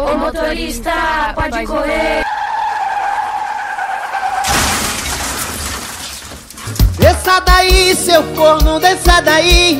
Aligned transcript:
O 0.00 0.16
motorista 0.16 0.92
pode 1.34 1.66
correr. 1.66 2.22
Desça 6.98 7.40
daí, 7.40 7.94
seu 7.94 8.22
corno, 8.34 8.80
desça 8.80 9.20
daí. 9.20 9.78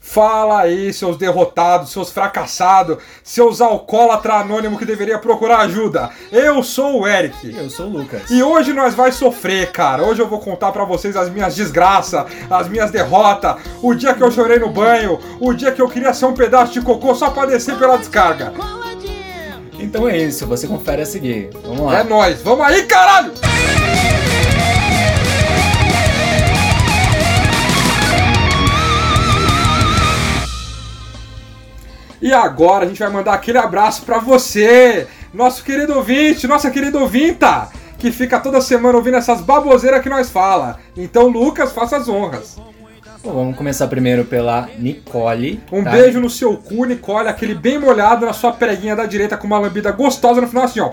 Fala 0.00 0.62
aí, 0.62 0.92
seus 0.92 1.16
derrotados, 1.16 1.92
seus 1.92 2.10
fracassados, 2.10 2.98
seus 3.22 3.60
alcoólatra 3.60 4.40
anônimo 4.40 4.76
que 4.76 4.84
deveria 4.84 5.20
procurar 5.20 5.60
ajuda. 5.60 6.10
Eu 6.32 6.64
sou 6.64 7.02
o 7.02 7.06
Eric. 7.06 7.56
Eu 7.56 7.70
sou 7.70 7.86
o 7.86 7.90
Lucas. 7.90 8.28
E 8.28 8.42
hoje 8.42 8.72
nós 8.72 8.92
vai 8.92 9.12
sofrer, 9.12 9.70
cara. 9.70 10.02
Hoje 10.02 10.20
eu 10.20 10.26
vou 10.28 10.40
contar 10.40 10.72
pra 10.72 10.84
vocês 10.84 11.16
as 11.16 11.30
minhas 11.30 11.54
desgraças, 11.54 12.26
as 12.50 12.68
minhas 12.68 12.90
derrotas, 12.90 13.54
o 13.80 13.94
dia 13.94 14.14
que 14.14 14.22
eu 14.22 14.32
chorei 14.32 14.58
no 14.58 14.70
banho, 14.70 15.20
o 15.38 15.54
dia 15.54 15.70
que 15.70 15.80
eu 15.80 15.88
queria 15.88 16.12
ser 16.12 16.26
um 16.26 16.34
pedaço 16.34 16.72
de 16.72 16.82
cocô 16.82 17.14
só 17.14 17.30
pra 17.30 17.46
descer 17.46 17.78
pela 17.78 17.96
descarga. 17.96 18.52
Então 19.80 20.06
é 20.06 20.16
isso, 20.18 20.46
você 20.46 20.68
confere 20.68 21.02
a 21.02 21.06
seguir. 21.06 21.50
Vamos 21.64 21.86
lá. 21.86 22.00
É 22.00 22.04
nóis, 22.04 22.42
vamos 22.42 22.64
aí, 22.64 22.84
caralho! 22.84 23.32
E 32.22 32.34
agora 32.34 32.84
a 32.84 32.88
gente 32.88 32.98
vai 32.98 33.08
mandar 33.08 33.32
aquele 33.32 33.56
abraço 33.56 34.02
pra 34.02 34.18
você, 34.18 35.08
nosso 35.32 35.64
querido 35.64 35.94
ouvinte, 35.94 36.46
nossa 36.46 36.70
querida 36.70 36.98
ouvinta, 36.98 37.70
que 37.96 38.12
fica 38.12 38.38
toda 38.38 38.60
semana 38.60 38.98
ouvindo 38.98 39.16
essas 39.16 39.40
baboseiras 39.40 40.02
que 40.02 40.10
nós 40.10 40.28
fala. 40.28 40.78
Então, 40.94 41.28
Lucas, 41.28 41.72
faça 41.72 41.96
as 41.96 42.08
honras. 42.10 42.58
Bom, 43.22 43.32
vamos 43.34 43.56
começar 43.56 43.86
primeiro 43.88 44.24
pela 44.24 44.68
Nicole. 44.78 45.60
Um 45.70 45.84
tá? 45.84 45.90
beijo 45.90 46.20
no 46.20 46.30
seu 46.30 46.56
cu, 46.56 46.86
Nicole, 46.86 47.28
aquele 47.28 47.54
bem 47.54 47.78
molhado 47.78 48.24
na 48.24 48.32
sua 48.32 48.52
preguinha 48.52 48.96
da 48.96 49.04
direita 49.04 49.36
com 49.36 49.46
uma 49.46 49.58
lambida 49.58 49.90
gostosa 49.92 50.40
no 50.40 50.48
final 50.48 50.64
assim, 50.64 50.80
ó. 50.80 50.90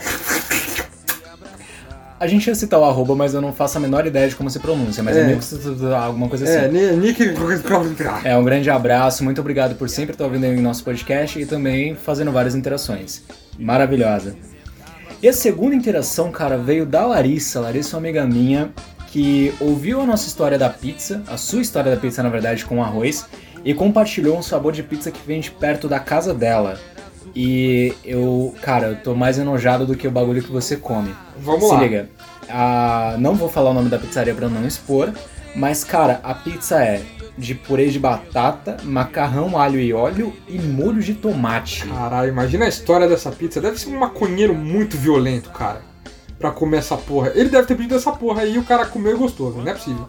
A 2.20 2.26
gente 2.26 2.48
ia 2.48 2.56
citar 2.56 2.80
o 2.80 2.84
arroba, 2.84 3.16
mas 3.16 3.34
eu 3.36 3.42
não 3.42 3.54
faço 3.54 3.78
a 3.78 3.80
menor 3.82 4.06
ideia 4.08 4.28
de 4.28 4.36
como 4.36 4.50
se 4.50 4.60
pronuncia, 4.60 5.04
mas 5.04 5.16
é, 5.16 5.22
É. 5.22 5.24
meio 5.26 5.40
que 5.40 5.86
alguma 5.94 6.28
coisa 6.28 6.48
É, 6.50 6.66
assim. 6.66 6.72
Ni- 6.74 6.98
Nick. 6.98 7.24
É, 8.24 8.36
um 8.36 8.44
grande 8.44 8.70
abraço, 8.72 9.24
muito 9.24 9.40
obrigado 9.40 9.76
por 9.76 9.88
sempre 9.88 10.14
estar 10.14 10.26
ouvindo 10.26 10.48
o 10.48 10.62
nosso 10.62 10.84
podcast 10.84 11.40
e 11.40 11.46
também 11.46 11.96
fazendo 11.96 12.32
várias 12.32 12.56
interações. 12.56 13.22
Maravilhosa. 13.58 14.36
E 15.22 15.30
a 15.30 15.34
segunda 15.34 15.76
interação, 15.76 16.32
cara, 16.32 16.58
veio 16.58 16.86
da 16.88 17.06
Larissa. 17.06 17.60
Larissa 17.60 17.96
é 17.96 18.00
uma 18.00 18.00
amiga 18.08 18.26
minha 18.26 18.72
que 19.08 19.54
ouviu 19.60 20.02
a 20.02 20.06
nossa 20.06 20.28
história 20.28 20.58
da 20.58 20.70
pizza, 20.70 21.24
a 21.28 21.38
sua 21.38 21.62
história 21.62 21.92
da 21.96 21.98
pizza, 22.00 22.22
na 22.22 22.30
verdade, 22.30 22.66
com 22.66 22.84
arroz, 22.84 23.26
e 23.64 23.74
compartilhou 23.74 24.38
um 24.38 24.44
sabor 24.44 24.72
de 24.72 24.84
pizza 24.84 25.12
que 25.12 25.20
vem 25.26 25.40
de 25.40 25.52
perto 25.52 25.88
da 25.88 26.00
casa 26.00 26.34
dela. 26.34 26.80
E 27.36 27.94
eu, 28.04 28.56
cara, 28.62 28.88
eu 28.88 28.96
tô 28.98 29.14
mais 29.14 29.38
enojado 29.38 29.86
do 29.86 29.96
que 29.96 30.08
o 30.08 30.12
bagulho 30.12 30.42
que 30.42 30.52
você 30.52 30.76
come. 30.76 31.14
Vamos 31.40 31.66
Se 31.66 31.74
lá. 31.74 31.82
liga. 31.82 32.10
Ah, 32.50 33.16
não 33.20 33.36
vou 33.36 33.50
falar 33.50 33.72
o 33.72 33.74
nome 33.74 33.90
da 33.90 33.98
pizzaria 34.00 34.34
pra 34.34 34.48
não 34.48 34.66
expor, 34.66 35.12
mas 35.56 35.84
cara, 35.84 36.20
a 36.24 36.34
pizza 36.34 36.82
é 36.82 37.02
de 37.38 37.54
purê 37.54 37.90
de 37.90 38.00
batata, 38.00 38.78
macarrão, 38.84 39.58
alho 39.58 39.80
e 39.80 39.94
óleo 39.94 40.34
e 40.48 40.58
molho 40.58 41.02
de 41.02 41.14
tomate. 41.14 41.86
Caralho, 41.86 42.30
imagina 42.30 42.66
a 42.66 42.70
história 42.70 43.08
dessa 43.08 43.30
pizza. 43.32 43.62
Deve 43.62 43.78
ser 43.80 43.90
um 43.90 44.00
maconheiro 44.00 44.56
muito 44.56 44.98
violento, 44.98 45.50
cara. 45.52 45.82
Pra 46.40 46.52
comer 46.52 46.78
essa 46.78 46.96
porra. 46.96 47.32
Ele 47.34 47.50
deve 47.50 47.68
ter 47.68 47.76
pedido 47.76 47.96
essa 47.96 48.12
porra 48.12 48.44
aí 48.44 48.56
e 48.56 48.60
o 48.60 48.64
cara 48.64 48.86
comeu 48.86 49.14
e 49.14 49.18
gostou. 49.18 49.52
Não 49.52 49.68
é 49.68 49.74
possível. 49.74 50.08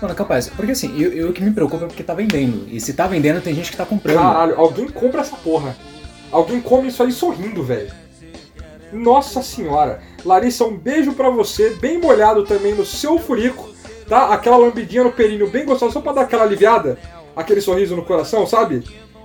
Mano, 0.00 0.14
capaz. 0.14 0.48
Porque 0.48 0.72
assim, 0.72 1.00
eu, 1.00 1.12
eu 1.12 1.30
o 1.30 1.32
que 1.32 1.42
me 1.42 1.52
preocupa 1.52 1.84
é 1.84 1.88
porque 1.88 2.02
tá 2.02 2.14
vendendo. 2.14 2.66
E 2.68 2.80
se 2.80 2.92
tá 2.92 3.06
vendendo, 3.06 3.40
tem 3.40 3.54
gente 3.54 3.70
que 3.70 3.76
tá 3.76 3.86
comprando. 3.86 4.18
Caralho, 4.18 4.58
alguém 4.58 4.88
compra 4.88 5.20
essa 5.20 5.36
porra. 5.36 5.76
Alguém 6.30 6.60
come 6.60 6.88
isso 6.88 7.02
aí 7.02 7.12
sorrindo, 7.12 7.62
velho. 7.62 7.90
Nossa 8.92 9.42
senhora. 9.42 10.00
Larissa, 10.24 10.64
um 10.64 10.76
beijo 10.76 11.12
pra 11.12 11.30
você, 11.30 11.70
bem 11.70 11.98
molhado 11.98 12.44
também 12.44 12.74
no 12.74 12.84
seu 12.84 13.18
furico, 13.18 13.68
tá? 14.08 14.32
Aquela 14.34 14.56
lambidinha 14.56 15.04
no 15.04 15.12
períneo 15.12 15.50
bem 15.50 15.64
gostosa, 15.64 15.92
só 15.92 16.00
pra 16.00 16.12
dar 16.12 16.22
aquela 16.22 16.44
aliviada, 16.44 16.98
aquele 17.34 17.60
sorriso 17.60 17.96
no 17.96 18.04
coração, 18.04 18.46
sabe? 18.46 18.84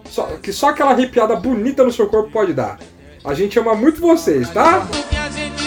Só, 0.09 0.25
que 0.41 0.53
só 0.53 0.69
aquela 0.69 0.91
arrepiada 0.91 1.35
bonita 1.35 1.84
no 1.84 1.91
seu 1.91 2.07
corpo 2.07 2.31
pode 2.31 2.53
dar. 2.53 2.80
A 3.24 3.34
gente 3.34 3.57
ama 3.57 3.74
muito 3.74 4.00
vocês, 4.00 4.50
tá? 4.50 4.88
O 4.88 5.09
que 5.09 5.18
a 5.18 5.30
gente 5.30 5.65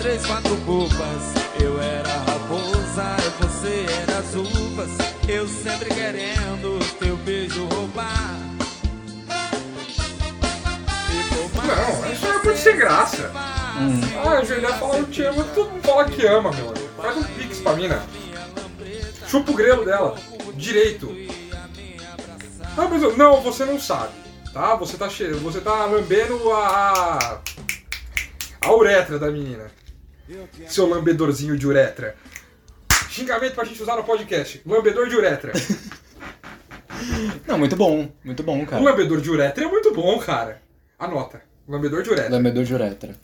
três, 0.00 0.26
quatro 0.26 0.56
bobas. 0.56 1.22
Eu 1.62 1.80
era 1.80 2.08
raposa 2.08 3.16
e 3.18 3.42
você 3.42 3.86
era 4.02 4.18
as 4.18 4.34
uvas. 4.34 4.90
Eu 5.28 5.46
sempre 5.46 5.94
querendo 5.94 6.78
teu 6.98 7.16
beijo 7.18 7.66
roubar. 7.66 8.38
Não, 11.66 12.12
isso 12.12 12.26
é 12.26 12.42
muito 12.42 12.58
sem 12.58 12.76
graça. 12.76 13.30
Hum. 13.78 14.00
Ah, 14.24 14.40
o 14.40 14.44
Juliano 14.44 14.78
fala 14.78 14.98
eu 14.98 15.06
te 15.06 15.22
amo, 15.22 15.44
todo 15.54 15.70
mundo 15.70 15.82
fala 15.82 16.04
que 16.06 16.26
ama, 16.26 16.50
meu 16.50 16.70
amigo. 16.70 16.88
Faz 16.96 17.16
um 17.16 17.22
pix 17.22 17.58
pra 17.60 17.74
mina. 17.74 18.02
Chupa 19.26 19.52
o 19.52 19.54
grelo 19.54 19.84
dela. 19.84 20.16
Direito. 20.54 21.14
Ah, 22.76 22.88
mas 22.88 23.02
eu, 23.02 23.16
não, 23.16 23.40
você 23.42 23.64
não 23.64 23.78
sabe. 23.78 24.12
Tá? 24.52 24.74
Você 24.76 24.96
tá 24.96 25.08
cheirando. 25.08 25.42
Você 25.42 25.60
tá 25.60 25.84
lambendo 25.84 26.52
a. 26.52 27.40
A 28.62 28.74
uretra 28.74 29.18
da 29.18 29.30
menina. 29.30 29.70
Seu 30.68 30.86
lambedorzinho 30.88 31.56
de 31.56 31.66
uretra. 31.66 32.14
Xingamento 33.08 33.54
pra 33.54 33.64
gente 33.64 33.82
usar 33.82 33.96
no 33.96 34.04
podcast. 34.04 34.62
Lambedor 34.66 35.08
de 35.08 35.16
uretra. 35.16 35.52
Não, 37.46 37.58
muito 37.58 37.76
bom. 37.76 38.10
Muito 38.24 38.42
bom, 38.42 38.62
O 38.62 38.66
cara. 38.66 38.82
lambedor 38.82 39.20
de 39.20 39.30
uretra 39.30 39.64
é 39.64 39.68
muito 39.68 39.92
bom, 39.94 40.18
cara. 40.18 40.60
Anota. 40.98 41.42
Lambedor 41.68 42.02
de 42.02 42.10
uretra. 42.10 42.30
Lambedor 42.30 42.64
de 42.64 42.74
uretra. 42.74 43.14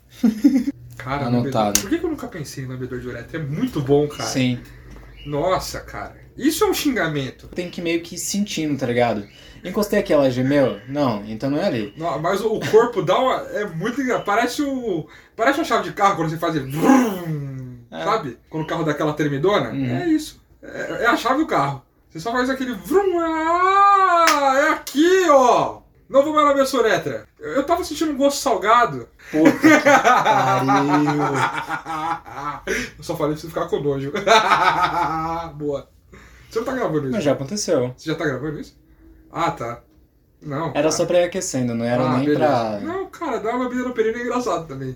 Cara, 0.97 1.25
Anotado. 1.27 1.65
lambedor. 1.67 1.81
Por 1.81 1.89
que 1.89 2.05
eu 2.05 2.09
nunca 2.09 2.27
pensei 2.27 2.63
em 2.63 2.67
lambedor 2.67 2.99
de 2.99 3.07
uretra? 3.07 3.39
É 3.39 3.43
muito 3.43 3.81
bom, 3.81 4.07
cara. 4.07 4.23
Sim. 4.23 4.59
Nossa, 5.25 5.81
cara. 5.81 6.15
Isso 6.37 6.63
é 6.63 6.69
um 6.69 6.73
xingamento. 6.73 7.47
Tem 7.47 7.69
que 7.69 7.81
meio 7.81 8.01
que 8.01 8.15
ir 8.15 8.19
sentindo, 8.19 8.77
tá 8.77 8.85
ligado? 8.85 9.27
Encostei 9.63 9.99
aqui, 9.99 10.13
ela 10.13 10.29
gemeu? 10.29 10.79
Não, 10.87 11.25
então 11.25 11.49
não 11.49 11.57
é 11.57 11.65
ali. 11.65 11.93
Não, 11.97 12.19
mas 12.19 12.41
o 12.41 12.59
corpo 12.71 13.01
dá 13.01 13.17
uma. 13.17 13.35
É 13.51 13.65
muito 13.65 14.01
engraçado. 14.01 14.25
Parece 14.25 14.61
o. 14.61 15.07
Parece 15.35 15.59
uma 15.59 15.65
chave 15.65 15.89
de 15.89 15.93
carro 15.93 16.15
quando 16.15 16.29
você 16.29 16.37
faz 16.37 16.55
vrum, 16.55 17.77
É. 17.91 18.03
Sabe? 18.03 18.37
Quando 18.49 18.63
o 18.63 18.67
carro 18.67 18.83
dá 18.83 18.91
aquela 18.91 19.13
tremidona. 19.13 19.69
Uhum. 19.71 19.97
É 19.97 20.07
isso. 20.07 20.41
É, 20.61 21.03
é 21.03 21.07
a 21.07 21.17
chave 21.17 21.39
do 21.39 21.47
carro. 21.47 21.81
Você 22.09 22.19
só 22.19 22.31
faz 22.31 22.49
aquele. 22.49 22.73
Vrum, 22.73 23.19
ah, 23.19 24.53
é 24.67 24.69
aqui, 24.69 25.25
ó. 25.29 25.81
Não 26.09 26.23
vou 26.23 26.33
mais 26.33 26.47
na 26.47 26.53
minha 26.53 26.65
soretra. 26.65 27.27
Eu, 27.39 27.63
tava 27.65 27.83
sentindo 27.83 28.11
um 28.11 28.17
gosto 28.17 28.39
salgado. 28.39 29.07
Puta 29.31 29.51
que 29.51 29.69
pariu. 30.65 31.23
eu 32.97 33.03
só 33.03 33.15
falei 33.15 33.33
pra 33.33 33.41
você 33.41 33.47
ficar 33.47 33.67
com 33.67 33.79
nojo. 33.81 34.11
Boa. 35.55 35.89
Você 36.49 36.59
não 36.59 36.65
tá 36.65 36.73
gravando 36.73 37.03
isso? 37.07 37.11
Mas 37.11 37.23
já 37.23 37.33
aconteceu. 37.33 37.93
Você 37.97 38.09
já 38.09 38.15
tá 38.15 38.25
gravando 38.25 38.59
isso? 38.59 38.77
Ah, 39.31 39.51
tá. 39.51 39.81
Não. 40.41 40.67
Era 40.69 40.83
tá. 40.83 40.91
só 40.91 41.05
pra 41.05 41.19
ir 41.21 41.25
aquecendo, 41.25 41.73
não 41.75 41.83
era 41.83 42.03
Ah, 42.03 42.17
nem 42.17 42.25
beleza. 42.25 42.39
pra. 42.45 42.79
Não, 42.79 43.05
cara, 43.07 43.39
dar 43.39 43.55
uma 43.55 43.65
lambida 43.65 43.83
no 43.83 43.93
períneo 43.93 44.19
é 44.21 44.23
engraçado 44.23 44.65
também. 44.67 44.95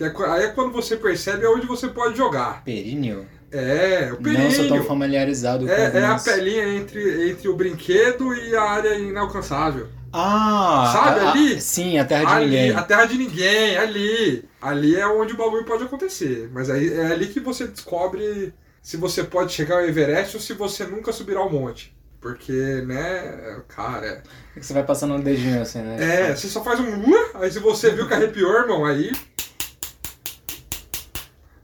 É 0.00 0.06
aí 0.32 0.44
é 0.44 0.48
quando 0.48 0.72
você 0.72 0.96
percebe 0.96 1.46
aonde 1.46 1.66
você 1.66 1.86
pode 1.88 2.16
jogar. 2.16 2.64
Períneo? 2.64 3.24
É, 3.52 4.10
o 4.12 4.20
Não 4.22 4.32
sou 4.50 4.56
tão 4.56 4.68
períneo. 4.68 4.84
familiarizado 4.84 5.64
com 5.66 5.70
É, 5.72 5.98
é 5.98 6.04
a 6.04 6.18
pelinha 6.18 6.66
entre, 6.74 7.30
entre 7.30 7.48
o 7.48 7.54
brinquedo 7.54 8.34
e 8.34 8.56
a 8.56 8.62
área 8.62 8.94
inalcançável. 8.96 9.88
Ah! 10.12 10.90
Sabe 10.92 11.20
a- 11.20 11.30
ali? 11.30 11.60
Sim, 11.60 11.98
a 11.98 12.04
terra 12.04 12.24
de 12.24 12.32
ali, 12.32 12.44
ninguém. 12.46 12.70
a 12.76 12.82
terra 12.82 13.04
de 13.06 13.18
ninguém, 13.18 13.76
ali. 13.78 14.44
Ali 14.60 14.96
é 14.96 15.06
onde 15.06 15.32
o 15.32 15.36
bagulho 15.36 15.64
pode 15.64 15.84
acontecer. 15.84 16.50
Mas 16.52 16.68
aí 16.70 16.92
é 16.92 17.06
ali 17.06 17.28
que 17.28 17.40
você 17.40 17.66
descobre 17.66 18.52
se 18.82 18.96
você 18.96 19.24
pode 19.24 19.52
chegar 19.52 19.76
ao 19.76 19.84
Everest 19.84 20.36
ou 20.36 20.42
se 20.42 20.52
você 20.52 20.84
nunca 20.84 21.12
subirá 21.12 21.40
ao 21.40 21.50
monte. 21.50 21.96
Porque, 22.20 22.52
né, 22.86 23.60
cara. 23.68 24.22
Que 24.54 24.64
Você 24.64 24.72
vai 24.72 24.84
passando 24.84 25.14
um 25.14 25.20
dedinho 25.20 25.60
assim, 25.60 25.80
né? 25.80 26.30
É, 26.30 26.36
você 26.36 26.46
só 26.46 26.62
faz 26.62 26.78
um. 26.78 26.86
Aí 27.34 27.50
se 27.50 27.58
você 27.58 27.90
viu 27.90 28.06
que 28.06 28.14
arrepiou, 28.14 28.52
irmão, 28.52 28.84
aí. 28.84 29.10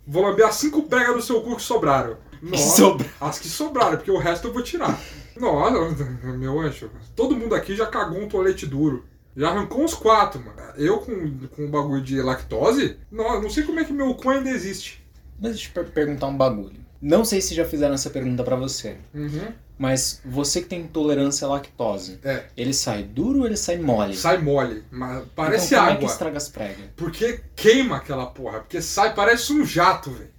Vou 0.07 0.23
lamber 0.23 0.47
as 0.47 0.55
cinco 0.57 0.83
pregas 0.85 1.15
do 1.15 1.23
seu 1.23 1.41
cu 1.43 1.55
que 1.57 1.63
sobraram. 1.63 2.17
Nossa, 2.43 2.77
sobraram. 2.77 3.11
As 3.21 3.39
que 3.39 3.49
sobraram, 3.49 3.97
porque 3.99 4.11
o 4.11 4.19
resto 4.19 4.49
eu 4.49 4.53
vou 4.53 4.63
tirar. 4.63 4.99
Nossa, 5.41 6.05
meu 6.37 6.61
anjo. 6.61 6.91
Todo 7.15 7.37
mundo 7.37 7.55
aqui 7.55 7.75
já 7.77 7.87
cagou 7.87 8.21
um 8.21 8.29
tolete 8.29 8.67
duro. 8.67 9.05
Já 9.37 9.51
arrancou 9.51 9.85
uns 9.85 9.95
quatro, 9.95 10.41
mano. 10.45 10.59
Eu 10.77 10.99
com, 10.99 11.39
com 11.49 11.65
um 11.67 11.71
bagulho 11.71 12.03
de 12.03 12.21
lactose, 12.21 12.97
não, 13.11 13.41
não 13.41 13.49
sei 13.51 13.63
como 13.63 13.79
é 13.79 13.85
que 13.85 13.93
meu 13.93 14.15
cu 14.15 14.31
ainda 14.31 14.51
existe. 14.51 15.05
Mas 15.41 15.53
deixa 15.53 15.69
eu 15.69 15.73
per- 15.85 15.93
perguntar 15.93 16.27
um 16.27 16.37
bagulho. 16.37 16.77
Não 17.01 17.25
sei 17.25 17.41
se 17.41 17.55
já 17.55 17.65
fizeram 17.65 17.95
essa 17.95 18.11
pergunta 18.11 18.43
pra 18.43 18.57
você, 18.57 18.97
Uhum. 19.15 19.53
mas 19.79 20.21
você 20.25 20.61
que 20.61 20.67
tem 20.67 20.81
intolerância 20.81 21.47
à 21.47 21.51
lactose, 21.51 22.19
É, 22.25 22.47
ele 22.57 22.75
sai 22.75 23.05
duro 23.05 23.41
ou 23.41 23.47
ele 23.47 23.57
sai 23.57 23.79
mole? 23.79 24.17
sai 24.17 24.39
mole. 24.39 24.83
Mas 24.91 25.25
parece 25.37 25.67
então, 25.75 25.79
como 25.85 25.91
é 25.91 25.97
que 25.99 26.05
água. 26.05 26.13
estraga 26.13 26.37
as 26.37 26.49
pregas? 26.49 26.85
Porque 26.97 27.41
queima 27.55 27.99
aquela 27.99 28.27
porra. 28.27 28.59
Porque 28.59 28.83
sai, 28.83 29.15
parece 29.15 29.53
um 29.53 29.65
jato, 29.65 30.11
velho. 30.11 30.31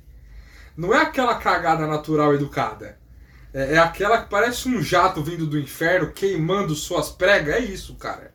Não 0.75 0.93
é 0.93 0.97
aquela 1.01 1.35
cagada 1.35 1.87
natural 1.87 2.33
educada. 2.33 2.98
É, 3.53 3.75
é 3.75 3.77
aquela 3.77 4.21
que 4.21 4.29
parece 4.29 4.67
um 4.69 4.81
jato 4.81 5.23
vindo 5.23 5.45
do 5.47 5.59
inferno 5.59 6.11
queimando 6.11 6.75
suas 6.75 7.09
pregas. 7.09 7.55
É 7.55 7.59
isso, 7.59 7.95
cara. 7.95 8.33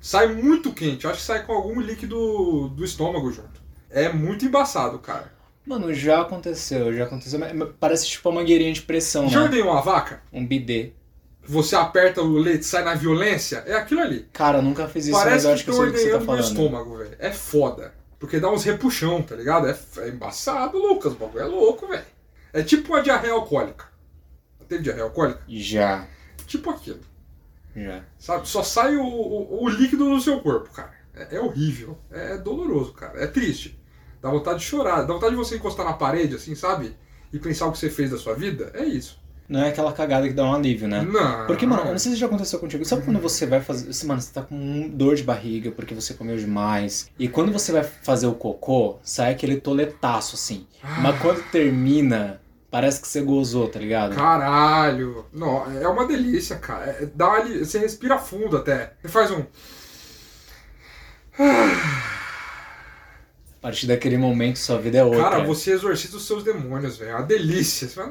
sai 0.00 0.28
muito 0.28 0.72
quente. 0.72 1.04
Eu 1.04 1.10
acho 1.10 1.20
que 1.20 1.26
sai 1.26 1.44
com 1.44 1.52
algum 1.52 1.80
líquido 1.80 2.68
do 2.68 2.84
estômago 2.84 3.32
junto. 3.32 3.62
É 3.90 4.08
muito 4.12 4.44
embaçado, 4.44 4.98
cara. 4.98 5.32
Mano, 5.66 5.94
já 5.94 6.20
aconteceu, 6.20 6.92
já 6.94 7.04
aconteceu. 7.04 7.38
mas 7.38 7.52
Parece 7.80 8.06
tipo 8.06 8.28
uma 8.28 8.40
mangueirinha 8.40 8.72
de 8.72 8.82
pressão, 8.82 9.28
Já 9.28 9.38
né? 9.38 9.44
ordenhou 9.44 9.70
uma 9.70 9.80
vaca? 9.80 10.20
Um 10.32 10.46
bidê. 10.46 10.92
Você 11.46 11.74
aperta 11.76 12.20
o 12.22 12.36
leite 12.38 12.64
sai 12.64 12.84
na 12.84 12.94
violência? 12.94 13.62
É 13.66 13.74
aquilo 13.74 14.00
ali. 14.00 14.28
Cara, 14.32 14.58
eu 14.58 14.62
nunca 14.62 14.88
fiz 14.88 15.04
isso, 15.06 15.12
mas 15.12 15.24
Parece 15.24 15.44
eu 15.46 15.50
que 15.50 15.54
acho 15.54 15.64
que 15.64 15.70
eu 15.70 15.74
tô 15.74 15.80
sei 15.82 15.90
do 15.90 15.92
que 15.94 16.00
você 16.00 16.10
tá 16.18 16.20
falando. 16.20 16.44
estômago, 16.44 16.96
velho. 16.98 17.16
É 17.18 17.30
foda. 17.32 17.94
Porque 18.18 18.40
dá 18.40 18.50
uns 18.50 18.64
repuxão, 18.64 19.22
tá 19.22 19.36
ligado? 19.36 19.66
É, 19.68 19.76
é 19.98 20.08
embaçado, 20.08 20.78
Lucas. 20.78 21.12
O 21.12 21.16
bagulho 21.16 21.42
é 21.42 21.46
louco, 21.46 21.86
velho. 21.86 22.04
É 22.52 22.62
tipo 22.62 22.92
uma 22.92 23.02
diarreia 23.02 23.34
alcoólica. 23.34 23.86
Teve 24.74 24.82
diarreia 24.82 25.04
alcoólica? 25.04 25.40
Já, 25.48 26.06
Tipo 26.46 26.70
aquilo. 26.70 27.00
já. 27.76 28.02
Sabe? 28.18 28.48
Só 28.48 28.62
sai 28.62 28.96
o, 28.96 29.04
o, 29.04 29.64
o 29.64 29.68
líquido 29.68 30.10
do 30.10 30.20
seu 30.20 30.40
corpo, 30.40 30.70
cara. 30.70 30.92
É, 31.14 31.36
é 31.36 31.40
horrível. 31.40 31.96
É 32.10 32.36
doloroso, 32.36 32.92
cara. 32.92 33.22
É 33.22 33.26
triste. 33.26 33.78
Dá 34.20 34.30
vontade 34.30 34.58
de 34.58 34.64
chorar. 34.64 35.02
Dá 35.02 35.14
vontade 35.14 35.30
de 35.32 35.36
você 35.38 35.56
encostar 35.56 35.86
na 35.86 35.92
parede, 35.92 36.34
assim, 36.34 36.54
sabe? 36.54 36.96
E 37.32 37.38
pensar 37.38 37.66
o 37.66 37.72
que 37.72 37.78
você 37.78 37.88
fez 37.88 38.10
da 38.10 38.18
sua 38.18 38.34
vida. 38.34 38.70
É 38.74 38.84
isso. 38.84 39.22
Não 39.48 39.60
é 39.62 39.68
aquela 39.68 39.92
cagada 39.92 40.26
que 40.26 40.32
dá 40.34 40.42
um 40.44 40.54
alívio, 40.54 40.88
né? 40.88 41.02
Não. 41.02 41.46
Porque, 41.46 41.66
mano, 41.66 41.82
eu 41.82 41.90
não 41.92 41.98
sei 41.98 42.12
se 42.12 42.18
já 42.18 42.26
aconteceu 42.26 42.58
contigo. 42.58 42.84
Sabe 42.84 43.02
quando 43.02 43.20
você 43.20 43.46
vai 43.46 43.60
fazer. 43.60 43.92
você, 43.92 44.06
Mano, 44.06 44.20
você 44.20 44.32
tá 44.32 44.42
com 44.42 44.88
dor 44.88 45.14
de 45.16 45.22
barriga 45.22 45.70
porque 45.70 45.94
você 45.94 46.14
comeu 46.14 46.36
demais. 46.36 47.10
E 47.18 47.28
quando 47.28 47.52
você 47.52 47.70
vai 47.70 47.84
fazer 47.84 48.26
o 48.26 48.34
cocô, 48.34 48.98
sai 49.02 49.32
aquele 49.32 49.60
toletaço, 49.60 50.34
assim. 50.34 50.66
Ah. 50.82 51.00
Mas 51.00 51.20
quando 51.20 51.42
termina, 51.50 52.40
parece 52.74 53.00
que 53.00 53.06
você 53.06 53.20
gozou, 53.20 53.68
tá 53.68 53.78
ligado? 53.78 54.16
Caralho. 54.16 55.26
Não, 55.32 55.64
é 55.80 55.86
uma 55.86 56.08
delícia, 56.08 56.56
cara. 56.56 56.86
É, 56.86 57.06
dá 57.06 57.34
ali, 57.34 57.64
você 57.64 57.78
respira 57.78 58.18
fundo 58.18 58.56
até. 58.56 58.94
Você 59.00 59.08
faz 59.08 59.30
um. 59.30 59.44
A 61.38 61.70
partir 63.62 63.86
daquele 63.86 64.18
momento, 64.18 64.58
sua 64.58 64.80
vida 64.80 64.98
é 64.98 65.04
outra. 65.04 65.22
Cara, 65.22 65.44
você 65.44 65.70
exorciza 65.70 66.16
os 66.16 66.26
seus 66.26 66.42
demônios, 66.42 66.96
velho. 66.96 67.12
É 67.12 67.14
uma 67.14 67.22
delícia. 67.22 67.86
Você 67.86 67.94
fala, 67.94 68.08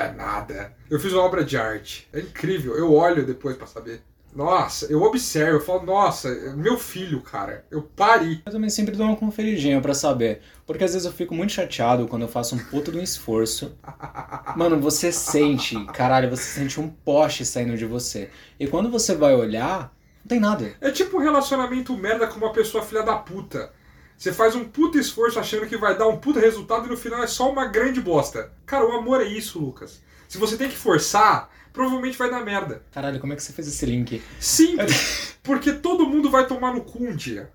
é 0.00 0.12
nada. 0.16 0.72
Eu 0.88 0.98
fiz 0.98 1.12
uma 1.12 1.24
obra 1.24 1.44
de 1.44 1.58
arte. 1.58 2.08
É 2.10 2.20
incrível. 2.20 2.74
Eu 2.74 2.90
olho 2.90 3.26
depois 3.26 3.54
pra 3.54 3.66
saber. 3.66 4.00
Nossa, 4.34 4.86
eu 4.86 5.00
observo, 5.00 5.58
eu 5.58 5.60
falo, 5.60 5.86
nossa, 5.86 6.28
meu 6.56 6.76
filho, 6.76 7.20
cara, 7.20 7.64
eu 7.70 7.82
pari. 7.82 8.42
Eu 8.44 8.50
também 8.50 8.68
sempre 8.68 8.96
dou 8.96 9.06
uma 9.06 9.16
conferidinha 9.16 9.80
pra 9.80 9.94
saber. 9.94 10.40
Porque 10.66 10.82
às 10.82 10.92
vezes 10.92 11.06
eu 11.06 11.12
fico 11.12 11.34
muito 11.34 11.52
chateado 11.52 12.08
quando 12.08 12.22
eu 12.22 12.28
faço 12.28 12.56
um 12.56 12.58
puto 12.58 12.90
de 12.90 12.98
um 12.98 13.02
esforço. 13.02 13.76
Mano, 14.56 14.80
você 14.80 15.12
sente, 15.12 15.82
caralho, 15.86 16.28
você 16.28 16.42
sente 16.42 16.80
um 16.80 16.88
poste 16.88 17.46
saindo 17.46 17.76
de 17.76 17.86
você. 17.86 18.28
E 18.58 18.66
quando 18.66 18.90
você 18.90 19.14
vai 19.14 19.34
olhar, 19.34 19.94
não 20.24 20.28
tem 20.28 20.40
nada. 20.40 20.74
É 20.80 20.90
tipo 20.90 21.18
um 21.18 21.20
relacionamento 21.20 21.96
merda 21.96 22.26
com 22.26 22.38
uma 22.38 22.52
pessoa 22.52 22.82
filha 22.82 23.02
da 23.02 23.16
puta. 23.16 23.72
Você 24.16 24.32
faz 24.32 24.56
um 24.56 24.64
puta 24.64 24.98
esforço 24.98 25.38
achando 25.38 25.66
que 25.66 25.76
vai 25.76 25.96
dar 25.96 26.08
um 26.08 26.16
puta 26.16 26.40
resultado 26.40 26.86
e 26.86 26.90
no 26.90 26.96
final 26.96 27.22
é 27.22 27.26
só 27.26 27.50
uma 27.50 27.66
grande 27.66 28.00
bosta. 28.00 28.52
Cara, 28.66 28.84
o 28.84 28.92
amor 28.92 29.20
é 29.20 29.24
isso, 29.24 29.58
Lucas. 29.58 30.02
Se 30.28 30.38
você 30.38 30.56
tem 30.56 30.68
que 30.68 30.76
forçar, 30.76 31.50
provavelmente 31.74 32.16
vai 32.16 32.30
dar 32.30 32.42
merda. 32.42 32.82
Caralho, 32.92 33.20
como 33.20 33.34
é 33.34 33.36
que 33.36 33.42
você 33.42 33.52
fez 33.52 33.68
esse 33.68 33.84
link? 33.84 34.22
Sim, 34.40 34.76
porque 35.42 35.72
todo 35.72 36.06
mundo 36.06 36.30
vai 36.30 36.46
tomar 36.46 36.72
no 36.72 36.82
cu 36.82 37.04
um 37.04 37.14
dia. 37.14 37.50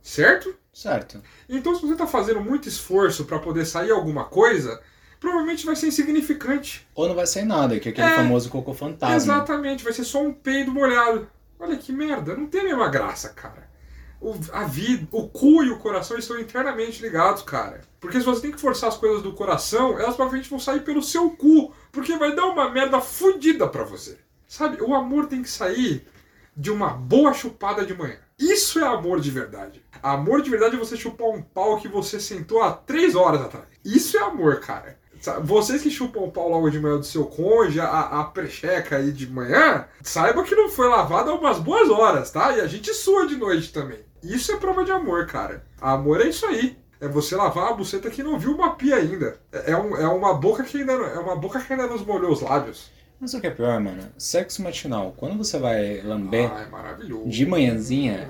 Certo? 0.00 0.54
Certo. 0.72 1.20
Então, 1.48 1.74
se 1.74 1.82
você 1.82 1.96
tá 1.96 2.06
fazendo 2.06 2.40
muito 2.40 2.68
esforço 2.68 3.24
pra 3.24 3.40
poder 3.40 3.66
sair 3.66 3.90
alguma 3.90 4.24
coisa, 4.24 4.80
provavelmente 5.18 5.66
vai 5.66 5.74
ser 5.74 5.88
insignificante. 5.88 6.86
Ou 6.94 7.08
não 7.08 7.14
vai 7.16 7.26
sair 7.26 7.44
nada, 7.44 7.78
que 7.80 7.88
é 7.88 7.92
aquele 7.92 8.06
É. 8.06 8.14
famoso 8.16 8.48
cocô 8.48 8.72
fantasma. 8.72 9.16
Exatamente, 9.16 9.82
vai 9.82 9.92
ser 9.92 10.04
só 10.04 10.22
um 10.22 10.32
peido 10.32 10.70
molhado. 10.70 11.28
Olha 11.58 11.76
que 11.76 11.90
merda, 11.92 12.36
não 12.36 12.46
tem 12.46 12.60
a 12.60 12.64
mesma 12.64 12.88
graça, 12.88 13.30
cara. 13.30 13.66
O, 14.20 14.34
a 14.52 14.64
vida, 14.64 15.08
o 15.10 15.28
cu 15.28 15.64
e 15.64 15.70
o 15.70 15.78
coração 15.78 16.16
estão 16.16 16.38
internamente 16.38 17.02
ligados, 17.02 17.42
cara. 17.42 17.80
Porque 18.00 18.18
se 18.18 18.24
você 18.24 18.42
tem 18.42 18.52
que 18.52 18.60
forçar 18.60 18.88
as 18.88 18.96
coisas 18.96 19.22
do 19.22 19.32
coração, 19.32 19.98
elas 19.98 20.14
provavelmente 20.14 20.48
vão 20.48 20.58
sair 20.60 20.80
pelo 20.80 21.02
seu 21.02 21.30
cu. 21.30 21.74
Porque 21.96 22.14
vai 22.18 22.34
dar 22.36 22.44
uma 22.44 22.68
merda 22.68 23.00
fodida 23.00 23.66
pra 23.66 23.82
você. 23.82 24.18
Sabe, 24.46 24.82
o 24.82 24.94
amor 24.94 25.28
tem 25.28 25.42
que 25.42 25.48
sair 25.48 26.06
de 26.54 26.70
uma 26.70 26.90
boa 26.90 27.32
chupada 27.32 27.86
de 27.86 27.94
manhã. 27.94 28.18
Isso 28.38 28.78
é 28.78 28.86
amor 28.86 29.18
de 29.18 29.30
verdade. 29.30 29.82
Amor 30.02 30.42
de 30.42 30.50
verdade 30.50 30.76
é 30.76 30.78
você 30.78 30.94
chupar 30.94 31.28
um 31.28 31.40
pau 31.40 31.80
que 31.80 31.88
você 31.88 32.20
sentou 32.20 32.62
há 32.62 32.70
três 32.70 33.14
horas 33.14 33.40
atrás. 33.40 33.64
Isso 33.82 34.18
é 34.18 34.20
amor, 34.20 34.60
cara. 34.60 34.98
Vocês 35.42 35.80
que 35.80 35.90
chupam 35.90 36.20
o 36.20 36.30
pau 36.30 36.50
logo 36.50 36.68
de 36.68 36.78
manhã 36.78 36.98
do 36.98 37.06
seu 37.06 37.24
cônjuge, 37.24 37.80
a, 37.80 38.20
a 38.20 38.24
precheca 38.24 38.98
aí 38.98 39.10
de 39.10 39.26
manhã, 39.26 39.86
saiba 40.02 40.44
que 40.44 40.54
não 40.54 40.68
foi 40.68 40.88
lavado 40.88 41.30
há 41.30 41.34
umas 41.34 41.58
boas 41.58 41.88
horas, 41.88 42.30
tá? 42.30 42.54
E 42.54 42.60
a 42.60 42.66
gente 42.66 42.92
sua 42.92 43.26
de 43.26 43.36
noite 43.36 43.72
também. 43.72 44.00
Isso 44.22 44.52
é 44.52 44.56
prova 44.58 44.84
de 44.84 44.92
amor, 44.92 45.26
cara. 45.26 45.64
Amor 45.80 46.20
é 46.20 46.28
isso 46.28 46.44
aí. 46.44 46.76
É 47.00 47.06
você 47.08 47.36
lavar 47.36 47.70
a 47.70 47.74
buceta 47.74 48.08
que 48.10 48.22
não 48.22 48.38
viu 48.38 48.52
uma 48.54 48.70
pia 48.74 48.96
ainda. 48.96 49.36
É, 49.52 49.72
é 49.72 49.76
um- 49.76 49.96
é 49.96 50.08
uma 50.08 50.34
boca 50.34 50.62
que 50.62 50.78
ainda 50.78 50.92
é 50.92 51.18
uma 51.18 51.36
boca 51.36 51.60
que 51.60 51.72
ainda 51.72 51.86
nos 51.86 52.04
molhou 52.04 52.32
os 52.32 52.40
lábios. 52.40 52.90
Mas 53.20 53.32
o 53.34 53.40
que 53.40 53.46
é 53.46 53.50
pior, 53.50 53.78
mano? 53.80 54.02
Sexo 54.18 54.62
matinal. 54.62 55.14
Quando 55.16 55.36
você 55.38 55.58
vai 55.58 56.00
lamber 56.02 56.50
Ah, 56.52 56.66
é 57.00 57.28
de 57.28 57.46
manhãzinha, 57.46 58.28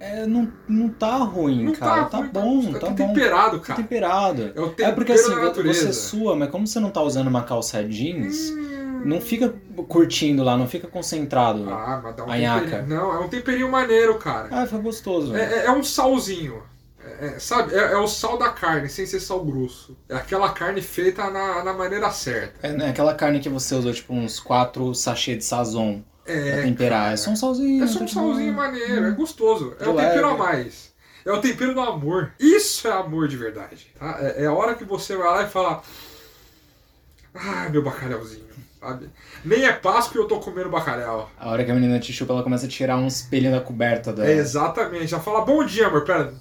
é, 0.00 0.26
não, 0.26 0.52
não 0.68 0.88
tá 0.88 1.16
ruim, 1.16 1.64
Não 1.64 1.72
cara. 1.74 2.04
tá 2.04 2.08
Tá, 2.10 2.18
ruim, 2.18 2.28
bom, 2.32 2.72
tá 2.72 2.78
tá 2.78 2.86
bom. 2.90 2.94
temperado, 2.94 3.58
Tá 3.58 3.64
cara. 3.66 3.82
temperado. 3.82 4.52
É 4.54 4.60
o 4.60 4.74
É 4.78 4.92
porque 4.92 5.12
assim, 5.12 5.34
você 5.64 5.92
sua, 5.92 6.36
mas 6.36 6.50
como 6.50 6.66
você 6.66 6.78
não 6.78 6.90
tá 6.90 7.02
usando 7.02 7.26
uma 7.26 7.42
calça 7.42 7.82
jeans, 7.84 8.50
Hum. 8.50 9.02
não 9.04 9.20
fica 9.20 9.52
curtindo 9.88 10.42
lá, 10.44 10.56
não 10.56 10.68
fica 10.68 10.86
concentrado. 10.86 11.68
Ah, 11.68 12.00
mas 12.02 12.14
dá 12.16 12.24
um 12.24 12.30
A 12.30 12.36
temperinho. 12.60 12.86
Não, 12.88 13.12
é 13.14 13.18
um 13.18 13.28
temperinho 13.28 13.68
maneiro, 13.70 14.18
cara. 14.18 14.48
Ah, 14.52 14.66
foi 14.66 14.80
gostoso. 14.80 15.34
É, 15.36 15.42
é- 15.62 15.66
é 15.66 15.70
um 15.72 15.82
salzinho. 15.82 16.62
É, 17.20 17.26
é, 17.26 17.38
sabe? 17.38 17.74
É, 17.74 17.92
é 17.92 17.96
o 17.96 18.06
sal 18.06 18.36
da 18.38 18.50
carne, 18.50 18.88
sem 18.88 19.06
ser 19.06 19.20
sal 19.20 19.44
grosso. 19.44 19.96
É 20.08 20.14
aquela 20.16 20.50
carne 20.52 20.82
feita 20.82 21.30
na, 21.30 21.64
na 21.64 21.72
maneira 21.72 22.10
certa. 22.10 22.66
É, 22.66 22.72
né, 22.72 22.90
aquela 22.90 23.14
carne 23.14 23.40
que 23.40 23.48
você 23.48 23.74
usou, 23.74 23.92
tipo, 23.92 24.12
uns 24.14 24.38
quatro 24.40 24.94
sachês 24.94 25.38
de 25.38 25.44
sazon 25.44 26.02
pra 26.24 26.34
É, 26.34 26.62
temperar. 26.62 27.00
cara. 27.02 27.12
É 27.14 27.16
só 27.16 27.30
um 27.30 27.36
salzinho. 27.36 27.82
É 27.84 27.86
só 27.86 27.96
um 28.00 28.06
boa. 28.06 28.08
salzinho 28.08 28.52
maneiro, 28.54 29.06
é 29.06 29.10
gostoso. 29.12 29.74
É 29.80 29.84
De 29.84 29.88
o 29.90 29.94
tempero 29.94 30.26
a 30.26 30.30
leve. 30.32 30.38
mais. 30.42 30.92
É 31.24 31.32
o 31.32 31.40
tempero 31.40 31.74
do 31.74 31.80
amor. 31.80 32.32
Isso 32.38 32.88
é 32.88 32.92
amor 32.92 33.28
de 33.28 33.36
verdade. 33.36 33.86
tá? 33.98 34.16
É, 34.20 34.44
é 34.44 34.46
a 34.46 34.52
hora 34.52 34.74
que 34.74 34.84
você 34.84 35.16
vai 35.16 35.26
lá 35.28 35.42
e 35.42 35.48
fala. 35.48 35.82
Ah, 37.34 37.68
meu 37.70 37.82
bacalhauzinho, 37.82 38.46
sabe? 38.80 39.10
Nem 39.44 39.64
é 39.64 39.72
Páscoa 39.72 40.18
e 40.18 40.24
eu 40.24 40.26
tô 40.28 40.40
comendo 40.40 40.68
bacalhau. 40.70 41.30
A 41.38 41.50
hora 41.50 41.64
que 41.64 41.70
a 41.70 41.74
menina 41.74 42.00
te 42.00 42.12
chupa, 42.12 42.32
ela 42.32 42.42
começa 42.42 42.66
a 42.66 42.68
tirar 42.68 42.96
uns 42.96 43.22
pelinhos 43.22 43.54
da 43.54 43.60
coberta 43.60 44.12
da. 44.12 44.26
É, 44.26 44.32
exatamente. 44.32 45.06
Já 45.08 45.20
fala 45.20 45.42
bom 45.44 45.64
dia, 45.64 45.86
amor. 45.86 46.04
Pera. 46.04 46.32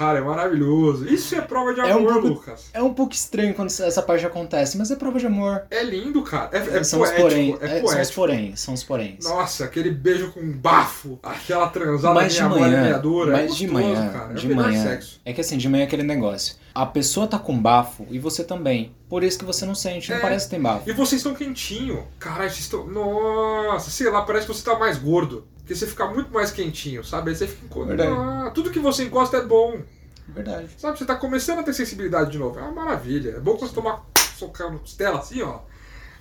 Cara, 0.00 0.16
é 0.18 0.22
maravilhoso. 0.22 1.06
Isso 1.06 1.34
é 1.34 1.42
prova 1.42 1.74
de 1.74 1.80
É 1.80 1.94
um 1.94 1.98
amor, 1.98 2.12
pouco- 2.14 2.28
Lucas. 2.28 2.70
É 2.72 2.82
um 2.82 2.94
pouco 2.94 3.12
estranho 3.12 3.52
quando 3.52 3.68
essa 3.68 4.00
parte 4.00 4.24
acontece, 4.24 4.78
mas 4.78 4.90
é 4.90 4.96
prova 4.96 5.18
de 5.18 5.26
amor. 5.26 5.64
É 5.70 5.82
lindo, 5.84 6.22
cara. 6.22 6.48
É, 6.52 6.78
é 6.78 6.82
são 6.82 7.02
os 7.02 7.10
poético. 7.10 7.20
porém. 7.28 7.58
é 7.60 7.78
é, 7.80 7.84
são 7.86 8.00
os 8.00 8.10
porém. 8.10 8.56
São 8.56 8.72
os 8.74 8.82
porém. 8.82 9.18
Nossa, 9.22 9.64
aquele 9.66 9.90
beijo 9.90 10.32
com 10.32 10.40
bafo, 10.52 11.18
aquela 11.22 11.68
transada 11.68 12.14
Mas 12.14 12.32
de 12.32 12.42
manhã, 12.42 12.80
meia 12.82 12.98
dura. 12.98 13.32
é 13.38 13.42
mas 13.42 13.54
de 13.54 13.66
gostoso, 13.66 13.88
manhã, 13.94 14.08
cara. 14.10 14.30
É 14.30 14.34
de 14.36 14.54
manhã. 14.54 14.82
sexo. 14.82 15.20
É 15.22 15.32
que 15.34 15.40
assim, 15.42 15.58
de 15.58 15.68
manhã 15.68 15.82
é 15.82 15.86
aquele 15.86 16.02
negócio. 16.02 16.54
A 16.74 16.86
pessoa 16.86 17.26
tá 17.26 17.38
com 17.38 17.60
bafo 17.60 18.06
e 18.10 18.18
você 18.18 18.42
também. 18.42 18.94
Por 19.06 19.22
isso 19.22 19.38
que 19.38 19.44
você 19.44 19.66
não 19.66 19.74
sente, 19.74 20.08
não 20.08 20.16
É. 20.16 20.20
parece 20.20 20.46
que 20.46 20.52
tem 20.52 20.62
bafo. 20.62 20.88
E 20.88 20.94
vocês 20.94 21.20
estão 21.20 21.34
quentinho. 21.34 22.04
Caralho, 22.18 22.48
vocês 22.48 22.60
estão. 22.60 22.86
Nossa, 22.86 23.90
sei 23.90 24.08
lá, 24.08 24.22
parece 24.22 24.46
que 24.46 24.54
você 24.54 24.64
tá 24.64 24.78
mais 24.78 24.96
gordo. 24.96 25.44
Porque 25.70 25.78
você 25.78 25.86
fica 25.86 26.04
muito 26.08 26.32
mais 26.32 26.50
quentinho, 26.50 27.04
sabe? 27.04 27.30
Aí 27.30 27.36
você 27.36 27.46
fica. 27.46 27.84
Verdade. 27.84 28.10
Ah, 28.10 28.50
tudo 28.52 28.70
que 28.72 28.80
você 28.80 29.04
encosta 29.04 29.36
é 29.36 29.42
bom. 29.42 29.78
Verdade. 30.26 30.68
Sabe, 30.76 30.98
você 30.98 31.04
tá 31.04 31.14
começando 31.14 31.60
a 31.60 31.62
ter 31.62 31.72
sensibilidade 31.72 32.32
de 32.32 32.38
novo. 32.38 32.58
É 32.58 32.62
uma 32.62 32.72
maravilha. 32.72 33.36
É 33.36 33.40
bom 33.40 33.52
quando 33.52 33.68
você 33.68 33.74
tomar 33.76 34.04
socão 34.36 34.72
na 34.72 34.78
costela 34.80 35.20
assim, 35.20 35.42
ó. 35.42 35.60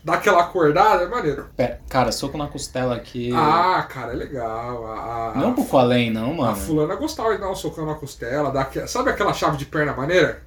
Dá 0.03 0.13
aquela 0.13 0.41
acordada, 0.41 1.03
é 1.03 1.07
maneiro. 1.07 1.47
Pera, 1.57 1.81
cara, 1.89 2.11
soco 2.11 2.37
na 2.37 2.47
costela 2.47 2.95
aqui. 2.95 3.31
Ah, 3.33 3.87
cara, 3.89 4.13
é 4.13 4.15
legal. 4.15 4.85
A, 4.85 5.31
a, 5.31 5.35
não 5.35 5.49
um 5.49 5.53
pouco 5.55 5.75
além, 5.77 6.11
não, 6.11 6.33
a 6.33 6.35
mano. 6.35 6.55
fulana 6.55 6.95
gostava 6.95 7.33
de 7.33 7.41
dar 7.41 7.49
um 7.49 7.55
socão 7.55 7.87
na 7.87 7.95
costela. 7.95 8.51
Dar 8.51 8.61
aque- 8.61 8.85
Sabe 8.87 9.09
aquela 9.09 9.33
chave 9.33 9.57
de 9.57 9.65
perna 9.65 9.93
maneira? 9.93 10.43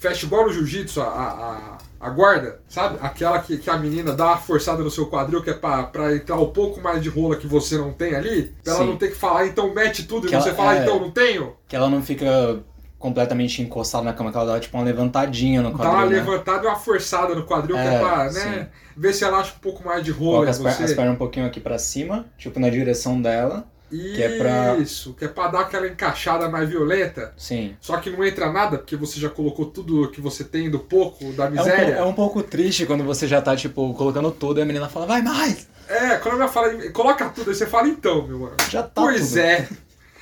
Fecha 0.00 0.24
igual 0.24 0.46
no 0.46 0.52
jiu-jitsu 0.52 0.98
a, 1.02 1.04
a, 1.04 2.06
a, 2.06 2.10
guarda, 2.10 2.58
sabe? 2.68 2.96
Aquela 3.02 3.38
que, 3.40 3.58
que 3.58 3.68
a 3.68 3.76
menina 3.76 4.14
dá 4.14 4.28
uma 4.28 4.36
forçada 4.38 4.82
no 4.82 4.90
seu 4.90 5.06
quadril, 5.08 5.42
que 5.42 5.50
é 5.50 5.52
pra, 5.52 5.82
pra 5.84 6.16
entrar 6.16 6.36
um 6.38 6.50
pouco 6.50 6.80
mais 6.80 7.02
de 7.02 7.10
rola 7.10 7.36
que 7.36 7.46
você 7.46 7.76
não 7.76 7.92
tem 7.92 8.14
ali. 8.14 8.54
Pra 8.64 8.72
ela 8.72 8.82
Sim. 8.82 8.88
não 8.88 8.96
ter 8.96 9.08
que 9.08 9.14
falar, 9.16 9.46
então 9.46 9.74
mete 9.74 10.06
tudo, 10.06 10.26
Que 10.26 10.34
e 10.34 10.40
você 10.40 10.48
ela- 10.48 10.56
fala, 10.56 10.76
é. 10.78 10.82
então 10.82 10.98
não 10.98 11.10
tenho. 11.10 11.54
Que 11.68 11.76
ela 11.76 11.90
não 11.90 12.02
fica 12.02 12.60
completamente 12.98 13.60
encostada 13.62 14.04
na 14.04 14.12
cama, 14.14 14.30
que 14.30 14.36
ela 14.38 14.54
dá 14.54 14.60
tipo 14.60 14.76
uma 14.76 14.84
levantadinha 14.84 15.60
no 15.62 15.70
Dá 15.70 15.76
quadril, 15.76 15.94
uma 15.98 16.06
né? 16.06 16.16
levantada 16.16 16.64
e 16.64 16.66
uma 16.68 16.76
forçada 16.76 17.34
no 17.34 17.44
quadril, 17.44 17.76
que 17.76 17.82
é 17.82 17.94
É, 17.94 17.98
pra, 17.98 18.30
sim. 18.30 18.38
né? 18.48 18.68
Ver 18.96 19.12
se 19.14 19.24
ela 19.24 19.38
acha 19.38 19.54
um 19.54 19.58
pouco 19.60 19.84
mais 19.84 20.04
de 20.04 20.10
rola 20.10 20.32
Coloca 20.46 20.50
as, 20.50 20.58
você. 20.58 20.82
as 20.84 20.92
pernas 20.94 21.14
um 21.14 21.18
pouquinho 21.18 21.46
aqui 21.46 21.60
pra 21.60 21.78
cima, 21.78 22.24
tipo 22.38 22.58
na 22.58 22.68
direção 22.70 23.20
dela. 23.20 23.66
Que 23.90 24.22
é 24.22 24.38
pra- 24.38 24.76
Isso, 24.76 25.12
que 25.14 25.24
é 25.24 25.28
pra 25.28 25.48
dar 25.48 25.60
aquela 25.60 25.86
encaixada 25.88 26.48
mais 26.48 26.68
violenta. 26.68 27.34
Sim. 27.36 27.76
Só 27.80 27.96
que 27.98 28.08
não 28.10 28.24
entra 28.24 28.52
nada, 28.52 28.78
porque 28.78 28.94
você 28.96 29.18
já 29.20 29.28
colocou 29.28 29.66
tudo 29.66 30.08
que 30.10 30.20
você 30.20 30.44
tem 30.44 30.70
do 30.70 30.78
pouco, 30.78 31.32
da 31.32 31.44
É 31.44 31.48
um, 31.48 31.50
miséria. 31.50 31.94
é 31.96 32.04
um 32.04 32.12
pouco 32.12 32.42
triste 32.42 32.86
quando 32.86 33.02
você 33.04 33.26
já 33.26 33.42
tá, 33.42 33.56
tipo, 33.56 33.92
colocando 33.94 34.30
tudo 34.30 34.60
e 34.60 34.62
a 34.62 34.66
menina 34.66 34.88
fala, 34.88 35.06
vai 35.06 35.22
mais! 35.22 35.68
É, 35.88 36.16
quando 36.18 36.34
a 36.34 36.36
minha 36.36 36.48
fala, 36.48 36.90
coloca 36.92 37.28
tudo, 37.30 37.50
aí 37.50 37.54
você 37.56 37.66
fala 37.66 37.88
então, 37.88 38.24
meu 38.26 38.38
mano. 38.38 38.56
Já 38.70 38.82
tá 38.84 39.02
pois 39.02 39.30
tudo. 39.30 39.38
é. 39.40 39.68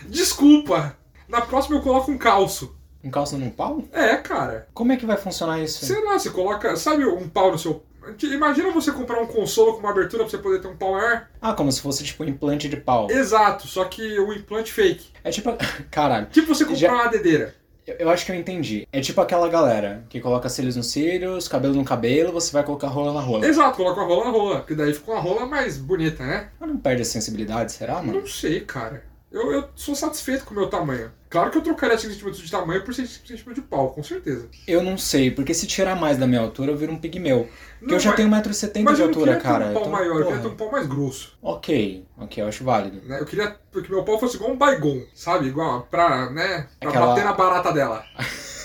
Desculpa. 0.07 0.97
Na 1.29 1.41
próxima 1.43 1.77
eu 1.77 1.83
coloco 1.83 2.11
um 2.11 2.17
calço. 2.19 2.75
Um 3.05 3.11
calço 3.11 3.37
num 3.37 3.51
pau? 3.51 3.83
É, 3.93 4.17
cara. 4.17 4.67
Como 4.75 4.93
é 4.93 4.97
que 4.97 5.07
vai 5.07 5.17
funcionar 5.17 5.61
isso? 5.61 5.85
Sei 5.85 6.03
lá, 6.05 6.19
você 6.19 6.31
coloca. 6.31 6.75
Sabe 6.77 7.05
um 7.05 7.29
pau 7.29 7.53
no 7.53 7.59
seu. 7.59 7.85
Imagina 8.23 8.71
você 8.71 8.93
comprar 8.93 9.21
um 9.21 9.27
consolo 9.27 9.75
com 9.75 9.81
uma 9.81 9.91
abertura 9.91 10.25
pra 10.25 10.31
você 10.31 10.39
poder 10.39 10.61
ter 10.61 10.69
um 10.69 10.77
pau 10.77 10.93
maior. 10.93 11.27
Ah, 11.41 11.53
como 11.53 11.71
se 11.73 11.81
fosse, 11.81 12.05
tipo, 12.05 12.25
um 12.25 12.29
implante 12.29 12.69
de 12.69 12.77
pau. 12.77 13.11
Exato, 13.11 13.67
só 13.67 13.85
que 13.85 14.19
um 14.21 14.33
implante 14.33 14.73
fake. 14.73 15.09
É 15.25 15.31
tipo... 15.31 15.51
Caralho. 15.91 16.27
Tipo 16.27 16.55
você 16.55 16.65
comprar 16.65 16.79
Já- 16.79 16.93
uma 16.93 17.09
dedeira. 17.09 17.55
Eu, 17.99 18.11
acho 18.11 18.27
que 18.27 18.33
eu 18.33 18.37
entendi. 18.37 18.87
É 18.93 19.01
tipo 19.01 19.19
aquela 19.19 19.49
galera 19.49 20.05
que 20.11 20.21
coloca 20.21 20.47
cílios 20.51 20.77
nos 20.77 20.89
cílios, 20.89 21.49
cabelo 21.49 21.75
no 21.75 21.85
cabelo, 21.85 22.31
você 22.33 22.53
vai 22.53 22.63
colocar 22.63 22.89
rola 22.89 23.15
na 23.15 23.21
rola. 23.21 23.47
Exato, 23.47 23.79
coloca 23.79 24.03
a 24.03 24.05
rola 24.05 24.25
na 24.27 24.31
rola. 24.31 24.57
Porque 24.59 24.75
daí 24.75 24.93
fica 24.93 25.11
uma 25.13 25.21
rola 25.21 25.47
mais 25.47 25.79
bonita, 25.79 26.23
né? 26.23 26.51
Mas 26.61 26.69
não 26.69 26.77
perde 26.77 27.01
a 27.01 27.05
sensibilidade, 27.07 27.73
será, 27.73 27.95
mano? 28.03 28.21
Não 28.21 28.27
sei, 28.27 28.61
cara. 28.61 29.03
Eu, 29.31 29.53
eu 29.53 29.69
sou 29.77 29.95
satisfeito 29.95 30.45
com 30.45 30.53
o 30.55 30.57
meu 30.57 30.69
tamanho. 30.69 31.13
Claro 31.29 31.51
que 31.51 31.59
eu 31.59 31.63
trocaria 31.63 31.99
5 31.99 32.11
centímetros 32.15 32.43
de 32.43 32.51
tamanho 32.51 32.83
por 32.83 32.95
6 32.95 33.11
centímetros 33.11 33.55
de 33.57 33.61
pau, 33.61 33.91
com 33.91 34.03
certeza. 34.03 34.49
Eu 34.67 34.83
não 34.83 34.97
sei, 34.97 35.31
porque 35.31 35.53
se 35.53 35.67
tirar 35.67 35.95
mais 35.95 36.17
da 36.17 36.27
minha 36.27 36.41
altura, 36.41 36.73
eu 36.73 36.77
viro 36.79 36.93
um 36.93 36.99
pigmeu. 36.99 37.47
Porque 37.79 37.87
Não, 37.93 37.95
eu 37.97 38.01
já 38.01 38.09
mas- 38.11 38.17
tenho 38.17 38.29
1,70m 38.31 38.85
Mas 38.85 38.97
de 38.97 39.03
eu 39.03 39.07
não 39.09 39.13
altura, 39.15 39.37
queria 39.37 39.43
cara. 39.53 39.65
ter 39.67 39.71
um 39.71 39.75
pau 39.75 39.83
então, 39.83 39.93
maior, 39.93 40.07
eu 40.07 40.13
queria 40.15 40.31
porra. 40.31 40.41
ter 40.41 40.49
um 40.49 40.57
pau 40.57 40.73
mais 40.73 40.87
grosso. 40.87 41.39
Ok, 41.43 42.07
ok, 42.17 42.43
eu 42.43 42.49
acho 42.49 42.65
válido. 42.65 43.03
né? 43.07 43.21
Eu 43.21 43.27
queria 43.27 43.55
que 43.71 43.91
meu 43.91 44.03
pau 44.03 44.19
fosse 44.19 44.37
igual 44.37 44.51
um 44.53 44.57
baigon, 44.57 45.03
sabe? 45.15 45.49
Igual 45.49 45.83
pra, 45.91 46.31
né? 46.31 46.67
Pra 46.81 46.89
Aquela- 46.89 47.07
bater 47.09 47.25
na 47.25 47.33
barata 47.35 47.71
dela. 47.73 48.03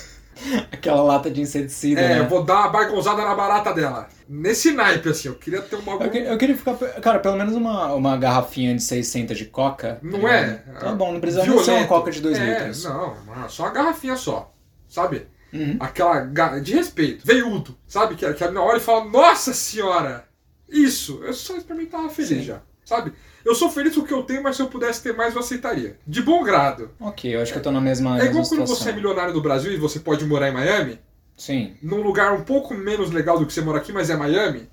Aquela 0.71 1.01
lata 1.03 1.29
de 1.31 1.41
inseticida, 1.41 2.01
É, 2.01 2.07
né? 2.15 2.19
eu 2.19 2.27
vou 2.27 2.43
dar 2.43 2.59
uma 2.61 2.69
baigonzada 2.69 3.23
na 3.23 3.33
barata 3.35 3.73
dela. 3.73 4.07
Nesse 4.27 4.71
naipe, 4.71 5.09
assim, 5.09 5.27
eu 5.27 5.35
queria 5.35 5.61
ter 5.61 5.75
um 5.75 5.81
bagulho. 5.81 6.05
Eu, 6.07 6.11
que- 6.11 6.17
eu 6.17 6.37
queria 6.37 6.57
ficar. 6.57 6.75
Cara, 7.01 7.19
pelo 7.19 7.37
menos 7.37 7.55
uma, 7.55 7.93
uma 7.93 8.17
garrafinha 8.17 8.73
de 8.75 8.81
600 8.81 9.37
de 9.37 9.45
coca. 9.45 9.99
Não 10.01 10.21
tá 10.21 10.29
é? 10.33 10.53
Tá 10.79 10.91
bom, 10.93 11.11
não 11.13 11.19
precisa 11.19 11.43
ser 11.63 11.71
uma 11.71 11.87
coca 11.87 12.11
de 12.11 12.21
2 12.21 12.37
é, 12.39 12.45
litros. 12.45 12.83
Não, 12.85 13.15
só 13.49 13.63
uma 13.63 13.71
garrafinha 13.71 14.15
só. 14.15 14.53
Sabe? 14.87 15.27
Uhum. 15.53 15.77
Aquela. 15.79 16.19
ga- 16.21 16.59
De 16.59 16.73
respeito, 16.73 17.25
veiudo. 17.25 17.77
Sabe? 17.87 18.15
Que, 18.15 18.31
que 18.33 18.43
a 18.43 18.49
minha 18.51 18.63
hora 18.63 18.77
e 18.77 18.81
fala, 18.81 19.05
nossa 19.05 19.53
senhora! 19.53 20.25
Isso, 20.67 21.21
eu 21.23 21.33
só 21.33 21.55
isso 21.55 21.65
pra 21.67 21.75
mim 21.75 21.85
tava 21.85 22.09
feliz 22.09 22.29
Sim. 22.29 22.41
já. 22.43 22.61
Sabe? 22.85 23.13
Eu 23.45 23.55
sou 23.55 23.69
feliz 23.69 23.93
com 23.93 24.01
o 24.01 24.05
que 24.05 24.13
eu 24.13 24.23
tenho, 24.23 24.41
mas 24.41 24.55
se 24.55 24.61
eu 24.61 24.67
pudesse 24.67 25.03
ter 25.03 25.13
mais, 25.13 25.33
eu 25.33 25.41
aceitaria. 25.41 25.97
De 26.07 26.21
bom 26.21 26.43
grado. 26.43 26.91
Ok, 26.99 27.35
eu 27.35 27.41
acho 27.41 27.51
que 27.51 27.57
eu 27.57 27.63
tô 27.63 27.71
na 27.71 27.81
mesma, 27.81 28.21
É 28.21 28.25
igual 28.25 28.45
quando 28.45 28.65
você 28.65 28.89
é 28.89 28.93
milionário 28.93 29.33
do 29.33 29.41
Brasil 29.41 29.71
e 29.71 29.77
você 29.77 29.99
pode 29.99 30.25
morar 30.25 30.49
em 30.49 30.53
Miami, 30.53 30.99
Sim. 31.37 31.75
num 31.81 32.01
lugar 32.01 32.33
um 32.33 32.43
pouco 32.43 32.73
menos 32.73 33.11
legal 33.11 33.37
do 33.37 33.45
que 33.45 33.53
você 33.53 33.61
mora 33.61 33.79
aqui, 33.79 33.91
mas 33.91 34.09
é 34.09 34.15
Miami. 34.15 34.69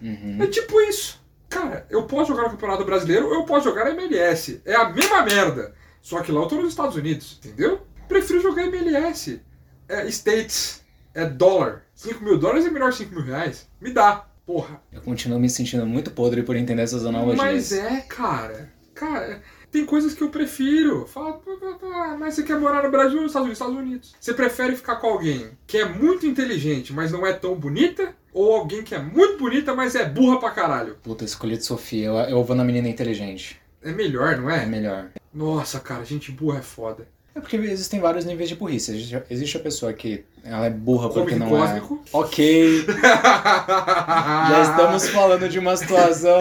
Uhum. 0.00 0.38
É 0.40 0.46
tipo 0.46 0.80
isso. 0.82 1.20
Cara, 1.48 1.86
eu 1.90 2.04
posso 2.04 2.28
jogar 2.28 2.44
no 2.44 2.50
Campeonato 2.50 2.84
Brasileiro 2.84 3.26
ou 3.26 3.34
eu 3.34 3.44
posso 3.44 3.64
jogar 3.64 3.84
na 3.84 3.90
MLS. 3.90 4.62
É 4.64 4.74
a 4.74 4.88
mesma 4.88 5.22
merda. 5.22 5.74
Só 6.00 6.20
que 6.20 6.32
lá 6.32 6.40
eu 6.40 6.46
tô 6.46 6.56
nos 6.56 6.70
Estados 6.70 6.96
Unidos, 6.96 7.38
entendeu? 7.44 7.86
Prefiro 8.08 8.40
jogar 8.40 8.64
MLS. 8.64 9.40
É 9.88 10.06
States. 10.08 10.82
É 11.14 11.26
dólar. 11.26 11.82
5 11.94 12.24
mil 12.24 12.38
dólares 12.38 12.64
é 12.64 12.70
melhor 12.70 12.92
5 12.92 13.14
mil 13.14 13.22
reais. 13.22 13.68
Me 13.80 13.92
dá. 13.92 14.26
Porra. 14.46 14.82
Eu 14.92 15.00
continuo 15.00 15.38
me 15.38 15.48
sentindo 15.48 15.86
muito 15.86 16.10
podre 16.10 16.42
por 16.42 16.56
entender 16.56 16.82
essas 16.82 17.06
analogias. 17.06 17.36
Mas 17.38 17.72
é, 17.72 18.00
cara. 18.08 18.72
Cara, 18.94 19.40
tem 19.70 19.84
coisas 19.86 20.14
que 20.14 20.22
eu 20.22 20.28
prefiro. 20.28 21.06
Fala, 21.06 21.32
pô, 21.32 21.50
mas 22.18 22.34
você 22.34 22.42
quer 22.42 22.58
morar 22.58 22.82
no 22.82 22.90
Brasil 22.90 23.16
ou 23.16 23.22
nos 23.22 23.30
Estados 23.30 23.46
Unidos? 23.46 23.58
Estados 23.58 23.76
Unidos. 23.76 24.14
Você 24.20 24.34
prefere 24.34 24.76
ficar 24.76 24.96
com 24.96 25.06
alguém 25.06 25.50
que 25.66 25.78
é 25.78 25.84
muito 25.84 26.26
inteligente, 26.26 26.92
mas 26.92 27.10
não 27.10 27.26
é 27.26 27.32
tão 27.32 27.54
bonita? 27.54 28.14
Ou 28.32 28.54
alguém 28.54 28.82
que 28.82 28.94
é 28.94 28.98
muito 28.98 29.38
bonita, 29.38 29.74
mas 29.74 29.94
é 29.94 30.04
burra 30.08 30.38
pra 30.38 30.50
caralho? 30.50 30.96
Puta, 31.02 31.24
escolhi 31.24 31.56
de 31.56 31.64
Sofia. 31.64 32.06
Eu, 32.06 32.14
eu 32.16 32.44
vou 32.44 32.54
na 32.56 32.64
menina 32.64 32.88
inteligente. 32.88 33.60
É 33.82 33.92
melhor, 33.92 34.36
não 34.38 34.50
É 34.50 34.62
é? 34.62 34.66
melhor. 34.66 35.10
Nossa, 35.32 35.80
cara, 35.80 36.04
gente 36.04 36.30
burra 36.30 36.58
é 36.58 36.62
foda. 36.62 37.08
É 37.34 37.40
porque 37.40 37.56
existem 37.56 37.98
vários 37.98 38.24
níveis 38.26 38.48
de 38.48 38.54
burrice. 38.54 38.90
Existe, 38.92 39.22
existe 39.30 39.56
a 39.56 39.60
pessoa 39.60 39.92
que 39.92 40.24
ela 40.44 40.66
é 40.66 40.70
burra 40.70 41.08
porque 41.10 41.34
não 41.36 41.48
cósmico. 41.48 42.02
é. 42.04 42.08
Ok, 42.16 42.86
já 44.48 44.62
estamos 44.62 45.08
falando 45.08 45.48
de 45.48 45.58
uma 45.58 45.76
situação. 45.76 46.38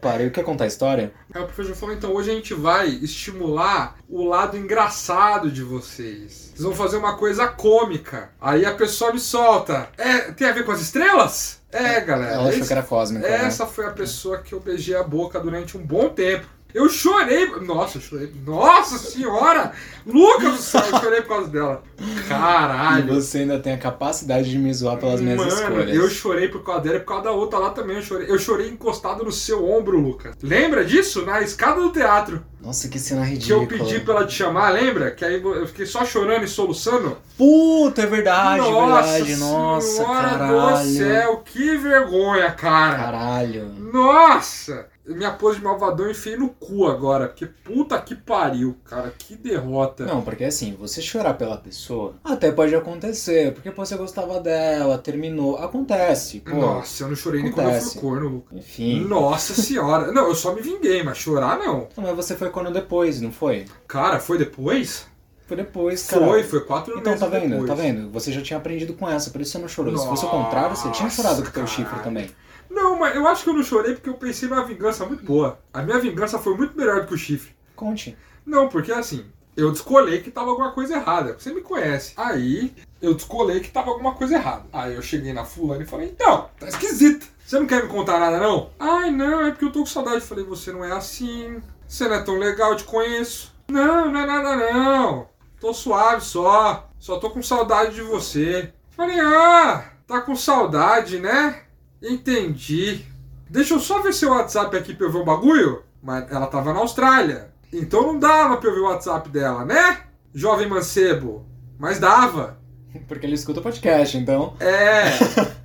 Parei, 0.00 0.30
quer 0.30 0.42
contar 0.44 0.64
a 0.64 0.66
história? 0.66 1.12
Aí 1.32 1.42
o 1.42 1.46
professor 1.46 1.74
falou, 1.74 1.94
então 1.94 2.12
hoje 2.12 2.30
a 2.30 2.34
gente 2.34 2.54
vai 2.54 2.88
estimular 2.88 3.96
o 4.08 4.24
lado 4.24 4.56
engraçado 4.56 5.50
de 5.50 5.62
vocês. 5.62 6.52
Vocês 6.54 6.62
vão 6.62 6.74
fazer 6.74 6.96
uma 6.96 7.16
coisa 7.16 7.46
cômica. 7.48 8.30
Aí 8.40 8.64
a 8.64 8.74
pessoa 8.74 9.12
me 9.12 9.18
solta. 9.20 9.88
É, 9.96 10.18
tem 10.32 10.48
a 10.48 10.52
ver 10.52 10.64
com 10.64 10.72
as 10.72 10.80
estrelas? 10.80 11.60
É, 11.72 12.00
galera. 12.00 12.32
Ela 12.34 12.42
achou 12.48 12.58
esse- 12.60 12.66
que 12.68 12.72
era 12.72 12.82
cósmica. 12.82 13.26
né? 13.28 13.44
Essa 13.46 13.66
foi 13.66 13.86
a 13.86 13.90
pessoa 13.90 14.38
que 14.38 14.52
eu 14.52 14.60
beijei 14.60 14.94
a 14.96 15.02
boca 15.02 15.40
durante 15.40 15.76
um 15.76 15.84
bom 15.84 16.08
tempo. 16.08 16.46
Eu 16.74 16.88
chorei. 16.88 17.46
Nossa, 17.60 17.98
eu 17.98 18.02
chorei. 18.02 18.32
Nossa 18.44 18.98
senhora! 18.98 19.72
Lucas 20.04 20.52
do 20.52 20.58
céu, 20.58 20.82
eu 20.92 21.00
chorei 21.00 21.22
por 21.22 21.28
causa 21.28 21.48
dela. 21.48 21.82
E 22.00 22.28
Caralho. 22.28 23.14
você 23.14 23.38
ainda 23.38 23.58
tem 23.60 23.72
a 23.72 23.78
capacidade 23.78 24.50
de 24.50 24.58
me 24.58 24.74
zoar 24.74 24.98
pelas 24.98 25.20
minhas 25.20 25.38
Mano, 25.38 25.50
escolhas. 25.50 25.94
eu 25.96 26.10
chorei 26.10 26.48
por 26.48 26.62
causa 26.64 26.80
dela 26.82 26.96
e 26.96 27.00
por 27.00 27.06
causa 27.06 27.24
da 27.24 27.30
outra 27.30 27.58
lá 27.60 27.70
também. 27.70 27.96
Eu 27.96 28.02
chorei. 28.02 28.28
Eu 28.28 28.38
chorei 28.38 28.68
encostado 28.68 29.24
no 29.24 29.30
seu 29.32 29.64
ombro, 29.70 29.98
Lucas. 30.00 30.34
Lembra 30.42 30.84
disso? 30.84 31.24
Na 31.24 31.40
escada 31.40 31.80
do 31.80 31.90
teatro. 31.92 32.44
Nossa, 32.60 32.88
que 32.88 32.98
cena 32.98 33.24
Que 33.26 33.50
eu 33.50 33.60
ridícula. 33.60 33.84
pedi 33.90 34.00
pra 34.00 34.14
ela 34.16 34.26
te 34.26 34.34
chamar, 34.34 34.70
lembra? 34.70 35.10
Que 35.12 35.24
aí 35.24 35.40
eu 35.42 35.66
fiquei 35.68 35.86
só 35.86 36.04
chorando 36.04 36.44
e 36.44 36.48
soluçando. 36.48 37.16
Puta, 37.38 38.02
é 38.02 38.06
verdade, 38.06 38.68
Nossa 38.68 39.12
verdade. 39.12 39.36
Nossa, 39.36 39.86
senhora 39.86 40.28
caralho. 40.30 40.78
do 40.88 40.94
céu, 40.96 41.42
que 41.44 41.76
vergonha, 41.76 42.50
cara. 42.52 42.96
Caralho. 42.96 43.68
Nossa! 43.92 44.86
Minha 45.06 45.32
pose 45.32 45.58
de 45.58 45.64
malvadão 45.64 46.10
enfiei 46.10 46.36
no 46.36 46.48
cu 46.48 46.86
agora, 46.86 47.28
porque 47.28 47.44
puta 47.46 48.00
que 48.00 48.14
pariu, 48.14 48.74
cara, 48.84 49.12
que 49.18 49.36
derrota. 49.36 50.06
Não, 50.06 50.22
porque 50.22 50.44
assim, 50.44 50.74
você 50.80 51.02
chorar 51.02 51.34
pela 51.34 51.58
pessoa 51.58 52.14
até 52.24 52.50
pode 52.50 52.74
acontecer, 52.74 53.52
porque 53.52 53.70
pô, 53.70 53.84
você 53.84 53.96
gostava 53.98 54.40
dela, 54.40 54.96
terminou. 54.96 55.56
Acontece, 55.58 56.40
pô. 56.40 56.56
Nossa, 56.56 57.04
eu 57.04 57.08
não 57.08 57.16
chorei 57.16 57.42
nem 57.42 57.52
quando 57.52 57.66
eu 57.66 57.72
acontece. 57.72 57.92
fui 57.92 58.00
corno, 58.00 58.28
Lucas. 58.28 58.58
Enfim. 58.58 59.00
Nossa 59.04 59.52
senhora. 59.60 60.10
Não, 60.10 60.28
eu 60.28 60.34
só 60.34 60.54
me 60.54 60.62
vinguei, 60.62 61.02
mas 61.02 61.18
chorar 61.18 61.58
não. 61.58 61.86
Não, 61.96 62.04
mas 62.04 62.16
você 62.16 62.34
foi 62.34 62.48
quando 62.48 62.72
depois, 62.72 63.20
não 63.20 63.30
foi? 63.30 63.66
Cara, 63.86 64.18
foi 64.18 64.38
depois? 64.38 65.06
Foi 65.46 65.58
depois, 65.58 66.06
cara. 66.06 66.24
Foi, 66.26 66.42
foi 66.42 66.60
quatro 66.60 66.92
Então 66.98 67.12
meses 67.12 67.20
tá 67.20 67.26
vendo, 67.26 67.50
depois. 67.50 67.66
tá 67.68 67.74
vendo? 67.74 68.10
Você 68.10 68.32
já 68.32 68.40
tinha 68.40 68.56
aprendido 68.56 68.94
com 68.94 69.06
essa, 69.06 69.28
por 69.28 69.42
isso 69.42 69.52
você 69.52 69.58
não 69.58 69.68
chorou. 69.68 69.94
Se 69.98 70.06
fosse 70.06 70.24
o 70.24 70.28
contrário, 70.30 70.74
você 70.74 70.90
tinha 70.92 71.10
chorado 71.10 71.42
com 71.42 71.48
o 71.48 71.52
teu 71.52 71.62
Nossa, 71.62 71.74
chifre 71.74 71.98
também. 72.02 72.30
Não, 72.74 72.98
mas 72.98 73.14
eu 73.14 73.26
acho 73.28 73.44
que 73.44 73.50
eu 73.50 73.54
não 73.54 73.62
chorei 73.62 73.94
porque 73.94 74.10
eu 74.10 74.14
pensei 74.14 74.48
numa 74.48 74.64
vingança 74.64 75.06
muito 75.06 75.24
boa. 75.24 75.60
A 75.72 75.80
minha 75.82 75.98
vingança 75.98 76.38
foi 76.38 76.56
muito 76.56 76.76
melhor 76.76 77.02
do 77.02 77.06
que 77.06 77.14
o 77.14 77.18
chifre. 77.18 77.54
Conte. 77.76 78.16
Não, 78.44 78.68
porque 78.68 78.92
assim, 78.92 79.24
eu 79.56 79.70
descolei 79.70 80.20
que 80.20 80.30
tava 80.30 80.50
alguma 80.50 80.72
coisa 80.72 80.96
errada. 80.96 81.36
Você 81.38 81.52
me 81.52 81.60
conhece. 81.60 82.12
Aí, 82.16 82.74
eu 83.00 83.14
descolei 83.14 83.60
que 83.60 83.70
tava 83.70 83.90
alguma 83.90 84.14
coisa 84.14 84.34
errada. 84.34 84.64
Aí 84.72 84.94
eu 84.94 85.02
cheguei 85.02 85.32
na 85.32 85.44
fulana 85.44 85.84
e 85.84 85.86
falei, 85.86 86.08
então, 86.08 86.50
tá 86.58 86.66
esquisito. 86.66 87.26
Você 87.46 87.58
não 87.58 87.66
quer 87.66 87.82
me 87.82 87.88
contar 87.88 88.18
nada, 88.18 88.38
não? 88.38 88.70
Ai, 88.78 89.10
não, 89.10 89.46
é 89.46 89.50
porque 89.50 89.66
eu 89.66 89.72
tô 89.72 89.80
com 89.80 89.86
saudade. 89.86 90.16
Eu 90.16 90.22
falei, 90.22 90.44
você 90.44 90.72
não 90.72 90.84
é 90.84 90.92
assim. 90.92 91.62
Você 91.86 92.08
não 92.08 92.16
é 92.16 92.22
tão 92.22 92.38
legal, 92.38 92.72
eu 92.72 92.76
te 92.76 92.84
conheço. 92.84 93.54
Não, 93.68 94.10
não 94.10 94.20
é 94.20 94.26
nada, 94.26 94.56
não. 94.56 95.28
Tô 95.60 95.72
suave 95.72 96.24
só. 96.24 96.88
Só 96.98 97.18
tô 97.18 97.30
com 97.30 97.42
saudade 97.42 97.94
de 97.94 98.02
você. 98.02 98.72
Falei, 98.90 99.20
ah, 99.20 99.92
tá 100.06 100.20
com 100.20 100.34
saudade, 100.34 101.18
né? 101.18 101.63
Entendi. 102.04 103.04
Deixa 103.48 103.74
eu 103.74 103.80
só 103.80 104.00
ver 104.02 104.12
seu 104.12 104.30
WhatsApp 104.30 104.76
aqui 104.76 104.94
pra 104.94 105.06
eu 105.06 105.12
ver 105.12 105.18
o 105.18 105.24
bagulho. 105.24 105.82
Mas 106.02 106.30
ela 106.30 106.46
tava 106.46 106.72
na 106.72 106.80
Austrália. 106.80 107.50
Então 107.72 108.02
não 108.02 108.18
dava 108.18 108.56
pra 108.58 108.68
eu 108.68 108.74
ver 108.74 108.80
o 108.80 108.84
WhatsApp 108.84 109.28
dela, 109.30 109.64
né? 109.64 110.02
Jovem 110.34 110.68
mancebo. 110.68 111.46
Mas 111.78 111.98
dava. 111.98 112.58
Porque 113.08 113.26
ele 113.26 113.34
escuta 113.34 113.60
o 113.60 113.62
podcast, 113.62 114.16
então. 114.16 114.54
É. 114.60 115.54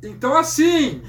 Então 0.00 0.36
assim, 0.36 1.02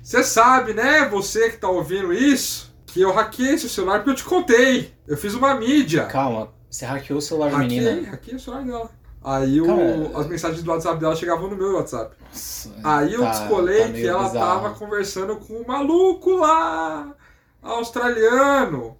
você 0.00 0.22
sabe, 0.22 0.72
né? 0.72 1.08
Você 1.08 1.50
que 1.50 1.56
tá 1.56 1.68
ouvindo 1.68 2.12
isso, 2.12 2.72
que 2.86 3.00
eu 3.00 3.12
hackeei 3.12 3.58
seu 3.58 3.68
celular 3.68 3.98
porque 3.98 4.10
eu 4.10 4.14
te 4.14 4.24
contei. 4.24 4.94
Eu 5.04 5.16
fiz 5.16 5.34
uma 5.34 5.52
mídia. 5.54 6.04
Calma, 6.04 6.52
você 6.70 6.84
hackeou 6.86 7.18
o 7.18 7.22
celular 7.22 7.50
da 7.50 7.58
menina. 7.58 8.08
hackeei 8.08 8.36
o 8.36 8.40
celular 8.40 8.64
dela. 8.64 8.90
Aí 9.22 9.60
o- 9.60 10.16
as 10.18 10.26
mensagens 10.26 10.62
do 10.62 10.70
WhatsApp 10.70 10.98
dela 10.98 11.14
chegavam 11.14 11.48
no 11.50 11.56
meu 11.56 11.74
WhatsApp. 11.76 12.16
Nossa, 12.22 12.70
Aí 12.82 13.12
eu 13.12 13.20
tá- 13.20 13.30
descolei 13.30 13.86
tá 13.86 13.92
que 13.92 14.06
ela 14.06 14.24
bizarro. 14.24 14.62
tava 14.62 14.74
conversando 14.74 15.36
com 15.36 15.54
um 15.60 15.66
maluco 15.66 16.36
lá, 16.36 17.14
australiano, 17.62 18.96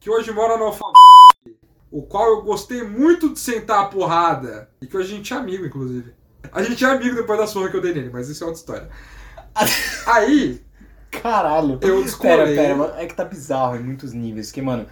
que 0.00 0.10
hoje 0.10 0.32
mora 0.32 0.56
no 0.58 0.64
Alphaville, 0.64 1.56
o 1.90 2.02
qual 2.02 2.26
eu 2.28 2.42
gostei 2.42 2.82
muito 2.82 3.32
de 3.32 3.38
sentar 3.40 3.80
a 3.84 3.86
porrada. 3.86 4.68
E 4.82 4.86
que 4.86 4.96
hoje 4.96 5.12
a 5.14 5.16
gente 5.16 5.32
é 5.32 5.36
amigo, 5.36 5.64
inclusive. 5.64 6.12
A 6.52 6.62
gente 6.62 6.84
é 6.84 6.88
amigo 6.88 7.16
depois 7.16 7.38
da 7.38 7.46
surra 7.46 7.70
que 7.70 7.76
eu 7.76 7.80
dei 7.80 7.94
nele, 7.94 8.10
mas 8.12 8.28
isso 8.28 8.44
é 8.44 8.46
outra 8.46 8.60
história. 8.60 8.88
Aí, 10.06 10.62
Caralho. 11.10 11.78
Eu 11.80 12.02
descolei. 12.02 12.54
Pera, 12.54 12.76
pera. 12.76 13.02
É 13.02 13.06
que 13.06 13.14
tá 13.14 13.24
bizarro 13.24 13.76
em 13.76 13.82
muitos 13.82 14.12
níveis. 14.12 14.52
Que, 14.52 14.60
mano, 14.60 14.86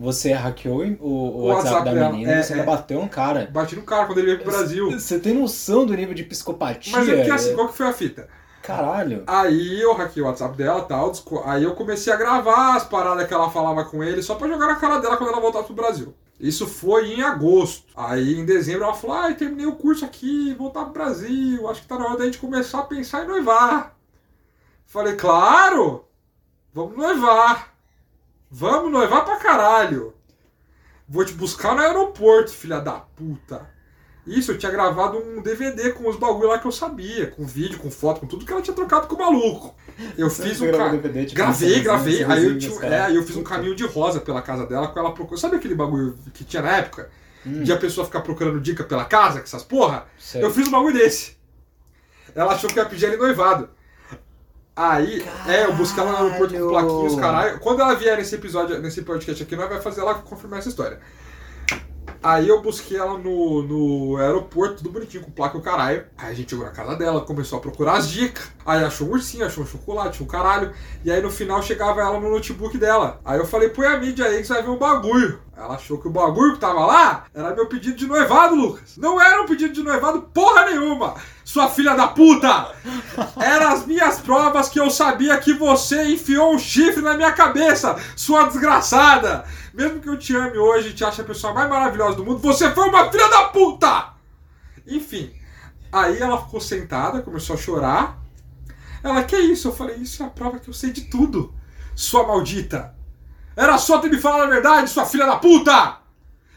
você 0.00 0.32
hackeou 0.32 0.82
o, 0.98 1.04
o 1.04 1.46
WhatsApp, 1.48 1.74
WhatsApp 1.74 1.94
da 1.94 2.10
menina 2.10 2.32
é, 2.32 2.40
e 2.40 2.42
você 2.42 2.58
é. 2.58 2.62
bateu 2.62 2.98
um 2.98 3.06
cara. 3.06 3.46
Bati 3.52 3.76
no 3.76 3.82
cara 3.82 4.06
quando 4.06 4.16
ele 4.16 4.28
veio 4.28 4.38
pro 4.40 4.50
Brasil. 4.50 4.90
Você 4.92 5.18
tem 5.18 5.34
noção 5.34 5.84
do 5.84 5.94
nível 5.94 6.14
de 6.14 6.24
psicopatia? 6.24 6.96
Mas 6.96 7.06
é 7.06 7.22
que 7.22 7.30
assim, 7.30 7.54
qual 7.54 7.68
que 7.68 7.76
foi 7.76 7.86
a 7.86 7.92
fita? 7.92 8.26
Caralho. 8.62 9.24
Aí 9.26 9.78
eu 9.78 9.92
hackei 9.92 10.22
o 10.22 10.26
WhatsApp 10.26 10.56
dela 10.56 10.80
e 10.80 10.88
tal, 10.88 11.12
aí 11.44 11.64
eu 11.64 11.74
comecei 11.74 12.10
a 12.10 12.16
gravar 12.16 12.76
as 12.76 12.84
paradas 12.84 13.28
que 13.28 13.34
ela 13.34 13.50
falava 13.50 13.84
com 13.84 14.02
ele 14.02 14.22
só 14.22 14.36
pra 14.36 14.48
jogar 14.48 14.68
na 14.68 14.76
cara 14.76 14.98
dela 15.00 15.18
quando 15.18 15.30
ela 15.32 15.40
voltasse 15.40 15.66
pro 15.66 15.74
Brasil. 15.74 16.14
Isso 16.38 16.66
foi 16.66 17.12
em 17.12 17.22
agosto. 17.22 17.84
Aí 17.94 18.40
em 18.40 18.46
dezembro 18.46 18.84
ela 18.84 18.94
falou: 18.94 19.16
ai, 19.16 19.34
terminei 19.34 19.66
o 19.66 19.76
curso 19.76 20.06
aqui, 20.06 20.54
voltar 20.54 20.84
pro 20.84 20.94
Brasil, 20.94 21.68
acho 21.68 21.82
que 21.82 21.88
tá 21.88 21.98
na 21.98 22.06
hora 22.06 22.16
da 22.16 22.24
gente 22.24 22.38
começar 22.38 22.78
a 22.78 22.84
pensar 22.84 23.24
em 23.24 23.28
noivar. 23.28 23.94
Falei, 24.86 25.14
claro! 25.14 26.06
Vamos 26.72 26.96
noivar! 26.96 27.69
Vamos 28.50 28.90
noivar 28.90 29.24
pra 29.24 29.36
caralho! 29.36 30.12
Vou 31.08 31.24
te 31.24 31.32
buscar 31.32 31.74
no 31.74 31.82
aeroporto, 31.82 32.50
filha 32.50 32.80
da 32.80 32.94
puta! 32.94 33.68
Isso, 34.26 34.52
eu 34.52 34.58
tinha 34.58 34.70
gravado 34.70 35.18
um 35.18 35.40
DVD 35.40 35.92
com 35.92 36.08
os 36.08 36.16
bagulho 36.16 36.48
lá 36.48 36.58
que 36.58 36.66
eu 36.66 36.72
sabia, 36.72 37.28
com 37.28 37.44
vídeo, 37.44 37.78
com 37.78 37.90
foto, 37.90 38.20
com 38.20 38.26
tudo 38.26 38.44
que 38.44 38.52
ela 38.52 38.60
tinha 38.60 38.74
trocado 38.74 39.06
com 39.06 39.14
o 39.14 39.18
maluco. 39.18 39.74
Eu 40.18 40.28
fiz 40.28 40.60
um 40.60 40.70
ca... 40.70 40.88
DVD, 40.88 41.26
tipo, 41.26 41.36
Gravei, 41.36 41.80
gravei. 41.80 42.24
Aí 42.24 42.44
eu, 42.44 42.58
tinha... 42.58 42.80
é, 42.86 43.00
aí 43.02 43.16
eu 43.16 43.22
fiz 43.22 43.36
um 43.36 43.42
caminho 43.42 43.74
de 43.74 43.86
rosa 43.86 44.20
pela 44.20 44.42
casa 44.42 44.66
dela 44.66 44.88
com 44.88 44.98
ela 44.98 45.14
procurando. 45.14 45.40
Sabe 45.40 45.56
aquele 45.56 45.74
bagulho 45.74 46.18
que 46.34 46.44
tinha 46.44 46.62
na 46.62 46.76
época? 46.76 47.10
Hum. 47.46 47.62
De 47.62 47.72
a 47.72 47.76
pessoa 47.76 48.04
ficar 48.04 48.20
procurando 48.20 48.60
dica 48.60 48.84
pela 48.84 49.04
casa, 49.04 49.38
com 49.38 49.44
essas 49.44 49.62
porra? 49.62 50.06
Sei. 50.18 50.44
Eu 50.44 50.50
fiz 50.50 50.68
um 50.68 50.70
bagulho 50.70 50.94
desse. 50.94 51.36
Ela 52.34 52.52
achou 52.52 52.68
que 52.68 52.78
ia 52.78 52.84
pedir 52.84 53.06
ele 53.06 53.16
noivado. 53.16 53.70
Aí, 54.82 55.22
é, 55.46 55.66
eu 55.66 55.74
busquei 55.74 56.02
ela 56.02 56.12
no 56.12 56.18
aeroporto 56.24 56.54
com 56.54 56.70
Caralho. 56.70 56.88
plaquinhos, 56.88 57.20
caralho. 57.20 57.60
Quando 57.60 57.82
ela 57.82 57.94
vier 57.94 58.16
nesse 58.16 58.34
episódio, 58.34 58.80
nesse 58.80 59.02
podcast 59.02 59.42
aqui, 59.42 59.54
nós 59.54 59.68
vai 59.68 59.78
fazer 59.78 60.00
ela 60.00 60.14
confirmar 60.14 60.60
essa 60.60 60.70
história. 60.70 60.98
Aí 62.22 62.48
eu 62.48 62.62
busquei 62.62 62.96
ela 62.96 63.18
no, 63.18 63.62
no 63.62 64.16
aeroporto, 64.16 64.76
tudo 64.76 64.90
bonitinho, 64.90 65.22
com 65.22 65.30
placa 65.30 65.58
e 65.58 65.60
o 65.60 65.62
caralho. 65.62 66.06
Aí 66.16 66.32
a 66.32 66.34
gente 66.34 66.48
chegou 66.48 66.64
na 66.64 66.70
casa 66.70 66.96
dela, 66.96 67.20
começou 67.20 67.58
a 67.58 67.60
procurar 67.60 67.98
as 67.98 68.08
dicas. 68.08 68.50
Aí 68.64 68.82
achou 68.82 69.06
um 69.06 69.12
ursinho, 69.12 69.44
achou 69.44 69.64
um 69.64 69.66
chocolate, 69.66 70.22
um 70.22 70.26
caralho. 70.26 70.72
E 71.04 71.10
aí 71.10 71.20
no 71.20 71.30
final 71.30 71.62
chegava 71.62 72.00
ela 72.00 72.18
no 72.18 72.30
notebook 72.30 72.78
dela. 72.78 73.20
Aí 73.22 73.38
eu 73.38 73.46
falei, 73.46 73.68
põe 73.68 73.86
a 73.86 73.98
mídia 73.98 74.24
aí 74.24 74.38
que 74.38 74.46
você 74.46 74.54
vai 74.54 74.62
ver 74.62 74.70
um 74.70 74.78
bagulho. 74.78 75.40
Ela 75.60 75.74
achou 75.74 75.98
que 75.98 76.08
o 76.08 76.10
bagulho 76.10 76.54
que 76.54 76.58
tava 76.58 76.86
lá 76.86 77.26
era 77.34 77.54
meu 77.54 77.66
pedido 77.66 77.94
de 77.94 78.06
noivado, 78.06 78.54
Lucas. 78.54 78.96
Não 78.96 79.20
era 79.20 79.42
um 79.42 79.46
pedido 79.46 79.74
de 79.74 79.82
noivado 79.82 80.22
porra 80.22 80.64
nenhuma, 80.64 81.16
sua 81.44 81.68
filha 81.68 81.94
da 81.94 82.08
puta! 82.08 82.74
Eram 83.36 83.68
as 83.68 83.84
minhas 83.84 84.18
provas 84.20 84.70
que 84.70 84.80
eu 84.80 84.88
sabia 84.88 85.36
que 85.36 85.52
você 85.52 86.14
enfiou 86.14 86.54
um 86.54 86.58
chifre 86.58 87.02
na 87.02 87.12
minha 87.12 87.30
cabeça, 87.32 87.94
sua 88.16 88.44
desgraçada! 88.44 89.44
Mesmo 89.74 90.00
que 90.00 90.08
eu 90.08 90.18
te 90.18 90.34
ame 90.34 90.56
hoje 90.56 90.88
e 90.88 90.94
te 90.94 91.04
ache 91.04 91.20
a 91.20 91.24
pessoa 91.24 91.52
mais 91.52 91.68
maravilhosa 91.68 92.16
do 92.16 92.24
mundo, 92.24 92.38
você 92.38 92.70
foi 92.70 92.88
uma 92.88 93.10
filha 93.10 93.28
da 93.28 93.44
puta! 93.48 94.14
Enfim, 94.86 95.30
aí 95.92 96.22
ela 96.22 96.42
ficou 96.42 96.58
sentada, 96.58 97.20
começou 97.20 97.54
a 97.54 97.58
chorar. 97.58 98.18
Ela, 99.04 99.22
que 99.24 99.36
isso? 99.36 99.68
Eu 99.68 99.74
falei, 99.74 99.96
isso 99.96 100.22
é 100.22 100.26
a 100.26 100.30
prova 100.30 100.58
que 100.58 100.70
eu 100.70 100.74
sei 100.74 100.90
de 100.90 101.02
tudo, 101.02 101.52
sua 101.94 102.26
maldita! 102.26 102.98
Era 103.60 103.76
só 103.76 103.98
ter 103.98 104.08
me 104.08 104.16
falado 104.18 104.44
a 104.44 104.46
verdade, 104.46 104.88
sua 104.88 105.04
filha 105.04 105.26
da 105.26 105.36
puta! 105.36 105.98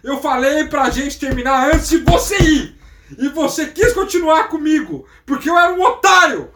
Eu 0.01 0.21
falei 0.21 0.63
pra 0.67 0.89
gente 0.89 1.19
terminar 1.19 1.69
antes 1.73 1.89
de 1.89 1.97
você 1.97 2.37
ir! 2.37 2.79
E 3.19 3.27
você 3.27 3.65
quis 3.65 3.91
continuar 3.91 4.47
comigo, 4.47 5.05
porque 5.25 5.49
eu 5.49 5.59
era 5.59 5.73
um 5.73 5.81
otário! 5.83 6.49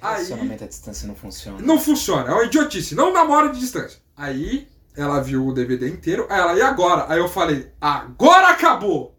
Aí, 0.00 0.14
Relacionamento 0.26 0.62
à 0.62 0.66
distância 0.68 1.08
não 1.08 1.16
funciona. 1.16 1.58
não 1.60 1.80
funciona, 1.80 2.30
é 2.30 2.34
uma 2.34 2.44
idiotice, 2.44 2.94
não 2.94 3.12
namora 3.12 3.48
de 3.48 3.58
distância. 3.58 3.98
Aí, 4.16 4.68
ela 4.96 5.20
viu 5.20 5.44
o 5.44 5.52
DVD 5.52 5.88
inteiro, 5.88 6.28
aí 6.30 6.38
ela, 6.38 6.54
e 6.54 6.62
agora? 6.62 7.06
Aí 7.12 7.18
eu 7.18 7.28
falei, 7.28 7.72
agora 7.80 8.50
acabou! 8.50 9.18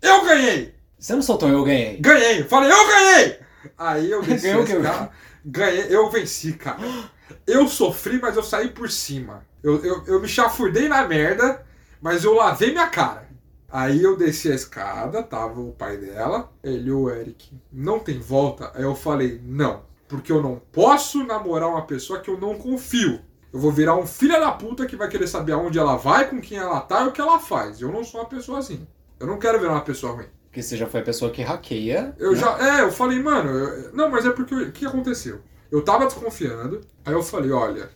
Eu 0.00 0.24
ganhei! 0.24 0.76
Você 0.96 1.12
não 1.12 1.22
soltou 1.22 1.48
eu 1.48 1.64
ganhei. 1.64 1.96
Ganhei! 1.96 2.44
Falei, 2.44 2.70
eu 2.70 2.86
ganhei! 2.86 3.40
Aí 3.76 4.08
eu 4.12 4.22
quê? 4.64 4.76
cara, 4.80 5.10
ganhei, 5.44 5.86
eu 5.88 6.08
venci, 6.08 6.52
cara. 6.52 6.78
Eu 7.44 7.66
sofri, 7.66 8.20
mas 8.20 8.36
eu 8.36 8.44
saí 8.44 8.68
por 8.68 8.88
cima. 8.88 9.47
Eu, 9.62 9.84
eu, 9.84 10.04
eu 10.06 10.20
me 10.20 10.28
chafurdei 10.28 10.88
na 10.88 11.06
merda, 11.06 11.64
mas 12.00 12.24
eu 12.24 12.34
lavei 12.34 12.70
minha 12.70 12.88
cara. 12.88 13.28
Aí 13.70 14.02
eu 14.02 14.16
desci 14.16 14.50
a 14.50 14.54
escada, 14.54 15.22
tava 15.22 15.60
o 15.60 15.72
pai 15.72 15.98
dela, 15.98 16.50
ele 16.62 16.90
o 16.90 17.10
Eric. 17.10 17.52
Não 17.70 17.98
tem 17.98 18.18
volta? 18.18 18.72
Aí 18.74 18.82
eu 18.82 18.94
falei, 18.94 19.40
não. 19.44 19.82
Porque 20.08 20.32
eu 20.32 20.42
não 20.42 20.60
posso 20.72 21.22
namorar 21.24 21.68
uma 21.68 21.82
pessoa 21.82 22.20
que 22.20 22.30
eu 22.30 22.40
não 22.40 22.54
confio. 22.54 23.20
Eu 23.52 23.60
vou 23.60 23.70
virar 23.70 23.94
um 23.96 24.06
filho 24.06 24.40
da 24.40 24.52
puta 24.52 24.86
que 24.86 24.96
vai 24.96 25.08
querer 25.08 25.26
saber 25.26 25.52
aonde 25.52 25.78
ela 25.78 25.96
vai, 25.96 26.28
com 26.28 26.40
quem 26.40 26.56
ela 26.58 26.80
tá 26.80 27.02
e 27.04 27.08
o 27.08 27.12
que 27.12 27.20
ela 27.20 27.38
faz. 27.38 27.80
Eu 27.80 27.92
não 27.92 28.02
sou 28.04 28.20
uma 28.20 28.28
pessoa 28.28 28.58
assim. 28.58 28.86
Eu 29.20 29.26
não 29.26 29.38
quero 29.38 29.58
virar 29.60 29.72
uma 29.72 29.80
pessoa 29.82 30.12
ruim. 30.12 30.26
Porque 30.46 30.62
você 30.62 30.76
já 30.76 30.86
foi 30.86 31.00
a 31.00 31.04
pessoa 31.04 31.30
que 31.30 31.42
hackeia. 31.42 32.14
Eu 32.18 32.32
né? 32.32 32.38
já. 32.38 32.78
É, 32.78 32.82
eu 32.82 32.90
falei, 32.90 33.18
mano. 33.22 33.50
eu- 33.50 33.92
não, 33.92 34.10
mas 34.10 34.24
é 34.24 34.30
porque. 34.30 34.54
O 34.54 34.72
que 34.72 34.86
aconteceu? 34.86 35.40
Eu 35.70 35.82
tava 35.82 36.06
desconfiando, 36.06 36.80
aí 37.04 37.12
eu 37.12 37.22
falei, 37.22 37.50
olha, 37.50 37.90